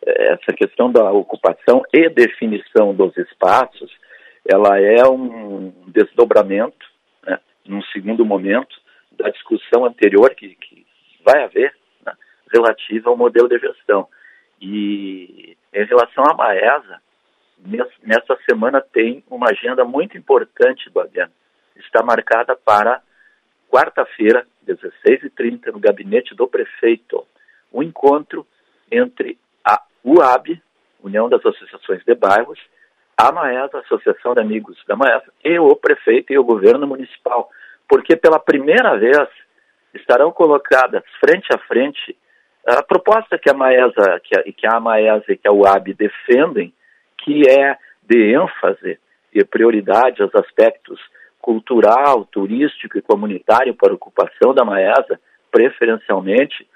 Essa 0.04 0.52
questão 0.56 0.90
da 0.90 1.10
ocupação 1.12 1.82
e 1.92 2.08
definição 2.08 2.94
dos 2.94 3.16
espaços, 3.16 3.90
ela 4.48 4.80
é 4.80 5.06
um 5.06 5.72
desdobramento, 5.88 6.86
né, 7.26 7.38
num 7.66 7.82
segundo 7.92 8.24
momento, 8.24 8.74
da 9.12 9.28
discussão 9.28 9.84
anterior 9.84 10.34
que, 10.34 10.54
que 10.54 10.86
vai 11.24 11.44
haver 11.44 11.74
né, 12.06 12.12
relativa 12.52 13.10
ao 13.10 13.16
modelo 13.16 13.48
de 13.48 13.58
gestão. 13.58 14.08
E 14.60 15.56
em 15.74 15.84
relação 15.84 16.24
à 16.30 16.34
Maesa, 16.34 17.00
nessa 18.02 18.38
semana 18.48 18.80
tem 18.80 19.22
uma 19.28 19.50
agenda 19.50 19.84
muito 19.84 20.16
importante, 20.16 20.88
Babiana. 20.90 21.32
Está 21.76 22.02
marcada 22.02 22.56
para 22.56 23.02
quarta-feira, 23.70 24.46
16h30, 24.66 25.72
no 25.72 25.78
gabinete 25.78 26.34
do 26.34 26.46
prefeito, 26.46 27.26
um 27.72 27.82
encontro 27.82 28.46
entre 28.90 29.38
a 29.64 29.82
UAB, 30.04 30.60
União 31.02 31.28
das 31.28 31.44
Associações 31.44 32.02
de 32.04 32.14
Bairros, 32.14 32.58
a 33.16 33.32
Maesa, 33.32 33.80
Associação 33.80 34.34
de 34.34 34.40
Amigos 34.40 34.76
da 34.86 34.96
Maesa, 34.96 35.32
e 35.44 35.58
o 35.58 35.74
prefeito 35.76 36.32
e 36.32 36.38
o 36.38 36.44
governo 36.44 36.86
municipal, 36.86 37.50
porque 37.88 38.16
pela 38.16 38.38
primeira 38.38 38.96
vez 38.96 39.28
estarão 39.94 40.30
colocadas 40.30 41.02
frente 41.20 41.48
a 41.52 41.58
frente 41.58 42.16
a 42.66 42.82
proposta 42.82 43.38
que 43.38 43.48
a 43.48 43.54
Maesa, 43.54 44.20
que 44.22 44.38
a, 44.38 44.42
que 44.42 44.66
a 44.66 44.78
Maesa 44.78 45.24
e 45.28 45.36
que 45.36 45.48
a 45.48 45.52
UAB 45.52 45.94
defendem, 45.94 46.72
que 47.16 47.48
é 47.48 47.76
de 48.02 48.34
ênfase 48.34 48.98
e 49.32 49.44
prioridade 49.44 50.22
aos 50.22 50.34
aspectos 50.34 51.00
cultural, 51.48 52.26
turístico 52.26 52.98
e 52.98 53.00
comunitário 53.00 53.74
para 53.74 53.94
ocupação 53.94 54.52
da 54.52 54.66
Maesa, 54.66 55.18
preferencialmente, 55.50 56.68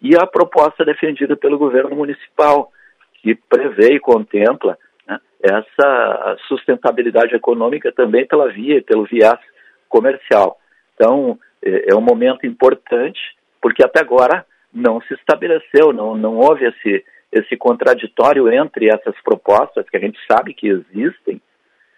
e 0.00 0.16
a 0.16 0.24
proposta 0.24 0.84
defendida 0.84 1.36
pelo 1.36 1.58
governo 1.58 1.96
municipal, 1.96 2.70
que 3.14 3.34
prevê 3.34 3.94
e 3.94 3.98
contempla 3.98 4.78
né, 5.04 5.18
essa 5.42 6.36
sustentabilidade 6.46 7.34
econômica 7.34 7.90
também 7.90 8.24
pela 8.24 8.48
via 8.52 8.76
e 8.76 8.82
pelo 8.82 9.04
viés 9.04 9.40
comercial. 9.88 10.60
Então, 10.94 11.36
é, 11.60 11.90
é 11.90 11.96
um 11.96 12.00
momento 12.00 12.46
importante, 12.46 13.18
porque 13.60 13.84
até 13.84 13.98
agora 13.98 14.46
não 14.72 15.00
se 15.00 15.14
estabeleceu, 15.14 15.92
não, 15.92 16.14
não 16.14 16.36
houve 16.36 16.66
esse, 16.66 17.04
esse 17.32 17.56
contraditório 17.56 18.48
entre 18.48 18.86
essas 18.86 19.20
propostas, 19.24 19.90
que 19.90 19.96
a 19.96 20.00
gente 20.00 20.20
sabe 20.30 20.54
que 20.54 20.68
existem, 20.68 21.42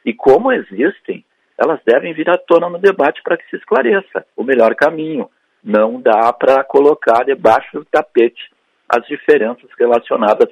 e 0.03 0.15
como 0.15 0.51
existem, 0.51 1.23
elas 1.59 1.81
devem 1.87 2.13
vir 2.13 2.29
à 2.29 2.37
tona 2.37 2.69
no 2.69 2.79
debate 2.79 3.23
para 3.23 3.37
que 3.37 3.49
se 3.49 3.57
esclareça 3.57 4.25
o 4.37 4.43
melhor 4.43 4.75
caminho. 4.75 5.29
Não 5.63 6.01
dá 6.01 6.33
para 6.33 6.65
colocar 6.65 7.25
debaixo 7.25 7.79
do 7.79 7.85
tapete 7.85 8.51
as 8.89 9.07
diferenças 9.07 9.71
relacionadas 9.79 10.49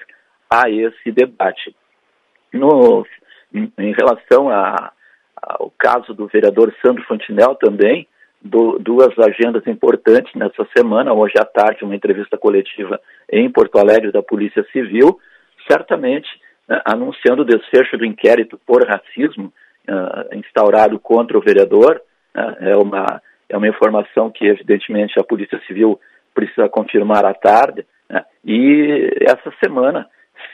a 0.48 0.70
esse 0.70 1.10
debate. 1.10 1.74
No, 2.52 3.04
em, 3.52 3.72
em 3.78 3.92
relação 3.92 4.48
a, 4.48 4.92
ao 5.36 5.72
caso 5.78 6.14
do 6.14 6.26
vereador 6.26 6.74
Sandro 6.80 7.04
Fontinel 7.04 7.54
também, 7.56 8.06
do, 8.42 8.78
duas 8.78 9.16
agendas 9.18 9.66
importantes 9.66 10.32
nessa 10.34 10.66
semana. 10.76 11.12
Hoje 11.12 11.34
à 11.38 11.44
tarde, 11.44 11.84
uma 11.84 11.94
entrevista 11.94 12.38
coletiva 12.38 13.00
em 13.30 13.50
Porto 13.50 13.78
Alegre 13.78 14.10
da 14.10 14.22
Polícia 14.22 14.64
Civil, 14.72 15.18
certamente 15.70 16.28
né, 16.68 16.80
anunciando 16.84 17.42
o 17.42 17.44
desfecho 17.44 17.98
do 17.98 18.04
inquérito 18.04 18.58
por 18.66 18.86
racismo 18.86 19.52
uh, 19.88 20.36
instaurado 20.36 20.98
contra 20.98 21.36
o 21.38 21.40
vereador. 21.40 22.00
Uh, 22.34 22.64
é, 22.64 22.76
uma, 22.76 23.22
é 23.48 23.56
uma 23.56 23.68
informação 23.68 24.30
que, 24.30 24.46
evidentemente, 24.46 25.18
a 25.18 25.24
Polícia 25.24 25.60
Civil 25.66 25.98
precisa 26.34 26.68
confirmar 26.68 27.24
à 27.24 27.34
tarde. 27.34 27.86
Né? 28.08 28.24
E 28.44 29.10
essa 29.22 29.52
semana 29.62 30.06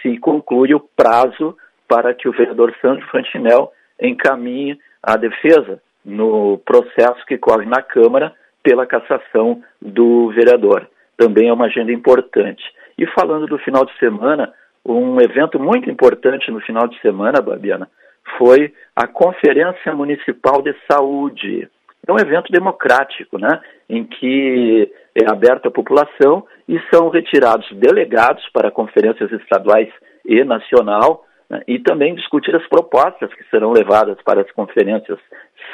se 0.02 0.18
conclui 0.18 0.74
o 0.74 0.80
prazo 0.80 1.56
para 1.88 2.12
que 2.14 2.28
o 2.28 2.32
vereador 2.32 2.74
Sandro 2.80 3.06
Fantinel 3.08 3.72
encaminhe 4.00 4.78
a 5.02 5.16
defesa 5.16 5.80
no 6.04 6.58
processo 6.58 7.24
que 7.26 7.38
corre 7.38 7.66
na 7.66 7.82
Câmara 7.82 8.32
pela 8.62 8.86
cassação 8.86 9.62
do 9.80 10.30
vereador. 10.30 10.88
Também 11.16 11.48
é 11.48 11.52
uma 11.52 11.66
agenda 11.66 11.92
importante. 11.92 12.62
E 12.98 13.06
falando 13.06 13.46
do 13.46 13.58
final 13.58 13.84
de 13.84 13.96
semana, 13.98 14.52
um 14.84 15.20
evento 15.20 15.58
muito 15.58 15.90
importante 15.90 16.50
no 16.50 16.60
final 16.60 16.86
de 16.88 16.98
semana, 17.00 17.40
Babiana, 17.40 17.88
foi 18.38 18.72
a 18.94 19.06
Conferência 19.06 19.94
Municipal 19.94 20.62
de 20.62 20.74
Saúde. 20.90 21.68
É 22.06 22.12
um 22.12 22.18
evento 22.18 22.52
democrático, 22.52 23.38
né, 23.38 23.60
em 23.88 24.04
que 24.04 24.90
é 25.14 25.30
aberto 25.30 25.66
à 25.66 25.70
população 25.70 26.46
e 26.68 26.78
são 26.92 27.08
retirados 27.08 27.68
delegados 27.72 28.44
para 28.52 28.70
conferências 28.70 29.30
estaduais 29.32 29.88
e 30.24 30.44
nacional 30.44 31.24
né, 31.50 31.62
e 31.66 31.78
também 31.78 32.14
discutir 32.14 32.54
as 32.54 32.66
propostas 32.68 33.32
que 33.34 33.44
serão 33.50 33.72
levadas 33.72 34.18
para 34.24 34.42
as 34.42 34.50
conferências 34.52 35.18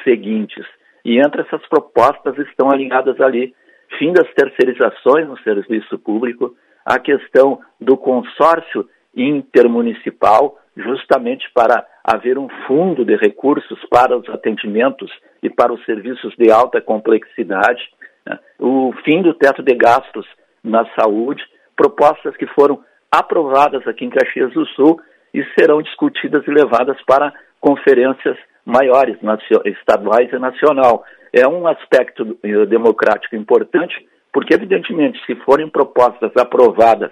seguintes. 0.04 0.64
E 1.04 1.18
entre 1.18 1.42
essas 1.42 1.66
propostas 1.68 2.38
estão 2.38 2.70
alinhadas 2.70 3.20
ali 3.20 3.54
fim 3.98 4.12
das 4.12 4.32
terceirizações 4.34 5.28
no 5.28 5.38
serviço 5.40 5.98
público, 5.98 6.54
a 6.84 6.98
questão 6.98 7.60
do 7.80 7.96
consórcio 7.96 8.88
intermunicipal, 9.14 10.58
justamente 10.76 11.50
para 11.54 11.86
haver 12.04 12.38
um 12.38 12.48
fundo 12.66 13.04
de 13.04 13.16
recursos 13.16 13.78
para 13.90 14.16
os 14.16 14.28
atendimentos 14.28 15.10
e 15.42 15.50
para 15.50 15.72
os 15.72 15.84
serviços 15.84 16.34
de 16.36 16.50
alta 16.50 16.80
complexidade, 16.80 17.82
né? 18.26 18.38
o 18.58 18.92
fim 19.04 19.22
do 19.22 19.34
teto 19.34 19.62
de 19.62 19.74
gastos 19.74 20.26
na 20.62 20.86
saúde, 20.94 21.42
propostas 21.76 22.36
que 22.36 22.46
foram 22.48 22.82
aprovadas 23.10 23.86
aqui 23.86 24.04
em 24.04 24.10
Caxias 24.10 24.52
do 24.52 24.66
Sul 24.68 25.00
e 25.34 25.44
serão 25.58 25.82
discutidas 25.82 26.46
e 26.46 26.50
levadas 26.50 26.96
para 27.06 27.32
conferências 27.60 28.36
maiores, 28.64 29.18
estaduais 29.64 30.32
e 30.32 30.38
nacional. 30.38 31.04
É 31.32 31.46
um 31.46 31.66
aspecto 31.66 32.38
eh, 32.42 32.66
democrático 32.66 33.34
importante, 33.36 33.94
porque, 34.32 34.54
evidentemente, 34.54 35.20
se 35.26 35.34
forem 35.36 35.68
propostas 35.68 36.30
aprovadas 36.36 37.10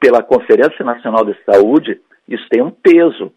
pela 0.00 0.22
Conferência 0.22 0.84
Nacional 0.84 1.24
de 1.24 1.36
Saúde, 1.44 2.00
isso 2.28 2.46
tem 2.48 2.62
um 2.62 2.70
peso 2.70 3.32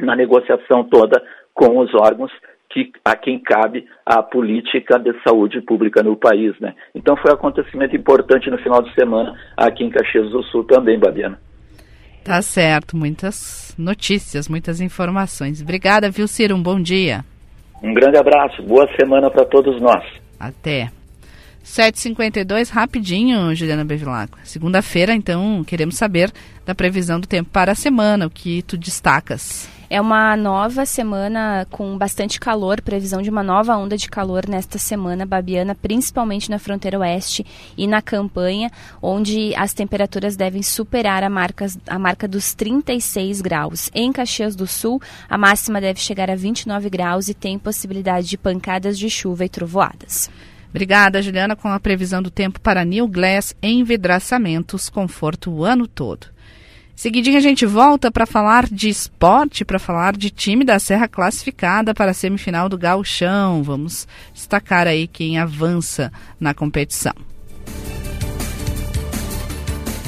na 0.00 0.16
negociação 0.16 0.84
toda 0.84 1.22
com 1.54 1.78
os 1.78 1.94
órgãos 1.94 2.32
que, 2.70 2.90
a 3.04 3.14
quem 3.14 3.38
cabe 3.38 3.86
a 4.04 4.22
política 4.22 4.98
de 4.98 5.12
saúde 5.22 5.60
pública 5.60 6.02
no 6.02 6.16
país. 6.16 6.58
Né? 6.58 6.74
Então 6.94 7.16
foi 7.16 7.30
um 7.30 7.34
acontecimento 7.34 7.94
importante 7.94 8.50
no 8.50 8.58
final 8.58 8.82
de 8.82 8.92
semana 8.94 9.34
aqui 9.56 9.84
em 9.84 9.90
Caxias 9.90 10.30
do 10.30 10.42
Sul 10.44 10.64
também, 10.64 10.98
Babiana. 10.98 11.38
Tá 12.24 12.40
certo, 12.40 12.96
muitas 12.96 13.74
notícias, 13.76 14.48
muitas 14.48 14.80
informações. 14.80 15.60
Obrigada, 15.60 16.08
viu, 16.08 16.28
Ciro? 16.28 16.54
Um 16.54 16.62
bom 16.62 16.80
dia. 16.80 17.24
Um 17.82 17.92
grande 17.92 18.16
abraço, 18.16 18.62
boa 18.62 18.88
semana 18.96 19.28
para 19.28 19.44
todos 19.44 19.80
nós. 19.82 20.04
Até. 20.38 21.01
7h52, 21.64 22.70
rapidinho, 22.70 23.54
Juliana 23.54 23.84
Bevilacqua. 23.84 24.38
Segunda-feira, 24.44 25.14
então, 25.14 25.62
queremos 25.64 25.96
saber 25.96 26.32
da 26.66 26.74
previsão 26.74 27.20
do 27.20 27.26
tempo 27.26 27.50
para 27.50 27.72
a 27.72 27.74
semana, 27.74 28.26
o 28.26 28.30
que 28.30 28.62
tu 28.62 28.76
destacas. 28.76 29.68
É 29.92 30.00
uma 30.00 30.34
nova 30.38 30.86
semana 30.86 31.66
com 31.70 31.98
bastante 31.98 32.40
calor, 32.40 32.80
previsão 32.80 33.20
de 33.20 33.28
uma 33.28 33.42
nova 33.42 33.76
onda 33.76 33.94
de 33.94 34.08
calor 34.08 34.48
nesta 34.48 34.78
semana 34.78 35.26
babiana, 35.26 35.74
principalmente 35.74 36.50
na 36.50 36.58
fronteira 36.58 36.98
oeste 36.98 37.44
e 37.76 37.86
na 37.86 38.00
campanha, 38.00 38.70
onde 39.02 39.54
as 39.54 39.74
temperaturas 39.74 40.34
devem 40.34 40.62
superar 40.62 41.22
a 41.22 41.28
marca, 41.28 41.66
a 41.86 41.98
marca 41.98 42.26
dos 42.26 42.54
36 42.54 43.42
graus. 43.42 43.90
Em 43.94 44.10
Caxias 44.10 44.56
do 44.56 44.66
Sul, 44.66 44.98
a 45.28 45.36
máxima 45.36 45.78
deve 45.78 46.00
chegar 46.00 46.30
a 46.30 46.36
29 46.36 46.88
graus 46.88 47.28
e 47.28 47.34
tem 47.34 47.58
possibilidade 47.58 48.28
de 48.28 48.38
pancadas 48.38 48.98
de 48.98 49.10
chuva 49.10 49.44
e 49.44 49.48
trovoadas. 49.50 50.30
Obrigada, 50.72 51.20
Juliana, 51.20 51.54
com 51.54 51.68
a 51.68 51.78
previsão 51.78 52.22
do 52.22 52.30
tempo 52.30 52.58
para 52.58 52.82
New 52.82 53.06
Glass 53.06 53.54
envidraçamentos, 53.62 54.88
conforto 54.88 55.50
o 55.50 55.64
ano 55.64 55.86
todo. 55.86 56.28
Seguidinho 56.96 57.36
a 57.36 57.40
gente 57.40 57.66
volta 57.66 58.10
para 58.10 58.24
falar 58.24 58.66
de 58.66 58.88
esporte, 58.88 59.66
para 59.66 59.78
falar 59.78 60.16
de 60.16 60.30
time 60.30 60.64
da 60.64 60.78
Serra 60.78 61.06
classificada 61.06 61.94
para 61.94 62.12
a 62.12 62.14
semifinal 62.14 62.70
do 62.70 62.78
Gauchão. 62.78 63.62
Vamos 63.62 64.08
destacar 64.32 64.86
aí 64.86 65.06
quem 65.06 65.38
avança 65.38 66.10
na 66.40 66.54
competição. 66.54 67.31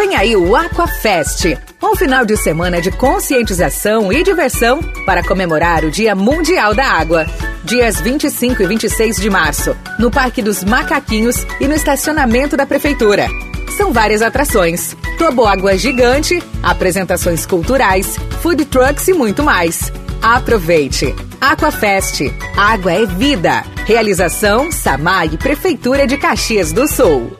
Vem 0.00 0.16
aí 0.16 0.34
o 0.34 0.56
Aquafest, 0.56 1.58
um 1.82 1.94
final 1.94 2.24
de 2.24 2.34
semana 2.34 2.80
de 2.80 2.90
conscientização 2.90 4.10
e 4.10 4.22
diversão 4.22 4.80
para 5.04 5.22
comemorar 5.22 5.84
o 5.84 5.90
Dia 5.90 6.14
Mundial 6.14 6.74
da 6.74 6.86
Água. 6.86 7.26
Dias 7.64 8.00
25 8.00 8.62
e 8.62 8.66
26 8.66 9.16
de 9.16 9.28
março, 9.28 9.76
no 9.98 10.10
Parque 10.10 10.40
dos 10.40 10.64
Macaquinhos 10.64 11.46
e 11.60 11.68
no 11.68 11.74
estacionamento 11.74 12.56
da 12.56 12.64
Prefeitura. 12.64 13.28
São 13.76 13.92
várias 13.92 14.22
atrações: 14.22 14.96
toboágua 15.18 15.76
gigante, 15.76 16.42
apresentações 16.62 17.44
culturais, 17.44 18.16
food 18.40 18.64
trucks 18.64 19.06
e 19.06 19.12
muito 19.12 19.42
mais. 19.42 19.92
Aproveite! 20.22 21.14
Aquafest. 21.38 22.32
Água 22.56 22.92
é 22.92 23.04
vida. 23.04 23.62
Realização 23.84 24.72
Samai 24.72 25.28
Prefeitura 25.36 26.06
de 26.06 26.16
Caxias 26.16 26.72
do 26.72 26.88
Sul. 26.88 27.39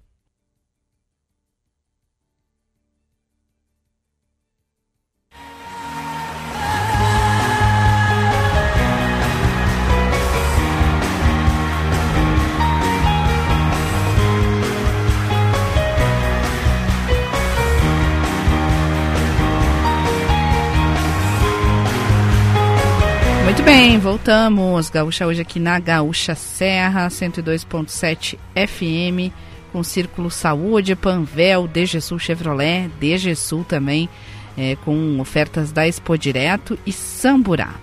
Muito 23.61 23.73
bem, 23.77 23.99
voltamos. 23.99 24.89
Gaúcha 24.89 25.27
hoje 25.27 25.39
aqui 25.39 25.59
na 25.59 25.77
Gaúcha 25.79 26.33
Serra, 26.33 27.07
102.7 27.09 28.35
FM, 28.55 29.31
com 29.71 29.83
Círculo 29.83 30.31
Saúde, 30.31 30.95
Panvel, 30.95 31.67
DGSul 31.67 32.17
Chevrolet, 32.17 32.89
DGSul 32.99 33.63
também, 33.63 34.09
é, 34.57 34.75
com 34.77 35.19
ofertas 35.19 35.71
da 35.71 35.87
Expo 35.87 36.17
Direto 36.17 36.77
e 36.87 36.91
Samburá. 36.91 37.75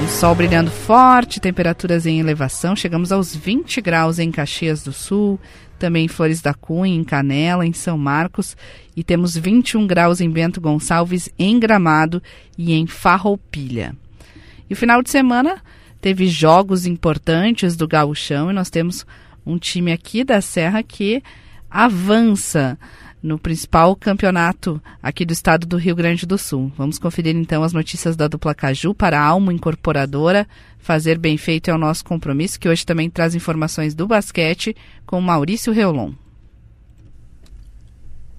Um 0.00 0.06
sol 0.06 0.36
brilhando 0.36 0.70
forte, 0.70 1.40
temperaturas 1.40 2.06
em 2.06 2.20
elevação. 2.20 2.76
Chegamos 2.76 3.10
aos 3.10 3.34
20 3.34 3.80
graus 3.80 4.20
em 4.20 4.30
Caxias 4.30 4.84
do 4.84 4.92
Sul, 4.92 5.40
também 5.84 6.06
em 6.06 6.08
Flores 6.08 6.40
da 6.40 6.54
Cunha, 6.54 6.94
em 6.94 7.04
Canela, 7.04 7.66
em 7.66 7.74
São 7.74 7.98
Marcos. 7.98 8.56
E 8.96 9.04
temos 9.04 9.36
21 9.36 9.86
graus 9.86 10.18
em 10.18 10.30
Bento 10.30 10.58
Gonçalves, 10.58 11.28
em 11.38 11.60
Gramado 11.60 12.22
e 12.56 12.72
em 12.72 12.86
Farroupilha. 12.86 13.94
E 14.70 14.72
o 14.72 14.76
final 14.76 15.02
de 15.02 15.10
semana 15.10 15.58
teve 16.00 16.26
jogos 16.26 16.86
importantes 16.86 17.76
do 17.76 17.86
Gauchão 17.86 18.50
e 18.50 18.54
nós 18.54 18.70
temos 18.70 19.04
um 19.44 19.58
time 19.58 19.92
aqui 19.92 20.24
da 20.24 20.40
Serra 20.40 20.82
que 20.82 21.22
avança 21.70 22.78
no 23.24 23.38
principal 23.38 23.96
campeonato 23.96 24.80
aqui 25.02 25.24
do 25.24 25.32
estado 25.32 25.66
do 25.66 25.78
Rio 25.78 25.96
Grande 25.96 26.26
do 26.26 26.36
Sul. 26.36 26.70
Vamos 26.76 26.98
conferir 26.98 27.34
então 27.34 27.62
as 27.62 27.72
notícias 27.72 28.14
da 28.16 28.28
dupla 28.28 28.54
Caju 28.54 28.94
para 28.94 29.18
a 29.18 29.24
Alma 29.24 29.50
Incorporadora. 29.50 30.46
Fazer 30.78 31.18
bem 31.18 31.38
feito 31.38 31.70
é 31.70 31.74
o 31.74 31.78
nosso 31.78 32.04
compromisso, 32.04 32.60
que 32.60 32.68
hoje 32.68 32.84
também 32.84 33.08
traz 33.08 33.34
informações 33.34 33.94
do 33.94 34.06
basquete 34.06 34.76
com 35.06 35.22
Maurício 35.22 35.72
Reolon. 35.72 36.12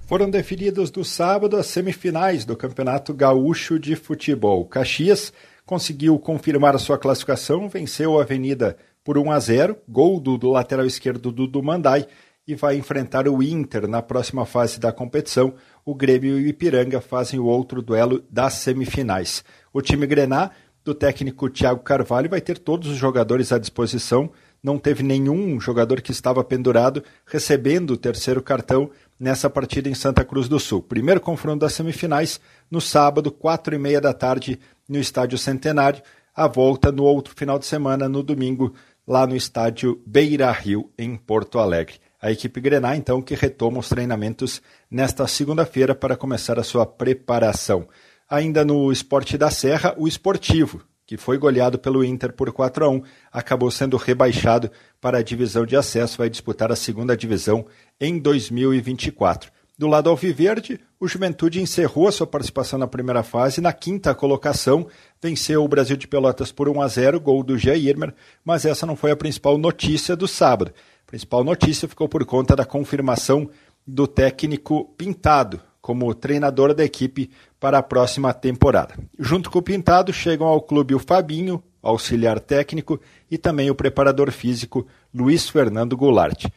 Foram 0.06 0.30
definidas 0.30 0.92
do 0.92 1.04
sábado 1.04 1.58
as 1.58 1.66
semifinais 1.66 2.46
do 2.46 2.56
Campeonato 2.56 3.12
Gaúcho 3.12 3.80
de 3.80 3.96
Futebol. 3.96 4.66
Caxias 4.66 5.34
conseguiu 5.66 6.20
confirmar 6.20 6.80
sua 6.80 7.00
classificação, 7.00 7.68
venceu 7.68 8.20
a 8.20 8.22
Avenida 8.22 8.78
por 9.04 9.18
1 9.18 9.32
a 9.32 9.40
0, 9.40 9.78
gol 9.90 10.20
do, 10.20 10.38
do 10.38 10.52
lateral 10.52 10.86
esquerdo 10.86 11.32
do 11.32 11.64
Mandai 11.64 12.06
e 12.48 12.54
vai 12.54 12.78
enfrentar 12.78 13.28
o 13.28 13.42
Inter 13.42 13.88
na 13.88 14.02
próxima 14.02 14.46
fase 14.46 14.80
da 14.80 14.92
competição. 14.92 15.54
O 15.84 15.96
Grêmio 15.96 16.40
e 16.40 16.44
o 16.44 16.48
Ipiranga 16.48 17.02
fazem 17.02 17.40
o 17.40 17.46
outro 17.46 17.82
duelo 17.82 18.24
das 18.30 18.54
semifinais. 18.54 19.44
O 19.74 19.82
time 19.82 20.06
Grená, 20.06 20.52
do 20.84 20.94
técnico 20.94 21.50
Thiago 21.50 21.82
Carvalho, 21.82 22.30
vai 22.30 22.40
ter 22.40 22.60
todos 22.60 22.90
os 22.90 22.98
jogadores 22.98 23.52
à 23.52 23.58
disposição. 23.58 24.32
Não 24.62 24.78
teve 24.78 25.02
nenhum 25.02 25.60
jogador 25.60 26.02
que 26.02 26.12
estava 26.12 26.44
pendurado 26.44 27.04
recebendo 27.26 27.92
o 27.92 27.98
terceiro 27.98 28.42
cartão 28.42 28.92
nessa 29.20 29.50
partida 29.50 29.90
em 29.90 29.96
Santa 29.96 30.24
Cruz 30.24 30.48
do 30.48 30.60
Sul. 30.60 30.84
Primeiro 30.84 31.22
confronto 31.22 31.62
das 31.62 31.74
semifinais 31.74 32.40
no 32.70 32.80
sábado, 32.80 33.32
quatro 33.32 33.74
e 33.74 33.80
meia 33.80 34.00
da 34.00 34.14
tarde, 34.14 34.60
no 34.88 35.00
Estádio 35.00 35.38
Centenário. 35.38 36.04
A 36.36 36.48
volta 36.48 36.92
no 36.92 37.04
outro 37.04 37.34
final 37.36 37.58
de 37.58 37.66
semana, 37.66 38.10
no 38.10 38.22
domingo, 38.22 38.74
lá 39.08 39.26
no 39.26 39.36
Estádio 39.36 40.02
Beira 40.06 40.52
Rio, 40.52 40.92
em 40.98 41.16
Porto 41.16 41.58
Alegre 41.58 42.05
a 42.26 42.32
equipe 42.32 42.60
Grená, 42.60 42.96
então, 42.96 43.22
que 43.22 43.36
retoma 43.36 43.78
os 43.78 43.88
treinamentos 43.88 44.60
nesta 44.90 45.28
segunda-feira 45.28 45.94
para 45.94 46.18
começar 46.18 46.58
a 46.58 46.64
sua 46.64 46.84
preparação. 46.84 47.88
Ainda 48.28 48.66
no 48.66 48.92
esporte 48.92 49.38
da 49.38 49.52
Serra, 49.52 49.94
o 49.96 50.08
esportivo, 50.08 50.82
que 51.06 51.18
foi 51.18 51.38
goleado 51.38 51.78
pelo 51.78 52.04
Inter 52.04 52.34
por 52.34 52.52
4 52.52 52.84
a 52.84 52.90
1, 52.90 53.04
acabou 53.32 53.70
sendo 53.70 53.96
rebaixado 53.96 54.72
para 55.00 55.20
a 55.20 55.22
divisão 55.22 55.68
de 55.68 55.76
acesso, 55.76 56.18
vai 56.18 56.28
disputar 56.28 56.72
a 56.72 56.76
segunda 56.76 57.16
divisão 57.16 57.68
em 58.02 58.18
2024. 58.18 59.52
Do 59.78 59.88
lado 59.88 60.10
alviverde, 60.10 60.80
o 61.00 61.08
Juventude 61.08 61.62
encerrou 61.62 62.08
a 62.08 62.12
sua 62.12 62.26
participação 62.26 62.80
na 62.80 62.88
primeira 62.88 63.22
fase 63.22 63.62
na 63.62 63.74
quinta 63.74 64.16
colocação, 64.16 64.88
venceu 65.22 65.64
o 65.64 65.68
Brasil 65.68 65.96
de 65.98 66.08
Pelotas 66.08 66.52
por 66.52 66.70
1 66.70 66.82
a 66.82 66.88
0, 66.88 67.20
gol 67.20 67.44
do 67.44 67.58
Jairmer, 67.58 68.16
mas 68.44 68.66
essa 68.66 68.86
não 68.86 68.96
foi 68.96 69.12
a 69.12 69.16
principal 69.16 69.58
notícia 69.60 70.16
do 70.16 70.28
sábado. 70.28 70.74
A 71.06 71.12
principal 71.12 71.44
notícia 71.44 71.88
ficou 71.88 72.10
por 72.10 72.26
conta 72.26 72.56
da 72.56 72.66
confirmação 72.66 73.48
do 73.86 74.08
técnico 74.08 74.86
Pintado 74.98 75.62
como 75.80 76.16
treinador 76.16 76.74
da 76.74 76.84
equipe 76.84 77.30
para 77.60 77.78
a 77.78 77.84
próxima 77.84 78.34
temporada. 78.34 78.96
Junto 79.20 79.52
com 79.52 79.60
o 79.60 79.62
Pintado 79.62 80.12
chegam 80.12 80.48
ao 80.48 80.60
clube 80.60 80.96
o 80.96 81.00
Fabinho, 81.00 81.62
auxiliar 81.80 82.40
técnico, 82.40 83.00
e 83.30 83.38
também 83.38 83.70
o 83.70 83.76
preparador 83.76 84.32
físico 84.32 84.88
Luiz 85.14 85.48
Fernando 85.48 85.96
Goulart. 85.96 86.48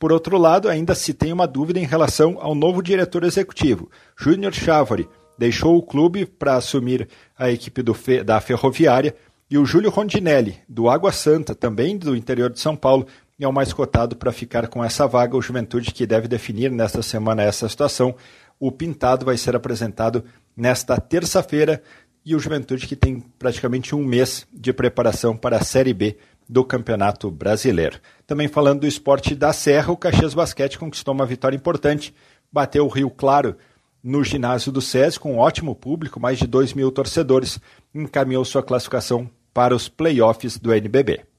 Por 0.00 0.10
outro 0.10 0.36
lado, 0.36 0.68
ainda 0.68 0.96
se 0.96 1.14
tem 1.14 1.32
uma 1.32 1.46
dúvida 1.46 1.78
em 1.78 1.86
relação 1.86 2.38
ao 2.40 2.56
novo 2.56 2.82
diretor 2.82 3.22
executivo. 3.22 3.88
Júnior 4.18 4.52
Chávari 4.52 5.08
deixou 5.38 5.76
o 5.76 5.82
clube 5.82 6.26
para 6.26 6.56
assumir 6.56 7.08
a 7.38 7.52
equipe 7.52 7.84
Fe, 7.94 8.24
da 8.24 8.40
Ferroviária 8.40 9.14
e 9.48 9.58
o 9.58 9.64
Júlio 9.64 9.90
Rondinelli, 9.90 10.56
do 10.68 10.88
Água 10.88 11.12
Santa, 11.12 11.54
também 11.54 11.96
do 11.96 12.16
interior 12.16 12.50
de 12.50 12.58
São 12.58 12.74
Paulo, 12.74 13.06
é 13.40 13.48
o 13.48 13.52
mais 13.52 13.72
cotado 13.72 14.16
para 14.16 14.32
ficar 14.32 14.68
com 14.68 14.84
essa 14.84 15.06
vaga. 15.06 15.36
O 15.36 15.42
Juventude 15.42 15.92
que 15.92 16.06
deve 16.06 16.28
definir 16.28 16.70
nesta 16.70 17.02
semana 17.02 17.42
essa 17.42 17.68
situação. 17.68 18.14
O 18.58 18.70
Pintado 18.70 19.24
vai 19.24 19.36
ser 19.36 19.56
apresentado 19.56 20.24
nesta 20.56 21.00
terça-feira 21.00 21.82
e 22.24 22.36
o 22.36 22.38
Juventude 22.38 22.86
que 22.86 22.94
tem 22.94 23.20
praticamente 23.38 23.94
um 23.94 24.04
mês 24.04 24.46
de 24.52 24.72
preparação 24.72 25.36
para 25.36 25.56
a 25.56 25.64
Série 25.64 25.92
B 25.92 26.16
do 26.48 26.64
Campeonato 26.64 27.30
Brasileiro. 27.30 27.98
Também 28.26 28.46
falando 28.46 28.80
do 28.80 28.86
esporte 28.86 29.34
da 29.34 29.52
Serra, 29.52 29.92
o 29.92 29.96
Caxias 29.96 30.34
Basquete 30.34 30.78
conquistou 30.78 31.14
uma 31.14 31.26
vitória 31.26 31.56
importante, 31.56 32.14
bateu 32.52 32.84
o 32.84 32.88
Rio 32.88 33.10
Claro 33.10 33.56
no 34.02 34.22
ginásio 34.22 34.72
do 34.72 34.80
SESI 34.80 35.18
com 35.18 35.34
um 35.34 35.38
ótimo 35.38 35.74
público, 35.74 36.20
mais 36.20 36.38
de 36.38 36.46
2 36.46 36.74
mil 36.74 36.90
torcedores, 36.90 37.60
encaminhou 37.94 38.44
sua 38.44 38.62
classificação 38.62 39.30
para 39.54 39.74
os 39.74 39.88
playoffs 39.88 40.58
do 40.58 40.72
NBB. 40.72 41.31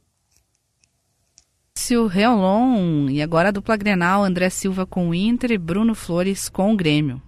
Maurício 1.76 2.06
Reolon 2.06 3.10
e 3.10 3.20
agora 3.20 3.50
a 3.50 3.52
dupla 3.52 3.76
Grenal, 3.76 4.24
André 4.24 4.50
Silva 4.50 4.86
com 4.86 5.10
o 5.10 5.14
Inter 5.14 5.52
e 5.52 5.58
Bruno 5.58 5.95
Flores 5.95 6.48
com 6.48 6.72
o 6.72 6.78
Grêmio. 6.78 7.20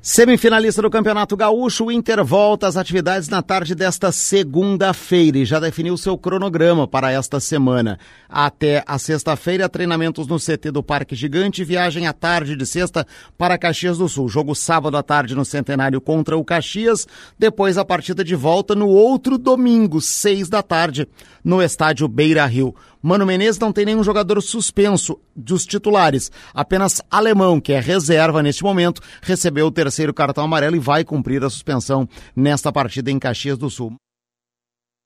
Semifinalista 0.00 0.80
do 0.80 0.88
Campeonato 0.88 1.36
Gaúcho, 1.36 1.86
o 1.86 1.92
Inter 1.92 2.24
volta 2.24 2.68
às 2.68 2.76
atividades 2.76 3.28
na 3.28 3.42
tarde 3.42 3.74
desta 3.74 4.12
segunda-feira 4.12 5.38
e 5.38 5.44
já 5.44 5.58
definiu 5.58 5.96
seu 5.96 6.16
cronograma 6.16 6.86
para 6.86 7.10
esta 7.10 7.40
semana. 7.40 7.98
Até 8.28 8.84
a 8.86 8.96
sexta-feira, 8.96 9.68
treinamentos 9.68 10.28
no 10.28 10.38
CT 10.38 10.70
do 10.70 10.84
Parque 10.84 11.16
Gigante, 11.16 11.64
viagem 11.64 12.06
à 12.06 12.12
tarde 12.12 12.54
de 12.54 12.64
sexta 12.64 13.04
para 13.36 13.58
Caxias 13.58 13.98
do 13.98 14.08
Sul. 14.08 14.28
Jogo 14.28 14.54
sábado 14.54 14.96
à 14.96 15.02
tarde 15.02 15.34
no 15.34 15.44
Centenário 15.44 16.00
contra 16.00 16.38
o 16.38 16.44
Caxias, 16.44 17.04
depois 17.36 17.76
a 17.76 17.84
partida 17.84 18.22
de 18.22 18.36
volta 18.36 18.76
no 18.76 18.86
outro 18.86 19.36
domingo, 19.36 20.00
seis 20.00 20.48
da 20.48 20.62
tarde, 20.62 21.08
no 21.42 21.60
estádio 21.60 22.06
Beira 22.06 22.46
Rio. 22.46 22.72
Mano 23.02 23.24
Menezes 23.24 23.58
não 23.58 23.72
tem 23.72 23.84
nenhum 23.84 24.02
jogador 24.02 24.40
suspenso 24.40 25.18
dos 25.34 25.64
titulares. 25.64 26.30
Apenas 26.52 27.00
Alemão, 27.10 27.60
que 27.60 27.72
é 27.72 27.80
reserva 27.80 28.42
neste 28.42 28.62
momento, 28.62 29.00
recebeu 29.22 29.66
o 29.66 29.72
terceiro 29.72 30.12
cartão 30.12 30.44
amarelo 30.44 30.76
e 30.76 30.80
vai 30.80 31.04
cumprir 31.04 31.44
a 31.44 31.50
suspensão 31.50 32.08
nesta 32.34 32.72
partida 32.72 33.10
em 33.10 33.18
Caxias 33.18 33.58
do 33.58 33.70
Sul. 33.70 33.94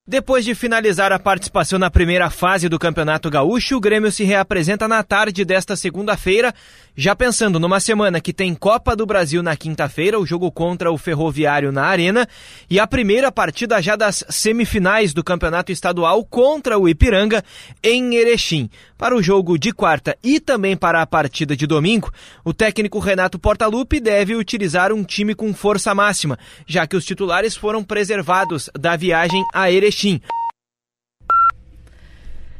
Depois 0.05 0.45
de 0.45 0.53
finalizar 0.53 1.13
a 1.13 1.19
participação 1.19 1.79
na 1.79 1.89
primeira 1.89 2.29
fase 2.29 2.69
do 2.69 2.77
Campeonato 2.77 3.31
Gaúcho, 3.31 3.77
o 3.77 3.81
Grêmio 3.81 4.11
se 4.11 4.25
reapresenta 4.25 4.89
na 4.89 5.01
tarde 5.05 5.45
desta 5.45 5.77
segunda-feira, 5.77 6.53
já 6.97 7.15
pensando 7.15 7.61
numa 7.61 7.79
semana 7.79 8.21
que 8.21 8.33
tem 8.33 8.53
Copa 8.53 8.97
do 8.97 9.07
Brasil 9.07 9.45
na 9.45 9.57
quinta-feira, 9.57 10.19
o 10.19 10.27
jogo 10.27 10.51
contra 10.51 10.91
o 10.91 10.99
Ferroviário 10.99 11.71
na 11.71 11.85
Arena, 11.85 12.27
e 12.69 12.81
a 12.81 12.87
primeira 12.87 13.31
partida 13.31 13.81
já 13.81 13.95
das 13.95 14.25
semifinais 14.29 15.15
do 15.15 15.23
Campeonato 15.23 15.71
Estadual 15.71 16.25
contra 16.25 16.77
o 16.77 16.89
Ipiranga 16.89 17.41
em 17.81 18.17
Erechim. 18.17 18.69
Para 18.99 19.17
o 19.17 19.23
jogo 19.23 19.57
de 19.57 19.73
quarta 19.73 20.17
e 20.23 20.41
também 20.41 20.77
para 20.77 21.01
a 21.01 21.07
partida 21.07 21.57
de 21.57 21.67
domingo, 21.67 22.13
o 22.45 22.53
técnico 22.53 22.99
Renato 22.99 23.39
Portaluppi 23.39 24.01
deve 24.01 24.35
utilizar 24.35 24.93
um 24.93 25.05
time 25.05 25.33
com 25.35 25.55
força 25.55 25.95
máxima, 25.95 26.37
já 26.67 26.89
que 26.89 26.97
os 26.97 27.05
titulares 27.05 27.57
foram 27.57 27.85
preservados 27.85 28.69
da 28.79 28.97
viagem 28.97 29.45
a 29.55 29.71
Erechim. 29.93 30.21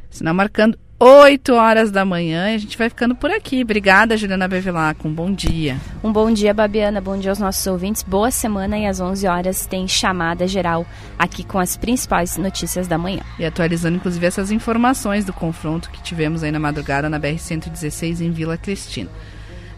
Sinal 0.09 0.35
marcando 0.35 0.77
8 0.99 1.53
horas 1.53 1.91
da 1.91 2.05
manhã 2.05 2.51
e 2.51 2.55
a 2.55 2.57
gente 2.57 2.77
vai 2.77 2.87
ficando 2.87 3.15
por 3.15 3.31
aqui. 3.31 3.63
Obrigada, 3.63 4.15
Juliana 4.15 4.47
Bevilacqua. 4.47 5.09
Um 5.09 5.13
bom 5.13 5.33
dia. 5.33 5.77
Um 6.03 6.13
bom 6.13 6.31
dia, 6.31 6.53
Babiana. 6.53 7.01
Bom 7.01 7.17
dia 7.17 7.31
aos 7.31 7.39
nossos 7.39 7.65
ouvintes. 7.65 8.03
Boa 8.03 8.31
semana 8.31 8.77
e 8.77 8.85
às 8.85 9.01
11 9.01 9.27
horas 9.27 9.65
tem 9.65 9.87
chamada 9.87 10.47
geral 10.47 10.85
aqui 11.17 11.43
com 11.43 11.59
as 11.59 11.75
principais 11.75 12.37
notícias 12.37 12.87
da 12.87 12.97
manhã. 12.97 13.21
E 13.39 13.45
atualizando, 13.45 13.97
inclusive, 13.97 14.25
essas 14.25 14.51
informações 14.51 15.25
do 15.25 15.33
confronto 15.33 15.89
que 15.89 16.01
tivemos 16.01 16.43
aí 16.43 16.51
na 16.51 16.59
madrugada 16.59 17.09
na 17.09 17.19
BR-116 17.19 18.21
em 18.21 18.31
Vila 18.31 18.57
Cristina. 18.57 19.09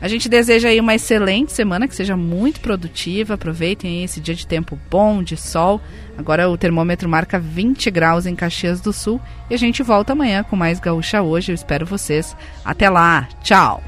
A 0.06 0.08
gente 0.08 0.30
deseja 0.30 0.68
aí 0.68 0.80
uma 0.80 0.94
excelente 0.94 1.52
semana, 1.52 1.88
que 1.88 1.96
seja 1.96 2.16
muito 2.16 2.60
produtiva. 2.60 3.34
Aproveitem 3.34 4.04
esse 4.04 4.22
dia 4.22 4.36
de 4.36 4.46
tempo 4.46 4.78
bom, 4.88 5.24
de 5.24 5.36
sol. 5.36 5.82
Agora 6.16 6.48
o 6.48 6.56
termômetro 6.56 7.10
marca 7.10 7.40
20 7.40 7.90
graus 7.90 8.28
em 8.28 8.36
Caxias 8.36 8.80
do 8.80 8.94
Sul. 8.94 9.20
E 9.50 9.56
a 9.56 9.58
gente 9.58 9.82
volta 9.82 10.14
amanhã 10.14 10.44
com 10.44 10.56
mais 10.56 10.80
Gaúcha 10.80 11.24
Hoje. 11.24 11.52
Eu 11.52 11.56
espero 11.56 11.88
vocês. 11.88 12.38
Até 12.64 12.88
lá. 12.88 13.28
Tchau. 13.42 13.82